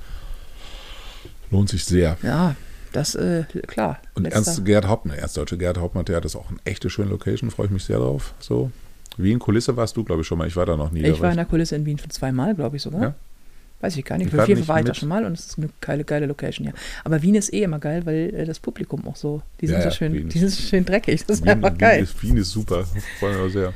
lohnt 1.52 1.70
sich 1.70 1.86
sehr. 1.86 2.18
Ja, 2.24 2.56
das, 2.92 3.16
äh, 3.16 3.44
klar. 3.68 4.00
Und 4.14 4.26
Ernst 4.26 4.66
Gerd 4.66 4.88
Hauptmann, 4.88 5.18
Ernstdeutsche 5.18 5.58
Gerd 5.58 5.78
Hauptmann 5.78 6.06
Theater 6.06 6.26
ist 6.26 6.36
auch 6.36 6.50
eine 6.50 6.60
echte 6.64 6.90
schöne 6.90 7.10
Location, 7.10 7.52
freue 7.52 7.68
ich 7.68 7.72
mich 7.72 7.84
sehr 7.84 7.98
drauf. 7.98 8.34
So. 8.40 8.72
Wien 9.18 9.40
Kulisse 9.40 9.78
warst 9.78 9.96
du, 9.98 10.04
glaube 10.04 10.22
ich, 10.22 10.28
schon 10.28 10.38
mal. 10.38 10.48
Ich 10.48 10.56
war 10.56 10.66
da 10.66 10.76
noch 10.76 10.92
nie. 10.92 11.04
Ich 11.04 11.22
war 11.22 11.30
in 11.30 11.38
der 11.38 11.46
Kulisse 11.46 11.76
in 11.76 11.86
Wien 11.86 12.00
schon 12.00 12.10
zweimal, 12.10 12.56
glaube 12.56 12.78
ich 12.78 12.82
sogar. 12.82 13.02
Ja? 13.02 13.16
Weiß 13.84 13.98
ich 13.98 14.06
gar 14.06 14.18
nicht. 14.18 14.30
Für 14.30 14.46
vier 14.46 14.66
war 14.70 14.80
ich 14.80 14.86
da 14.86 14.94
schon 14.94 15.10
mal 15.10 15.26
und 15.26 15.34
es 15.34 15.48
ist 15.48 15.58
eine 15.58 15.68
geile, 15.82 16.06
geile 16.06 16.26
Location, 16.26 16.66
ja. 16.66 16.72
Aber 17.04 17.22
Wien 17.22 17.36
ist 17.36 17.54
eh 17.54 17.64
immer 17.64 17.80
geil, 17.80 18.06
weil 18.06 18.34
äh, 18.34 18.46
das 18.46 18.62
Publikum 18.62 19.06
auch 19.06 19.18
so, 19.18 19.42
die 19.60 19.68
sind 19.68 19.80
ja, 19.80 19.84
so 19.84 19.92
schön, 19.92 20.14
Wien 20.14 20.30
die 20.30 20.40
sind 20.40 20.52
so 20.52 20.62
schön 20.62 20.86
dreckig. 20.86 21.26
Das 21.26 21.40
ist 21.40 21.44
Wien, 21.44 21.52
einfach 21.52 21.78
geil. 21.78 21.98
Wien 21.98 22.04
ist, 22.06 22.24
Wien 22.24 22.38
ist 22.38 22.52
super. 22.52 22.86
Freuen 23.20 23.36
wir 23.36 23.44
uns 23.44 23.52
sehr. 23.52 23.74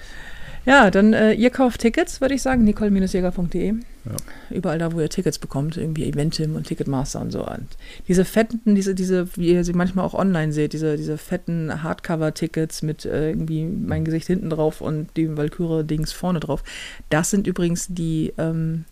Ja, 0.66 0.92
dann 0.92 1.12
äh, 1.12 1.34
ihr 1.34 1.50
kauft 1.50 1.82
Tickets, 1.82 2.22
würde 2.22 2.36
ich 2.36 2.42
sagen, 2.42 2.64
nicole-jäger.de. 2.64 3.68
Ja. 3.68 4.16
Überall 4.50 4.80
da, 4.80 4.94
wo 4.94 5.02
ihr 5.02 5.10
Tickets 5.10 5.40
bekommt, 5.40 5.76
irgendwie 5.76 6.08
Eventim 6.08 6.56
und 6.56 6.68
Ticketmaster 6.68 7.20
und 7.20 7.32
so. 7.32 7.46
Und 7.46 7.68
diese 8.08 8.24
fetten, 8.24 8.76
diese, 8.76 8.96
diese, 8.96 9.28
wie 9.36 9.50
ihr 9.50 9.66
sie 9.66 9.74
manchmal 9.74 10.06
auch 10.06 10.14
online 10.14 10.54
seht, 10.54 10.72
diese, 10.72 10.96
diese 10.96 11.18
fetten 11.18 11.84
Hardcover-Tickets 11.84 12.82
mit 12.82 13.04
äh, 13.04 13.32
irgendwie 13.32 13.66
mein 13.66 14.06
Gesicht 14.06 14.28
hinten 14.28 14.50
drauf 14.50 14.80
und 14.80 15.10
die 15.18 15.36
Valkyrie-Dings 15.36 16.14
vorne 16.14 16.40
drauf. 16.40 16.64
Das 17.10 17.30
sind 17.30 17.46
übrigens 17.46 17.88
die 17.90 18.34
ähm, 18.38 18.86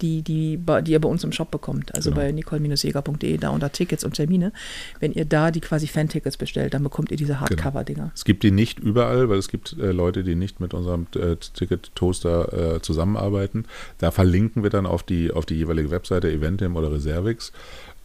die, 0.00 0.22
die, 0.22 0.58
die 0.82 0.92
ihr 0.92 1.00
bei 1.00 1.08
uns 1.08 1.24
im 1.24 1.32
Shop 1.32 1.50
bekommt. 1.50 1.94
Also 1.94 2.10
Genau. 2.10 2.22
bei 2.22 2.32
nicole-jäger.de, 2.32 3.36
da 3.38 3.50
unter 3.50 3.72
Tickets 3.72 4.04
und 4.04 4.14
Termine. 4.14 4.52
Wenn 5.00 5.12
ihr 5.12 5.24
da 5.24 5.50
die 5.50 5.60
quasi 5.60 5.86
Fan-Tickets 5.86 6.36
bestellt, 6.36 6.74
dann 6.74 6.82
bekommt 6.82 7.10
ihr 7.10 7.16
diese 7.16 7.40
Hardcover-Dinger. 7.40 8.12
Es 8.14 8.24
gibt 8.24 8.42
die 8.42 8.50
nicht 8.50 8.78
überall, 8.78 9.28
weil 9.28 9.38
es 9.38 9.48
gibt 9.48 9.76
äh, 9.78 9.92
Leute, 9.92 10.24
die 10.24 10.34
nicht 10.34 10.60
mit 10.60 10.74
unserem 10.74 11.06
äh, 11.14 11.36
Ticket-Toaster 11.36 12.76
äh, 12.76 12.82
zusammenarbeiten. 12.82 13.64
Da 13.98 14.10
verlinken 14.10 14.62
wir 14.62 14.70
dann 14.70 14.86
auf 14.86 15.02
die, 15.02 15.30
auf 15.30 15.46
die 15.46 15.54
jeweilige 15.56 15.90
Webseite 15.90 16.30
Eventim 16.30 16.76
oder 16.76 16.92
Reservix. 16.92 17.52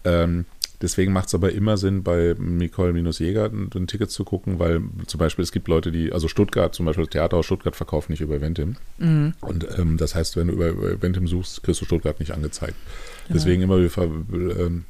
Ähm, 0.05 0.45
deswegen 0.83 1.13
macht 1.13 1.27
es 1.27 1.33
aber 1.33 1.51
immer 1.53 1.77
Sinn, 1.77 2.03
bei 2.03 2.35
Nicole-Jäger 2.37 3.45
ein, 3.45 3.69
ein 3.73 3.87
Ticket 3.87 4.11
zu 4.11 4.23
gucken, 4.23 4.59
weil 4.59 4.81
zum 5.07 5.17
Beispiel 5.17 5.41
es 5.41 5.51
gibt 5.51 5.67
Leute, 5.67 5.91
die, 5.91 6.11
also 6.11 6.27
Stuttgart, 6.27 6.75
zum 6.75 6.85
Beispiel 6.85 7.05
das 7.05 7.11
Theater 7.11 7.37
aus 7.37 7.45
Stuttgart 7.45 7.75
verkauft 7.75 8.09
nicht 8.09 8.21
über 8.21 8.35
Eventim. 8.35 8.75
Und 9.41 9.65
ähm, 9.79 9.97
das 9.97 10.13
heißt, 10.13 10.37
wenn 10.37 10.47
du 10.47 10.53
über 10.53 10.69
über 10.69 10.91
Eventim 10.91 11.27
suchst, 11.27 11.63
kriegst 11.63 11.81
du 11.81 11.85
Stuttgart 11.85 12.19
nicht 12.19 12.31
angezeigt. 12.31 12.75
Deswegen 13.29 13.61
immer 13.63 13.79
wir 13.79 13.89
ver, 13.89 14.03
ähm, 14.03 14.83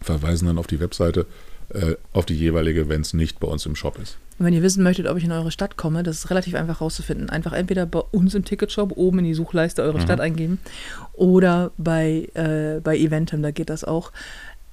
verweisen 0.00 0.46
dann 0.46 0.58
auf 0.58 0.66
die 0.66 0.80
Webseite, 0.80 1.26
äh, 1.70 1.94
auf 2.12 2.26
die 2.26 2.34
jeweilige, 2.34 2.88
wenn 2.88 3.00
es 3.00 3.14
nicht 3.14 3.40
bei 3.40 3.48
uns 3.48 3.64
im 3.64 3.74
Shop 3.74 3.98
ist. 3.98 4.18
Und 4.38 4.46
wenn 4.46 4.54
ihr 4.54 4.62
wissen 4.62 4.82
möchtet, 4.82 5.06
ob 5.06 5.16
ich 5.16 5.24
in 5.24 5.32
eure 5.32 5.50
Stadt 5.50 5.76
komme, 5.76 6.02
das 6.02 6.18
ist 6.18 6.30
relativ 6.30 6.54
einfach 6.54 6.80
rauszufinden. 6.80 7.30
Einfach 7.30 7.52
entweder 7.52 7.86
bei 7.86 8.00
uns 8.00 8.34
im 8.34 8.44
Ticketshop 8.44 8.92
oben 8.96 9.20
in 9.20 9.24
die 9.26 9.34
Suchleiste 9.34 9.82
eure 9.82 10.00
Stadt 10.00 10.20
eingeben 10.20 10.58
oder 11.12 11.70
bei, 11.78 12.28
äh, 12.34 12.80
bei 12.80 12.98
Eventim, 12.98 13.42
da 13.42 13.50
geht 13.50 13.70
das 13.70 13.84
auch. 13.84 14.12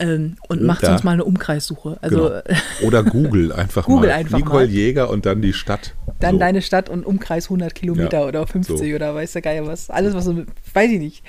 Ähm, 0.01 0.37
und 0.47 0.63
macht 0.63 0.81
Oder- 0.83 0.91
sonst 0.93 1.03
mal 1.03 1.11
eine 1.11 1.25
Umkreissuche. 1.25 1.97
Also 2.01 2.29
Genau. 2.29 2.41
Oder 2.87 3.03
Google 3.03 3.51
einfach 3.51 3.85
Google 3.85 4.09
mal. 4.09 4.15
einfach 4.15 4.37
Nicole 4.37 4.65
mal. 4.65 4.71
Jäger 4.73 5.09
und 5.09 5.25
dann 5.25 5.41
die 5.41 5.51
Stadt. 5.53 5.93
dann 6.21 6.35
So. 6.35 6.39
deine 6.39 6.61
Stadt 6.61 6.89
und 6.89 7.05
Umkreis 7.05 7.45
100 7.45 7.75
Kilometer 7.75 8.19
Ja, 8.21 8.25
oder 8.27 8.47
50 8.47 8.77
so. 8.89 8.95
oder 8.95 9.13
weiß 9.13 9.33
der 9.33 9.41
Geier 9.41 9.67
was. 9.67 9.89
Alles, 9.89 10.13
was 10.13 10.23
so, 10.25 10.35
weiß 10.73 10.89
ich 10.91 10.99
nicht. 10.99 11.23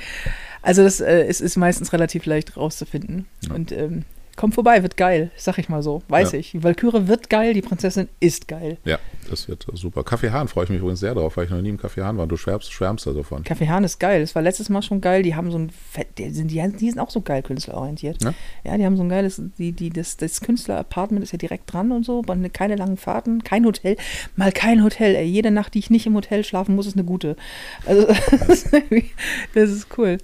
Also 0.62 0.82
das 0.84 1.00
äh, 1.00 1.26
ist, 1.26 1.40
ist 1.40 1.56
meistens 1.56 1.92
relativ 1.92 2.26
leicht 2.26 2.56
rauszufinden. 2.56 3.26
Und 3.52 3.72
ähm, 3.72 4.04
kommt 4.40 4.54
vorbei, 4.54 4.82
wird 4.82 4.96
geil, 4.96 5.30
sag 5.36 5.58
ich 5.58 5.68
mal 5.68 5.82
so. 5.82 6.02
Weiß 6.08 6.32
Ja. 6.32 6.38
ich. 6.38 6.52
Die 6.52 6.64
Valkyrie 6.64 7.06
wird 7.08 7.28
geil, 7.28 7.52
die 7.52 7.60
Prinzessin 7.60 8.08
ist 8.20 8.48
geil. 8.48 8.78
Ja, 8.86 8.98
das 9.28 9.48
wird 9.48 9.66
super. 9.74 10.02
Kaffee 10.02 10.30
Hahn 10.30 10.48
freue 10.48 10.64
ich 10.64 10.70
mich 10.70 10.78
übrigens 10.78 11.00
sehr 11.00 11.14
drauf, 11.14 11.36
weil 11.36 11.44
ich 11.44 11.50
noch 11.50 11.60
nie 11.60 11.68
im 11.68 11.76
Kaffee 11.76 12.00
Hahn 12.02 12.16
war. 12.16 12.26
Du 12.26 12.38
schwärmst, 12.38 12.72
schwärmst 12.72 13.06
da 13.06 13.12
so 13.12 13.22
von. 13.22 13.44
Kaffee 13.44 13.68
Hahn 13.68 13.84
ist 13.84 14.00
geil. 14.00 14.22
Das 14.22 14.34
war 14.34 14.40
letztes 14.40 14.70
Mal 14.70 14.80
schon 14.80 15.02
geil. 15.02 15.22
Die 15.22 15.34
haben 15.34 15.50
so 15.50 15.58
ein 15.58 15.68
Fett, 15.70 16.16
die 16.16 16.30
sind, 16.30 16.50
die, 16.50 16.66
die 16.78 16.88
sind 16.90 16.98
auch 16.98 17.10
so 17.10 17.20
geil 17.20 17.42
künstlerorientiert. 17.42 18.24
Ja? 18.24 18.32
Ja, 18.64 18.78
die 18.78 18.86
haben 18.86 18.96
so 18.96 19.02
ein 19.02 19.10
geiles, 19.10 19.42
die, 19.58 19.72
die, 19.72 19.90
das, 19.90 20.16
das 20.16 20.40
Künstler-Apartment 20.40 21.22
ist 21.22 21.32
ja 21.32 21.38
direkt 21.38 21.70
dran 21.70 21.92
und 21.92 22.06
so, 22.06 22.22
keine 22.54 22.76
langen 22.76 22.96
Fahrten, 22.96 23.44
kein 23.44 23.66
Hotel, 23.66 23.96
mal 24.36 24.52
kein 24.52 24.82
Hotel, 24.82 25.16
ey. 25.16 25.26
Jede 25.26 25.50
Nacht, 25.50 25.74
die 25.74 25.80
ich 25.80 25.90
nicht 25.90 26.06
im 26.06 26.14
Hotel 26.14 26.44
schlafen 26.44 26.74
muss, 26.76 26.86
ist 26.86 26.96
eine 26.96 27.04
gute. 27.04 27.36
Also, 27.84 28.06
das 29.54 29.70
ist 29.70 29.86
cool. 29.98 30.16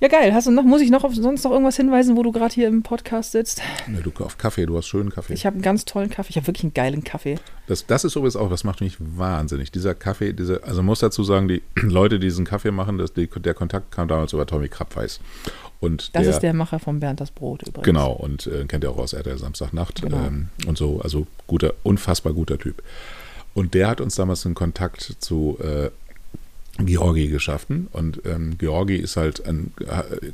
Ja, 0.00 0.08
geil. 0.08 0.34
Hast 0.34 0.46
du 0.46 0.50
noch, 0.50 0.64
muss 0.64 0.80
ich 0.80 0.90
noch 0.90 1.04
auf 1.04 1.14
sonst 1.14 1.44
noch 1.44 1.50
irgendwas 1.52 1.76
hinweisen, 1.76 2.16
wo 2.16 2.22
du 2.22 2.32
gerade 2.32 2.54
hier 2.54 2.68
im 2.68 2.82
Podcast 2.82 3.32
sitzt? 3.32 3.62
Ne, 3.86 4.00
du 4.02 4.12
auf 4.24 4.38
Kaffee, 4.38 4.66
du 4.66 4.76
hast 4.76 4.86
schönen 4.86 5.10
Kaffee. 5.10 5.34
Ich 5.34 5.46
habe 5.46 5.54
einen 5.54 5.62
ganz 5.62 5.84
tollen 5.84 6.10
Kaffee. 6.10 6.30
Ich 6.30 6.36
habe 6.36 6.46
wirklich 6.46 6.64
einen 6.64 6.74
geilen 6.74 7.04
Kaffee. 7.04 7.38
Das, 7.66 7.86
das 7.86 8.04
ist 8.04 8.16
übrigens 8.16 8.36
auch, 8.36 8.50
das 8.50 8.64
macht 8.64 8.80
mich 8.80 8.96
wahnsinnig. 8.98 9.70
Dieser 9.72 9.94
Kaffee, 9.94 10.32
diese, 10.32 10.64
also 10.64 10.82
muss 10.82 11.00
dazu 11.00 11.24
sagen, 11.24 11.48
die 11.48 11.62
Leute, 11.82 12.18
die 12.18 12.26
diesen 12.26 12.44
Kaffee 12.44 12.70
machen, 12.70 12.98
das, 12.98 13.12
die, 13.12 13.26
der 13.28 13.54
Kontakt 13.54 13.90
kam 13.92 14.08
damals 14.08 14.32
über 14.32 14.46
Tommy 14.46 14.68
Krabweis. 14.68 15.20
Und 15.80 16.14
Das 16.14 16.22
der, 16.22 16.30
ist 16.30 16.40
der 16.40 16.54
Macher 16.54 16.78
von 16.78 17.00
Bernd 17.00 17.20
das 17.20 17.30
Brot 17.32 17.62
übrigens. 17.62 17.84
Genau, 17.84 18.12
und 18.12 18.46
äh, 18.46 18.64
kennt 18.66 18.84
ihr 18.84 18.90
auch 18.90 18.98
aus 18.98 19.12
RTL 19.14 19.36
Samstagnacht 19.38 20.00
Genau. 20.02 20.16
ähm, 20.18 20.48
und 20.66 20.78
so. 20.78 21.00
Also 21.02 21.26
guter, 21.48 21.74
unfassbar 21.82 22.32
guter 22.32 22.58
Typ. 22.58 22.82
Und 23.54 23.74
der 23.74 23.88
hat 23.88 24.00
uns 24.00 24.14
damals 24.14 24.46
einen 24.46 24.54
Kontakt 24.54 25.16
zu 25.18 25.58
äh, 25.60 25.90
Georgi 26.78 27.28
geschaffen. 27.28 27.88
Und 27.92 28.22
ähm, 28.24 28.56
Georgi 28.58 28.96
ist 28.96 29.16
halt 29.16 29.46
ein, 29.46 29.72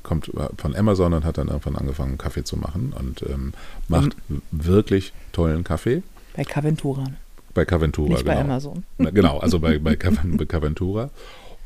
kommt 0.03 0.31
von 0.57 0.77
Amazon 0.77 1.13
und 1.13 1.25
hat 1.25 1.39
dann 1.39 1.49
irgendwann 1.49 1.77
angefangen, 1.77 2.17
Kaffee 2.19 2.45
zu 2.45 2.57
machen 2.57 2.93
und 2.99 3.23
ähm, 3.29 3.53
macht 3.89 4.17
wirklich 4.51 5.13
tollen 5.33 5.65
Kaffee. 5.65 6.03
Bei 6.37 6.45
Caventura. 6.45 7.05
Bei 7.55 7.65
Caventura, 7.65 8.11
Nicht 8.11 8.25
bei 8.25 8.35
genau. 8.35 8.45
Amazon. 8.45 8.85
Na, 8.99 9.11
Genau, 9.11 9.39
also 9.39 9.59
bei, 9.59 9.79
bei, 9.79 9.97
Caven- 9.97 10.37
bei 10.37 10.45
Caventura. 10.45 11.11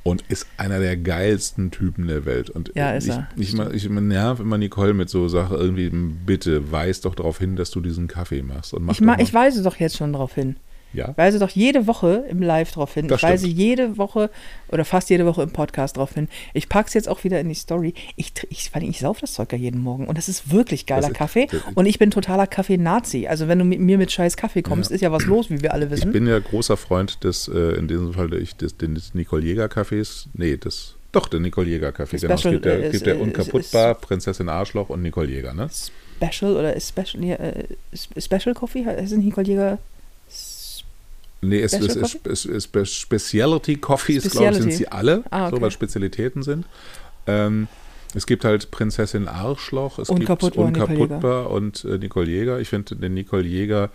Und 0.04 0.22
ist 0.28 0.46
einer 0.56 0.80
der 0.80 0.96
geilsten 0.96 1.70
Typen 1.70 2.08
der 2.08 2.24
Welt. 2.24 2.50
Und 2.50 2.72
Ja, 2.74 2.90
ist 2.92 3.04
ich, 3.06 3.10
er. 3.12 3.28
Ich, 3.36 3.54
ich, 3.54 3.84
ich 3.84 3.88
nerv 3.88 4.40
immer 4.40 4.58
Nicole 4.58 4.94
mit 4.94 5.08
so 5.10 5.28
Sachen 5.28 5.56
irgendwie, 5.56 5.90
bitte 5.90 6.72
weis 6.72 7.02
doch 7.02 7.14
darauf 7.14 7.38
hin, 7.38 7.54
dass 7.54 7.70
du 7.70 7.80
diesen 7.80 8.08
Kaffee 8.08 8.42
machst. 8.42 8.74
Und 8.74 8.84
mach 8.84 8.94
Ich, 8.94 9.00
ma, 9.00 9.12
mal- 9.12 9.22
ich 9.22 9.32
weise 9.32 9.62
doch 9.62 9.76
jetzt 9.76 9.96
schon 9.98 10.12
darauf 10.12 10.34
hin. 10.34 10.56
Ja, 10.94 11.10
Ich 11.10 11.16
weise 11.18 11.38
doch 11.38 11.50
jede 11.50 11.86
Woche 11.86 12.24
im 12.28 12.42
Live 12.42 12.72
drauf 12.72 12.94
hin. 12.94 13.08
Das 13.08 13.18
ich 13.18 13.22
weise 13.22 13.46
stimmt. 13.46 13.58
jede 13.58 13.98
Woche 13.98 14.30
oder 14.68 14.84
fast 14.84 15.10
jede 15.10 15.26
Woche 15.26 15.42
im 15.42 15.50
Podcast 15.50 15.96
drauf 15.96 16.14
hin. 16.14 16.28
Ich 16.54 16.68
packe 16.68 16.88
es 16.88 16.94
jetzt 16.94 17.08
auch 17.08 17.24
wieder 17.24 17.40
in 17.40 17.48
die 17.48 17.54
Story. 17.54 17.94
Ich, 18.16 18.32
ich, 18.50 18.70
allem, 18.72 18.90
ich 18.90 18.98
sauf 19.00 19.20
das 19.20 19.34
Zeug 19.34 19.52
ja 19.52 19.58
jeden 19.58 19.80
Morgen 19.80 20.06
und 20.06 20.18
das 20.18 20.28
ist 20.28 20.50
wirklich 20.50 20.86
geiler 20.86 21.08
ist- 21.08 21.14
Kaffee. 21.14 21.48
Und 21.74 21.86
ich 21.86 21.98
bin 21.98 22.10
totaler 22.10 22.46
Kaffee-Nazi. 22.46 23.26
Also 23.26 23.48
wenn 23.48 23.58
du 23.58 23.64
mit 23.64 23.80
mir 23.80 23.98
mit 23.98 24.12
scheiß 24.12 24.36
Kaffee 24.36 24.62
kommst, 24.62 24.90
ist 24.90 25.00
ja 25.00 25.12
was 25.12 25.24
los, 25.26 25.50
wie 25.50 25.60
wir 25.62 25.72
alle 25.72 25.86
ich 25.86 25.90
wissen. 25.92 26.12
bin 26.12 26.26
ja 26.26 26.38
großer 26.38 26.76
Freund 26.76 27.24
des, 27.24 27.48
äh, 27.48 27.76
in 27.76 27.88
diesem 27.88 28.12
Fall 28.14 28.32
ich, 28.34 28.56
des, 28.56 28.76
des 28.76 29.14
Nicole 29.14 29.42
Jäger 29.44 29.66
Cafés. 29.66 30.26
Nee, 30.34 30.56
des, 30.56 30.94
doch, 31.12 31.28
der 31.28 31.40
Nicole 31.40 31.68
Jäger 31.68 31.90
Café. 31.90 32.20
Genau. 32.20 32.34
Es 32.34 32.42
gibt 32.42 32.64
ja, 32.66 32.72
äh, 32.72 32.90
gibt 32.90 33.06
ja 33.06 33.14
ist- 33.14 33.20
Unkaputtbar, 33.20 33.94
Prinzessin 33.96 34.48
Arschloch 34.48 34.88
und 34.88 35.02
Nicole 35.02 35.28
Jäger, 35.28 35.52
ne? 35.54 35.68
Special 36.24 36.56
oder 36.56 36.78
Special, 36.80 37.24
ja, 37.24 37.34
äh, 37.36 37.64
Special 38.18 38.54
Coffee? 38.54 38.84
Heißt 38.86 39.16
Nicole 39.16 39.46
Jäger? 39.46 39.78
Nee, 41.42 41.60
es 41.60 41.72
ist, 41.72 41.96
es, 41.96 42.00
Coffee? 42.00 42.30
es, 42.30 42.44
es, 42.44 42.68
es 42.72 42.94
Specialty 42.94 43.76
Coffees, 43.76 44.30
glaube 44.30 44.52
ich, 44.52 44.58
sind 44.58 44.72
sie 44.72 44.88
alle, 44.88 45.24
Ah, 45.30 45.48
okay. 45.48 45.56
so 45.56 45.62
weil 45.62 45.70
Spezialitäten 45.72 46.42
sind. 46.42 46.66
Ähm, 47.26 47.66
es 48.14 48.26
gibt 48.26 48.44
halt 48.44 48.70
Prinzessin 48.70 49.26
Arschloch, 49.26 49.98
es 49.98 50.08
Unkaputtbar 50.08 50.70
gibt 50.70 50.78
Unkaputtbar 50.88 51.50
und 51.50 51.84
äh, 51.84 51.98
Nicole 51.98 52.30
Jäger. 52.30 52.60
Ich 52.60 52.68
finde 52.68 52.94
den 52.96 53.14
Nicole 53.14 53.42
Jäger 53.42 53.90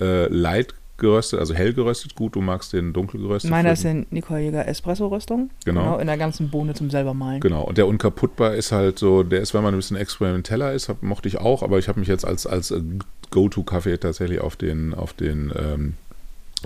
äh, 0.00 0.28
light 0.28 0.74
geröstet, 0.98 1.40
also 1.40 1.54
hell 1.54 1.72
geröstet 1.72 2.14
gut. 2.14 2.36
Du 2.36 2.40
magst 2.40 2.72
den 2.72 2.92
dunkel 2.92 3.20
geröstet. 3.20 3.50
Meiner 3.50 3.72
ist 3.72 3.82
der 3.82 4.04
Nicole 4.10 4.40
Jäger 4.40 4.68
Espresso-Röstung. 4.68 5.50
Genau. 5.64 5.98
In 5.98 6.06
der 6.06 6.18
ganzen 6.18 6.50
Bohne 6.50 6.74
zum 6.74 6.90
selber 6.90 7.14
malen. 7.14 7.40
Genau, 7.40 7.64
und 7.64 7.78
der 7.78 7.86
Unkaputtbar 7.88 8.54
ist 8.54 8.70
halt 8.72 8.98
so, 8.98 9.22
der 9.24 9.40
ist, 9.40 9.54
wenn 9.54 9.62
man 9.62 9.74
ein 9.74 9.78
bisschen 9.78 9.96
experimenteller 9.96 10.72
ist, 10.72 10.88
hab, 10.88 11.02
mochte 11.02 11.26
ich 11.28 11.38
auch, 11.38 11.62
aber 11.62 11.78
ich 11.78 11.88
habe 11.88 11.98
mich 11.98 12.08
jetzt 12.08 12.24
als, 12.24 12.46
als 12.46 12.70
äh, 12.70 12.80
Go-To-Kaffee 13.30 13.98
tatsächlich 13.98 14.40
auf 14.40 14.56
den, 14.56 14.94
auf 14.94 15.12
den 15.14 15.52
ähm, 15.56 15.94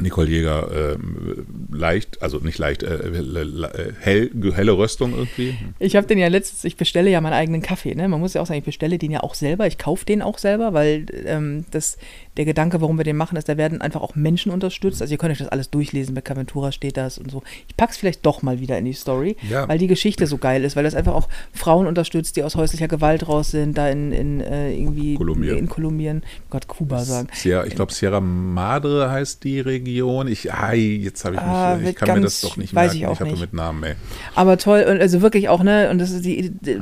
Nicole 0.01 0.29
Jäger 0.29 0.95
ähm, 0.95 1.47
leicht, 1.71 2.23
also 2.23 2.39
nicht 2.39 2.59
leicht, 2.59 2.83
äh, 2.83 2.97
äh, 2.97 3.93
hell, 4.01 4.31
helle 4.55 4.73
Röstung 4.73 5.13
irgendwie. 5.15 5.57
Ich 5.79 5.97
habe 5.97 6.07
den 6.07 6.19
ja 6.19 6.29
letztens, 6.29 6.65
ich 6.65 6.77
bestelle 6.77 7.11
ja 7.11 7.21
meinen 7.21 7.33
eigenen 7.33 7.63
Kaffee. 7.63 7.95
Ne? 7.95 8.09
Man 8.09 8.21
muss 8.21 8.35
ja 8.35 8.43
auch 8.43 8.47
sagen, 8.47 8.59
ich 8.59 8.65
bestelle 8.65 8.99
den 8.99 9.11
ja 9.11 9.23
auch 9.23 9.35
selber. 9.35 9.67
Ich 9.67 9.79
kaufe 9.79 10.05
den 10.05 10.23
auch 10.23 10.39
selber, 10.39 10.75
weil 10.75 11.07
ähm, 11.25 11.65
das, 11.71 11.99
der 12.37 12.45
Gedanke, 12.45 12.81
warum 12.81 12.97
wir 12.99 13.05
den 13.05 13.17
machen, 13.17 13.37
ist, 13.37 13.49
da 13.49 13.57
werden 13.57 13.81
einfach 13.81 14.01
auch 14.03 14.15
Menschen 14.15 14.53
unterstützt. 14.53 15.01
Also 15.01 15.13
ihr 15.13 15.19
könnt 15.19 15.33
euch 15.33 15.39
das 15.39 15.49
alles 15.49 15.71
durchlesen, 15.71 16.15
bei 16.15 16.21
Caventura 16.21 16.73
steht 16.73 16.97
das 16.97 17.19
und 17.19 17.31
so. 17.31 17.43
Ich 17.69 17.77
pack's 17.77 17.97
vielleicht 17.97 18.27
doch 18.27 18.43
mal 18.43 18.61
wieder 18.61 18.77
in 18.79 18.85
die 18.85 18.93
Story, 18.93 19.37
Ja. 19.49 19.69
weil 19.69 19.79
die 19.79 19.87
Geschichte 19.87 20.27
so 20.27 20.39
geil 20.39 20.65
ist, 20.65 20.77
weil 20.77 20.85
das 20.85 20.95
einfach 20.95 21.15
auch 21.15 21.29
Frauen 21.53 21.87
unterstützt, 21.87 22.37
die 22.37 22.43
aus 22.43 22.55
häuslicher 22.57 22.89
Gewalt 22.89 23.29
raus 23.29 23.51
sind, 23.51 23.79
da 23.79 23.89
in, 23.89 24.13
in 24.13 24.41
äh, 24.41 24.73
irgendwie 24.75 25.15
Kolumbien. 25.15 25.57
in 25.59 25.69
Kolumbien, 25.69 26.23
Gott, 26.51 26.69
Kuba 26.69 27.05
sagen. 27.05 27.29
Sierra, 27.33 27.65
ich 27.67 27.75
glaube, 27.75 27.93
Sierra 27.93 28.21
Madre 28.21 29.11
heißt 29.11 29.43
die 29.45 29.61
Region. 29.61 30.29
Ich, 30.29 30.53
ai, 30.53 30.77
jetzt 30.77 31.25
habe 31.25 31.37
ich 31.37 31.41
mich, 31.41 31.51
Ah, 31.51 31.79
ich 31.83 31.95
kann 31.97 32.19
mir 32.19 32.25
das 32.25 32.41
doch 32.41 32.57
nicht 32.57 32.73
merken. 32.73 32.97
ich 32.97 33.07
auch 33.07 33.21
habe 33.21 33.37
mit 33.37 33.53
Namen, 33.53 33.83
ey. 33.85 33.95
Aber 34.35 34.59
toll, 34.59 34.85
und 34.89 35.01
also 35.01 35.23
wirklich 35.23 35.49
auch, 35.49 35.63
ne, 35.63 35.89
und 35.91 35.99
das 35.99 36.11
ist 36.11 36.25
die, 36.25 36.51
die 36.51 36.81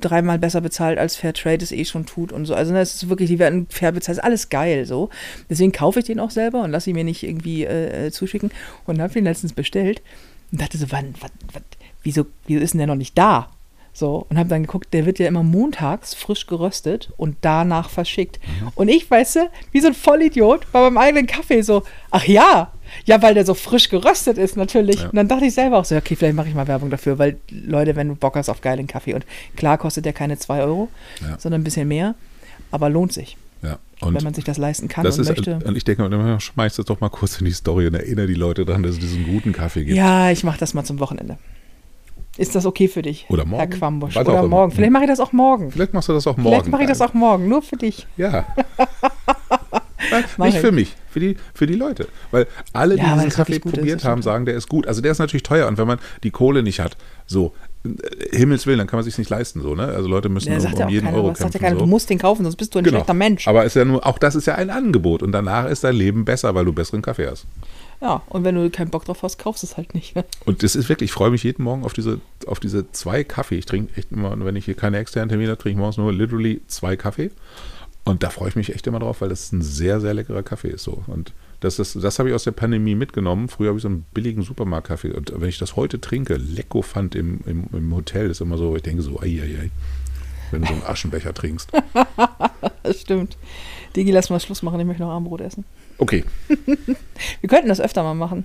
dreimal 0.00 0.38
besser 0.38 0.60
bezahlt 0.60 0.98
als 0.98 1.16
Fairtrade 1.16 1.62
es 1.64 1.72
eh 1.72 1.84
schon 1.84 2.06
tut 2.06 2.32
und 2.32 2.44
so. 2.46 2.54
Also 2.54 2.72
ne, 2.72 2.80
es 2.80 2.94
ist 2.94 3.08
wirklich, 3.08 3.28
die 3.30 3.38
werden 3.38 3.66
fair 3.70 3.92
bezahlt, 3.92 4.22
alles 4.26 4.48
geil 4.50 4.84
so. 4.84 5.08
Deswegen 5.48 5.72
kaufe 5.72 6.00
ich 6.00 6.04
den 6.04 6.20
auch 6.20 6.30
selber 6.30 6.62
und 6.62 6.70
lasse 6.70 6.90
ihn 6.90 6.96
mir 6.96 7.04
nicht 7.04 7.22
irgendwie 7.22 7.64
äh, 7.64 8.06
äh, 8.06 8.10
zuschicken 8.10 8.50
und 8.84 9.00
habe 9.00 9.12
den 9.12 9.24
letztens 9.24 9.52
bestellt 9.54 10.02
und 10.52 10.60
dachte 10.60 10.76
so, 10.78 10.86
wann, 10.90 11.14
wann, 11.20 11.30
wann, 11.52 11.62
wieso, 12.02 12.26
wieso 12.46 12.60
ist 12.60 12.72
denn 12.74 12.78
der 12.78 12.86
noch 12.88 12.94
nicht 12.96 13.16
da? 13.16 13.48
So, 13.92 14.26
und 14.28 14.38
habe 14.38 14.50
dann 14.50 14.60
geguckt, 14.64 14.92
der 14.92 15.06
wird 15.06 15.18
ja 15.18 15.26
immer 15.26 15.42
montags 15.42 16.12
frisch 16.12 16.46
geröstet 16.46 17.10
und 17.16 17.38
danach 17.40 17.88
verschickt. 17.88 18.38
Mhm. 18.60 18.68
Und 18.74 18.88
ich, 18.88 19.10
weißt 19.10 19.36
du, 19.36 19.40
wie 19.72 19.80
so 19.80 19.86
ein 19.86 19.94
Vollidiot, 19.94 20.70
bei 20.70 20.80
meinem 20.82 20.98
eigenen 20.98 21.26
Kaffee 21.26 21.62
so, 21.62 21.82
ach 22.10 22.26
ja, 22.26 22.72
ja, 23.06 23.22
weil 23.22 23.32
der 23.32 23.46
so 23.46 23.54
frisch 23.54 23.88
geröstet 23.88 24.36
ist 24.36 24.54
natürlich. 24.54 25.00
Ja. 25.00 25.08
Und 25.08 25.16
dann 25.16 25.28
dachte 25.28 25.46
ich 25.46 25.54
selber 25.54 25.78
auch 25.78 25.86
so, 25.86 25.96
okay, 25.96 26.14
vielleicht 26.14 26.36
mache 26.36 26.48
ich 26.48 26.54
mal 26.54 26.68
Werbung 26.68 26.90
dafür, 26.90 27.18
weil 27.18 27.38
Leute, 27.50 27.96
wenn 27.96 28.08
du 28.08 28.16
Bock 28.16 28.36
hast 28.36 28.50
auf 28.50 28.60
geilen 28.60 28.86
Kaffee 28.86 29.14
und 29.14 29.24
klar 29.56 29.78
kostet 29.78 30.04
der 30.04 30.12
keine 30.12 30.36
2 30.36 30.60
Euro, 30.62 30.88
Ja. 31.22 31.38
sondern 31.40 31.62
ein 31.62 31.64
bisschen 31.64 31.88
mehr, 31.88 32.14
aber 32.70 32.90
lohnt 32.90 33.14
sich, 33.14 33.38
Ja. 33.62 33.78
wenn 34.00 34.08
Und 34.14 34.22
man 34.24 34.34
sich 34.34 34.44
das 34.44 34.58
leisten 34.58 34.88
kann 34.88 35.04
das 35.04 35.18
und 35.18 35.22
ist, 35.22 35.28
möchte. 35.28 35.58
und 35.64 35.76
ich 35.76 35.84
denke, 35.84 36.40
schmeiß 36.40 36.76
das 36.76 36.84
doch 36.86 37.00
mal 37.00 37.08
kurz 37.08 37.38
in 37.40 37.46
die 37.46 37.52
Story 37.52 37.86
und 37.86 37.94
erinnere 37.94 38.26
die 38.26 38.34
Leute 38.34 38.64
daran, 38.64 38.82
dass 38.82 38.92
es 38.92 38.98
diesen 38.98 39.24
guten 39.24 39.52
Kaffee 39.52 39.84
gibt. 39.84 39.96
Ja, 39.96 40.30
ich 40.30 40.44
mache 40.44 40.58
das 40.58 40.74
mal 40.74 40.84
zum 40.84 41.00
Wochenende. 41.00 41.38
Ist 42.36 42.54
das 42.54 42.66
okay 42.66 42.86
für 42.88 43.00
dich? 43.00 43.24
Oder 43.30 43.46
morgen. 43.46 43.58
Herr 43.58 43.78
Quambusch. 43.78 44.16
Oder 44.16 44.42
morgen. 44.46 44.70
Vielleicht 44.72 44.92
mache 44.92 45.04
ich 45.04 45.08
das 45.10 45.20
auch 45.20 45.32
morgen. 45.32 45.70
Vielleicht 45.70 45.94
machst 45.94 46.08
du 46.08 46.12
das 46.12 46.26
auch 46.26 46.36
morgen. 46.36 46.54
Vielleicht 46.54 46.70
mache 46.70 46.82
ich 46.82 46.88
das 46.88 47.00
auch 47.00 47.14
morgen, 47.14 47.48
nur 47.48 47.62
für 47.62 47.76
dich. 47.76 48.06
Ja, 48.18 48.44
Nicht 50.38 50.58
für 50.58 50.72
mich, 50.72 50.94
für 51.10 51.20
die, 51.20 51.36
für 51.54 51.66
die 51.66 51.74
Leute. 51.74 52.08
Weil 52.30 52.46
alle, 52.72 52.96
die 52.96 53.02
Ja, 53.02 53.14
diesen 53.14 53.28
es 53.28 53.34
Kaffee 53.34 53.58
probiert 53.58 54.04
haben, 54.04 54.22
sagen, 54.22 54.46
der 54.46 54.54
ist 54.54 54.68
gut. 54.68 54.86
Also 54.86 55.00
der 55.00 55.12
ist 55.12 55.18
natürlich 55.18 55.42
teuer 55.42 55.66
und 55.68 55.78
wenn 55.78 55.86
man 55.86 55.98
die 56.22 56.30
Kohle 56.30 56.62
nicht 56.62 56.80
hat, 56.80 56.96
so, 57.26 57.54
äh, 57.84 58.36
Himmels 58.36 58.66
Willen, 58.66 58.78
dann 58.78 58.86
kann 58.86 58.98
man 58.98 59.04
sich 59.04 59.16
nicht 59.18 59.30
leisten, 59.30 59.62
so, 59.62 59.74
ne? 59.74 59.84
Also 59.86 60.08
Leute 60.08 60.28
müssen 60.28 60.52
um, 60.52 60.64
um 60.64 60.78
ja 60.78 60.88
jeden 60.88 61.06
keiner, 61.06 61.16
Euro 61.18 61.30
was 61.30 61.38
sagt 61.38 61.54
ja 61.54 61.60
kämpfen. 61.60 61.66
keiner, 61.66 61.78
so. 61.80 61.84
du 61.84 61.90
musst 61.90 62.10
den 62.10 62.18
kaufen, 62.18 62.44
sonst 62.44 62.56
bist 62.56 62.74
du 62.74 62.78
ein 62.78 62.84
Genau. 62.84 62.98
schlechter 62.98 63.14
Mensch. 63.14 63.48
Aber 63.48 63.64
ist 63.64 63.74
ja 63.76 63.84
nur, 63.84 64.04
auch 64.06 64.18
das 64.18 64.34
ist 64.34 64.46
ja 64.46 64.54
ein 64.56 64.70
Angebot 64.70 65.22
und 65.22 65.32
danach 65.32 65.66
ist 65.68 65.84
dein 65.84 65.94
Leben 65.96 66.24
besser, 66.24 66.54
weil 66.54 66.64
du 66.64 66.72
besseren 66.72 67.02
Kaffee 67.02 67.26
hast. 67.28 67.46
Ja, 68.02 68.22
und 68.28 68.44
wenn 68.44 68.54
du 68.54 68.68
keinen 68.68 68.90
Bock 68.90 69.06
drauf 69.06 69.22
hast, 69.22 69.38
kaufst 69.38 69.62
du 69.62 69.66
es 69.68 69.78
halt 69.78 69.94
nicht. 69.94 70.14
Ne? 70.14 70.24
Und 70.44 70.62
das 70.62 70.76
ist 70.76 70.90
wirklich, 70.90 71.08
ich 71.10 71.14
freue 71.14 71.30
mich 71.30 71.42
jeden 71.44 71.62
Morgen 71.62 71.82
auf 71.84 71.94
diese, 71.94 72.20
auf 72.46 72.60
diese 72.60 72.90
zwei 72.92 73.24
Kaffee. 73.24 73.56
Ich 73.56 73.64
trinke 73.64 73.96
echt 73.96 74.12
immer, 74.12 74.36
wenn 74.44 74.54
ich 74.54 74.66
hier 74.66 74.74
keine 74.74 74.98
externen 74.98 75.30
Termine 75.30 75.52
habe, 75.52 75.58
trinke 75.62 75.76
ich 75.76 75.78
morgens 75.80 75.96
nur 75.96 76.12
literally 76.12 76.60
zwei 76.66 76.96
Kaffee. 76.96 77.30
Und 78.06 78.22
da 78.22 78.30
freue 78.30 78.48
ich 78.48 78.56
mich 78.56 78.72
echt 78.72 78.86
immer 78.86 79.00
drauf, 79.00 79.20
weil 79.20 79.28
das 79.28 79.50
ein 79.50 79.62
sehr, 79.62 80.00
sehr 80.00 80.14
leckerer 80.14 80.44
Kaffee 80.44 80.70
ist 80.70 80.84
so. 80.84 81.02
Und 81.08 81.32
das, 81.58 81.80
ist, 81.80 81.96
das 82.00 82.20
habe 82.20 82.28
ich 82.28 82.34
aus 82.36 82.44
der 82.44 82.52
Pandemie 82.52 82.94
mitgenommen. 82.94 83.48
Früher 83.48 83.68
habe 83.68 83.78
ich 83.78 83.82
so 83.82 83.88
einen 83.88 84.06
billigen 84.14 84.42
Supermarktkaffee. 84.42 85.12
Und 85.12 85.32
wenn 85.34 85.48
ich 85.48 85.58
das 85.58 85.74
heute 85.74 86.00
trinke, 86.00 86.36
Lecko 86.36 86.82
fand 86.82 87.16
im, 87.16 87.40
im, 87.46 87.64
im 87.72 87.92
Hotel, 87.92 88.30
ist 88.30 88.40
immer 88.40 88.58
so, 88.58 88.76
ich 88.76 88.82
denke 88.82 89.02
so, 89.02 89.18
ei, 89.20 89.40
ei, 89.42 89.58
ei, 89.60 89.70
wenn 90.52 90.62
du 90.62 90.68
so 90.68 90.74
einen 90.74 90.84
Aschenbecher 90.84 91.34
trinkst. 91.34 91.70
Das 92.86 93.00
stimmt. 93.00 93.36
Digi, 93.96 94.12
lass 94.12 94.30
mal 94.30 94.38
Schluss 94.38 94.62
machen, 94.62 94.78
ich 94.78 94.86
möchte 94.86 95.02
noch 95.02 95.10
Armbrot 95.10 95.40
essen. 95.40 95.64
Okay, 95.98 96.22
Wir 97.40 97.48
könnten 97.48 97.68
das 97.68 97.80
öfter 97.80 98.04
mal 98.04 98.14
machen. 98.14 98.44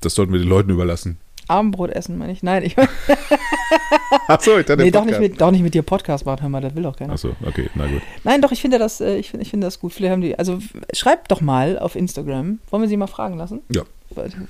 das 0.00 0.14
sollten 0.14 0.34
wir 0.34 0.40
den 0.40 0.48
Leuten 0.48 0.68
überlassen. 0.68 1.16
Abendbrot 1.48 1.90
essen, 1.90 2.18
meine 2.18 2.32
ich. 2.32 2.42
Nein, 2.42 2.62
ich 2.62 2.76
Achso, 4.28 4.58
ich 4.58 4.66
dachte, 4.66 4.82
nee, 4.82 4.90
doch 4.90 5.04
nicht, 5.04 5.20
mit, 5.20 5.40
doch 5.40 5.50
nicht 5.50 5.62
mit 5.62 5.74
dir 5.74 5.82
Podcast 5.82 6.24
machen, 6.24 6.42
hör 6.42 6.48
mal, 6.48 6.60
das 6.60 6.74
will 6.74 6.82
doch 6.82 6.96
keiner. 6.96 7.14
Achso, 7.14 7.36
okay, 7.46 7.68
na 7.74 7.86
gut. 7.86 8.02
Nein, 8.22 8.40
doch, 8.40 8.52
ich 8.52 8.60
finde 8.60 8.78
das, 8.78 9.00
äh, 9.00 9.16
ich 9.16 9.30
finde, 9.30 9.42
ich 9.42 9.50
finde 9.50 9.66
das 9.66 9.80
gut. 9.80 9.92
Vielleicht 9.92 10.12
haben 10.12 10.22
die, 10.22 10.38
also 10.38 10.58
schreibt 10.92 11.30
doch 11.30 11.40
mal 11.40 11.78
auf 11.78 11.96
Instagram. 11.96 12.58
Wollen 12.70 12.82
wir 12.82 12.88
sie 12.88 12.96
mal 12.96 13.06
fragen 13.06 13.36
lassen? 13.36 13.60
Ja. 13.70 13.82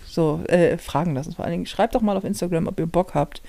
So, 0.07 0.41
äh, 0.47 0.77
fragen 0.79 1.15
lassen 1.15 1.33
vor 1.33 1.45
allen 1.45 1.53
Dingen. 1.53 1.67
Schreibt 1.67 1.95
doch 1.95 2.03
mal 2.03 2.17
auf 2.17 2.25
Instagram, 2.25 2.67
ob 2.67 2.79
ihr 2.79 2.87
Bock 2.87 3.15
habt, 3.15 3.41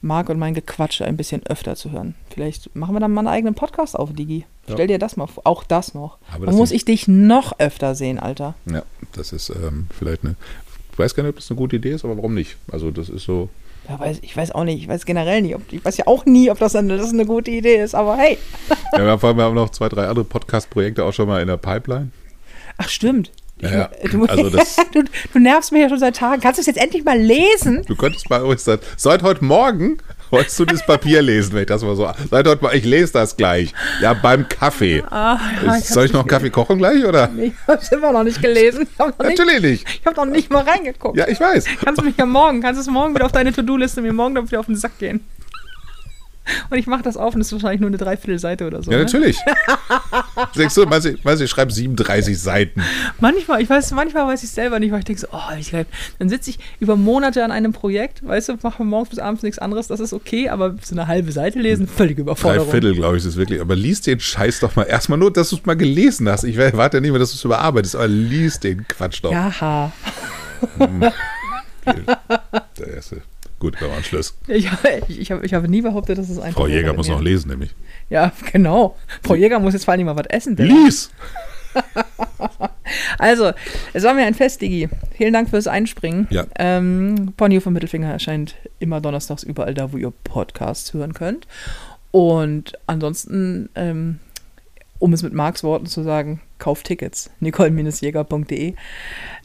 Marc 0.00 0.28
und 0.28 0.38
mein 0.38 0.54
Gequatsche 0.54 1.04
ein 1.04 1.16
bisschen 1.16 1.44
öfter 1.46 1.76
zu 1.76 1.90
hören. 1.90 2.14
Vielleicht 2.30 2.74
machen 2.76 2.94
wir 2.94 3.00
dann 3.00 3.12
mal 3.12 3.20
einen 3.20 3.28
eigenen 3.28 3.54
Podcast 3.54 3.98
auf, 3.98 4.12
Digi. 4.12 4.44
Ja. 4.66 4.74
Stell 4.74 4.86
dir 4.86 4.98
das 4.98 5.16
mal 5.16 5.26
vor. 5.26 5.46
Auch 5.46 5.64
das 5.64 5.94
noch. 5.94 6.18
Aber 6.32 6.46
das 6.46 6.54
muss 6.54 6.70
ich 6.70 6.84
dich 6.84 7.08
noch 7.08 7.58
öfter 7.58 7.94
sehen, 7.94 8.18
Alter. 8.18 8.54
Ja, 8.66 8.82
das 9.12 9.32
ist 9.32 9.50
ähm, 9.50 9.86
vielleicht 9.96 10.24
eine. 10.24 10.36
Ich 10.92 10.98
weiß 10.98 11.14
gar 11.14 11.22
nicht, 11.22 11.30
ob 11.30 11.36
das 11.36 11.50
eine 11.50 11.56
gute 11.58 11.76
Idee 11.76 11.92
ist, 11.92 12.04
aber 12.04 12.16
warum 12.16 12.34
nicht? 12.34 12.56
Also, 12.70 12.90
das 12.90 13.08
ist 13.08 13.24
so. 13.24 13.48
Ja, 13.88 13.98
weiß, 13.98 14.18
ich 14.22 14.36
weiß 14.36 14.52
auch 14.52 14.62
nicht, 14.64 14.80
ich 14.80 14.88
weiß 14.88 15.04
generell 15.06 15.42
nicht, 15.42 15.56
ob, 15.56 15.62
ich 15.72 15.84
weiß 15.84 15.96
ja 15.96 16.06
auch 16.06 16.24
nie, 16.24 16.50
ob 16.50 16.58
das 16.58 16.76
eine, 16.76 16.96
das 16.98 17.10
eine 17.12 17.26
gute 17.26 17.50
Idee 17.50 17.82
ist, 17.82 17.94
aber 17.94 18.16
hey. 18.16 18.38
Ja, 18.92 18.98
wir 19.04 19.10
haben 19.10 19.36
wir 19.38 19.44
haben 19.44 19.54
noch 19.54 19.70
zwei, 19.70 19.88
drei 19.88 20.06
andere 20.06 20.24
Podcast-Projekte 20.24 21.04
auch 21.04 21.12
schon 21.12 21.26
mal 21.26 21.40
in 21.42 21.48
der 21.48 21.56
Pipeline. 21.56 22.10
Ach, 22.78 22.88
stimmt. 22.88 23.32
Ja, 23.60 23.70
ja. 23.70 23.90
Du, 24.10 24.24
Also 24.26 24.50
das- 24.50 24.76
du, 24.92 25.02
du 25.32 25.38
nervst 25.40 25.72
mich 25.72 25.80
ja 25.82 25.88
schon 25.88 25.98
seit 25.98 26.16
Tagen. 26.16 26.40
Kannst 26.40 26.58
du 26.58 26.60
es 26.60 26.66
jetzt 26.66 26.78
endlich 26.80 27.04
mal 27.04 27.18
lesen? 27.18 27.82
Du 27.86 27.96
könntest 27.96 28.30
uns 28.30 28.64
dann, 28.64 28.78
seit 28.96 29.22
heute 29.22 29.44
Morgen 29.44 29.98
wolltest 30.32 30.58
du 30.58 30.64
das 30.64 30.84
Papier 30.84 31.22
lesen, 31.22 31.52
wenn 31.52 31.60
ich 31.60 31.66
das 31.66 31.82
mal 31.82 31.94
so. 31.94 32.10
Seit 32.30 32.46
heute 32.48 32.62
Morgen, 32.62 32.76
ich 32.76 32.84
lese 32.84 33.12
das 33.12 33.36
gleich. 33.36 33.72
Ja, 34.00 34.14
beim 34.14 34.48
Kaffee. 34.48 35.04
Ah, 35.10 35.38
ja, 35.64 35.76
ich 35.76 35.84
Soll 35.84 36.06
ich 36.06 36.12
noch 36.12 36.20
einen 36.20 36.28
Kaffee 36.28 36.50
kochen 36.50 36.78
gleich, 36.78 37.04
oder? 37.04 37.30
Ich 37.38 37.52
habe 37.68 37.78
es 37.80 37.92
immer 37.92 38.12
noch 38.12 38.24
nicht 38.24 38.40
gelesen. 38.42 38.88
Habe 38.98 39.12
noch, 39.18 39.26
nicht- 39.28 39.38
Natürlich 39.38 39.62
nicht. 39.62 39.86
ich 40.00 40.06
hab 40.06 40.16
noch 40.16 40.24
nicht 40.24 40.50
mal 40.50 40.64
reingeguckt. 40.64 41.16
Ja, 41.16 41.28
ich 41.28 41.38
weiß. 41.38 41.66
Kannst 41.84 42.00
du 42.00 42.04
mich 42.04 42.16
ja 42.16 42.26
morgen, 42.26 42.60
kannst 42.62 42.78
du 42.78 42.82
es 42.82 42.88
morgen 42.90 43.14
wieder 43.14 43.26
auf 43.26 43.32
deine 43.32 43.52
To-Do-Liste 43.52 44.00
mir 44.02 44.12
morgen 44.12 44.34
wieder 44.48 44.60
auf 44.60 44.66
den 44.66 44.76
Sack 44.76 44.98
gehen. 44.98 45.24
Und 46.70 46.78
ich 46.78 46.86
mache 46.86 47.02
das 47.02 47.16
auf 47.16 47.34
und 47.34 47.40
es 47.40 47.48
ist 47.48 47.52
wahrscheinlich 47.52 47.80
nur 47.80 47.88
eine 47.88 47.98
Dreiviertelseite 47.98 48.66
oder 48.66 48.82
so. 48.82 48.90
Ja, 48.90 48.98
ne? 48.98 49.04
natürlich. 49.04 49.38
Denkst 50.56 50.74
du, 50.74 50.86
meinst 50.86 51.06
du, 51.06 51.14
meinst 51.22 51.40
du, 51.40 51.44
ich 51.44 51.50
schreibe 51.50 51.72
37 51.72 52.38
Seiten. 52.38 52.82
Manchmal, 53.20 53.62
ich 53.62 53.70
weiß, 53.70 53.92
manchmal 53.92 54.26
weiß 54.26 54.42
ich 54.42 54.50
selber 54.50 54.80
nicht, 54.80 54.90
weil 54.90 55.00
ich 55.00 55.04
denke 55.04 55.20
so, 55.20 55.28
oh, 55.32 55.56
ich 55.58 55.70
glaub, 55.70 55.86
dann 56.18 56.28
sitze 56.28 56.50
ich 56.50 56.58
über 56.80 56.96
Monate 56.96 57.44
an 57.44 57.52
einem 57.52 57.72
Projekt, 57.72 58.26
weißt 58.26 58.48
du, 58.48 58.56
mache 58.62 58.84
morgens 58.84 59.10
bis 59.10 59.18
abends 59.18 59.42
nichts 59.42 59.58
anderes, 59.58 59.86
das 59.86 60.00
ist 60.00 60.12
okay, 60.12 60.48
aber 60.48 60.76
so 60.82 60.94
eine 60.94 61.06
halbe 61.06 61.30
Seite 61.32 61.60
lesen, 61.60 61.86
völlige 61.86 62.22
Drei 62.22 62.32
Überforderung. 62.32 62.70
Viertel, 62.70 62.94
glaube 62.94 63.16
ich, 63.16 63.24
ist 63.24 63.36
wirklich. 63.36 63.60
Aber 63.60 63.76
lies 63.76 64.00
den 64.00 64.20
Scheiß 64.20 64.60
doch 64.60 64.76
mal. 64.76 64.84
Erstmal 64.84 65.18
nur, 65.18 65.32
dass 65.32 65.50
du 65.50 65.56
es 65.56 65.66
mal 65.66 65.76
gelesen 65.76 66.28
hast. 66.28 66.44
Ich 66.44 66.56
warte 66.56 66.96
ja 66.96 67.00
nicht 67.00 67.10
mehr, 67.10 67.18
dass 67.18 67.30
du 67.30 67.36
es 67.36 67.44
überarbeitest, 67.44 67.96
aber 67.96 68.08
lies 68.08 68.60
den 68.60 68.86
Quatsch 68.88 69.22
doch. 69.22 69.32
Jaha. 69.32 69.92
Der 72.78 72.88
erste. 72.94 73.22
Gut, 73.62 73.78
beim 73.78 73.92
Anschluss. 73.92 74.36
Ich, 74.48 74.68
ich, 75.06 75.20
ich, 75.20 75.30
habe, 75.30 75.46
ich 75.46 75.54
habe 75.54 75.68
nie 75.68 75.82
behauptet, 75.82 76.18
dass 76.18 76.28
es 76.28 76.40
einfach 76.40 76.62
Frau 76.62 76.66
Jäger 76.66 76.94
muss 76.94 77.06
noch 77.06 77.20
lesen, 77.20 77.48
nämlich. 77.48 77.70
Ja, 78.10 78.32
genau. 78.50 78.96
Frau 79.22 79.36
Jäger 79.36 79.60
muss 79.60 79.72
jetzt 79.72 79.84
vor 79.84 79.92
allem 79.92 80.06
mal 80.06 80.16
was 80.16 80.26
essen. 80.30 80.56
Digga. 80.56 80.74
Lies! 80.74 81.12
Also, 83.18 83.52
es 83.92 84.02
war 84.02 84.14
mir 84.14 84.26
ein 84.26 84.34
Fest, 84.34 84.60
Digi. 84.60 84.88
Vielen 85.16 85.32
Dank 85.32 85.48
fürs 85.48 85.68
Einspringen. 85.68 86.26
Ja. 86.30 86.44
Ähm, 86.58 87.32
Ponyo 87.36 87.60
vom 87.60 87.72
Mittelfinger 87.72 88.10
erscheint 88.10 88.56
immer 88.80 89.00
donnerstags 89.00 89.44
überall 89.44 89.72
da, 89.72 89.92
wo 89.92 89.96
ihr 89.96 90.12
Podcasts 90.24 90.92
hören 90.92 91.14
könnt. 91.14 91.46
Und 92.10 92.72
ansonsten, 92.88 93.70
ähm, 93.76 94.18
um 94.98 95.12
es 95.12 95.22
mit 95.22 95.32
Marks 95.32 95.62
Worten 95.62 95.86
zu 95.86 96.02
sagen, 96.02 96.40
kauft 96.58 96.86
Tickets. 96.86 97.30
nicole-jäger.de. 97.38 98.74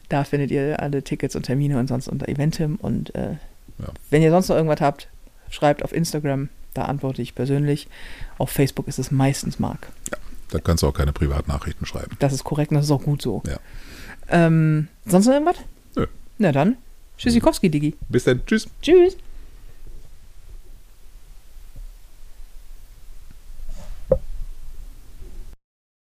Da 0.08 0.24
findet 0.24 0.50
ihr 0.50 0.82
alle 0.82 1.04
Tickets 1.04 1.36
und 1.36 1.44
Termine 1.44 1.78
und 1.78 1.86
sonst 1.86 2.08
unter 2.08 2.28
Eventim. 2.28 2.76
Und 2.82 3.14
äh, 3.14 3.36
Ja. 3.78 3.88
wenn 4.10 4.22
ihr 4.22 4.30
sonst 4.30 4.48
noch 4.48 4.56
irgendwas 4.56 4.80
habt, 4.80 5.08
schreibt 5.50 5.82
auf 5.84 5.92
Instagram. 5.92 6.48
Da 6.74 6.84
antworte 6.84 7.22
ich 7.22 7.34
persönlich. 7.34 7.88
Auf 8.38 8.50
Facebook 8.50 8.88
ist 8.88 8.98
es 8.98 9.10
meistens 9.10 9.58
Mark. 9.58 9.88
Da 10.50 10.58
kannst 10.60 10.82
du 10.82 10.88
auch 10.88 10.94
keine 10.94 11.12
Privatnachrichten 11.12 11.86
schreiben. 11.86 12.16
Das 12.20 12.32
ist 12.32 12.44
korrekt 12.44 12.70
und 12.70 12.76
das 12.76 12.86
ist 12.86 12.90
auch 12.90 13.02
gut 13.02 13.20
so. 13.20 13.42
Ja. 13.46 13.58
Ähm, 14.28 14.88
sonst 15.04 15.26
noch 15.26 15.32
irgendwas? 15.34 15.56
Nö. 15.96 16.06
Na 16.38 16.52
dann. 16.52 16.76
Tschüssikowski, 17.18 17.68
Digi. 17.70 17.96
Bis 18.08 18.24
dann. 18.24 18.44
Tschüss. 18.46 18.68
Tschüss. 18.80 19.16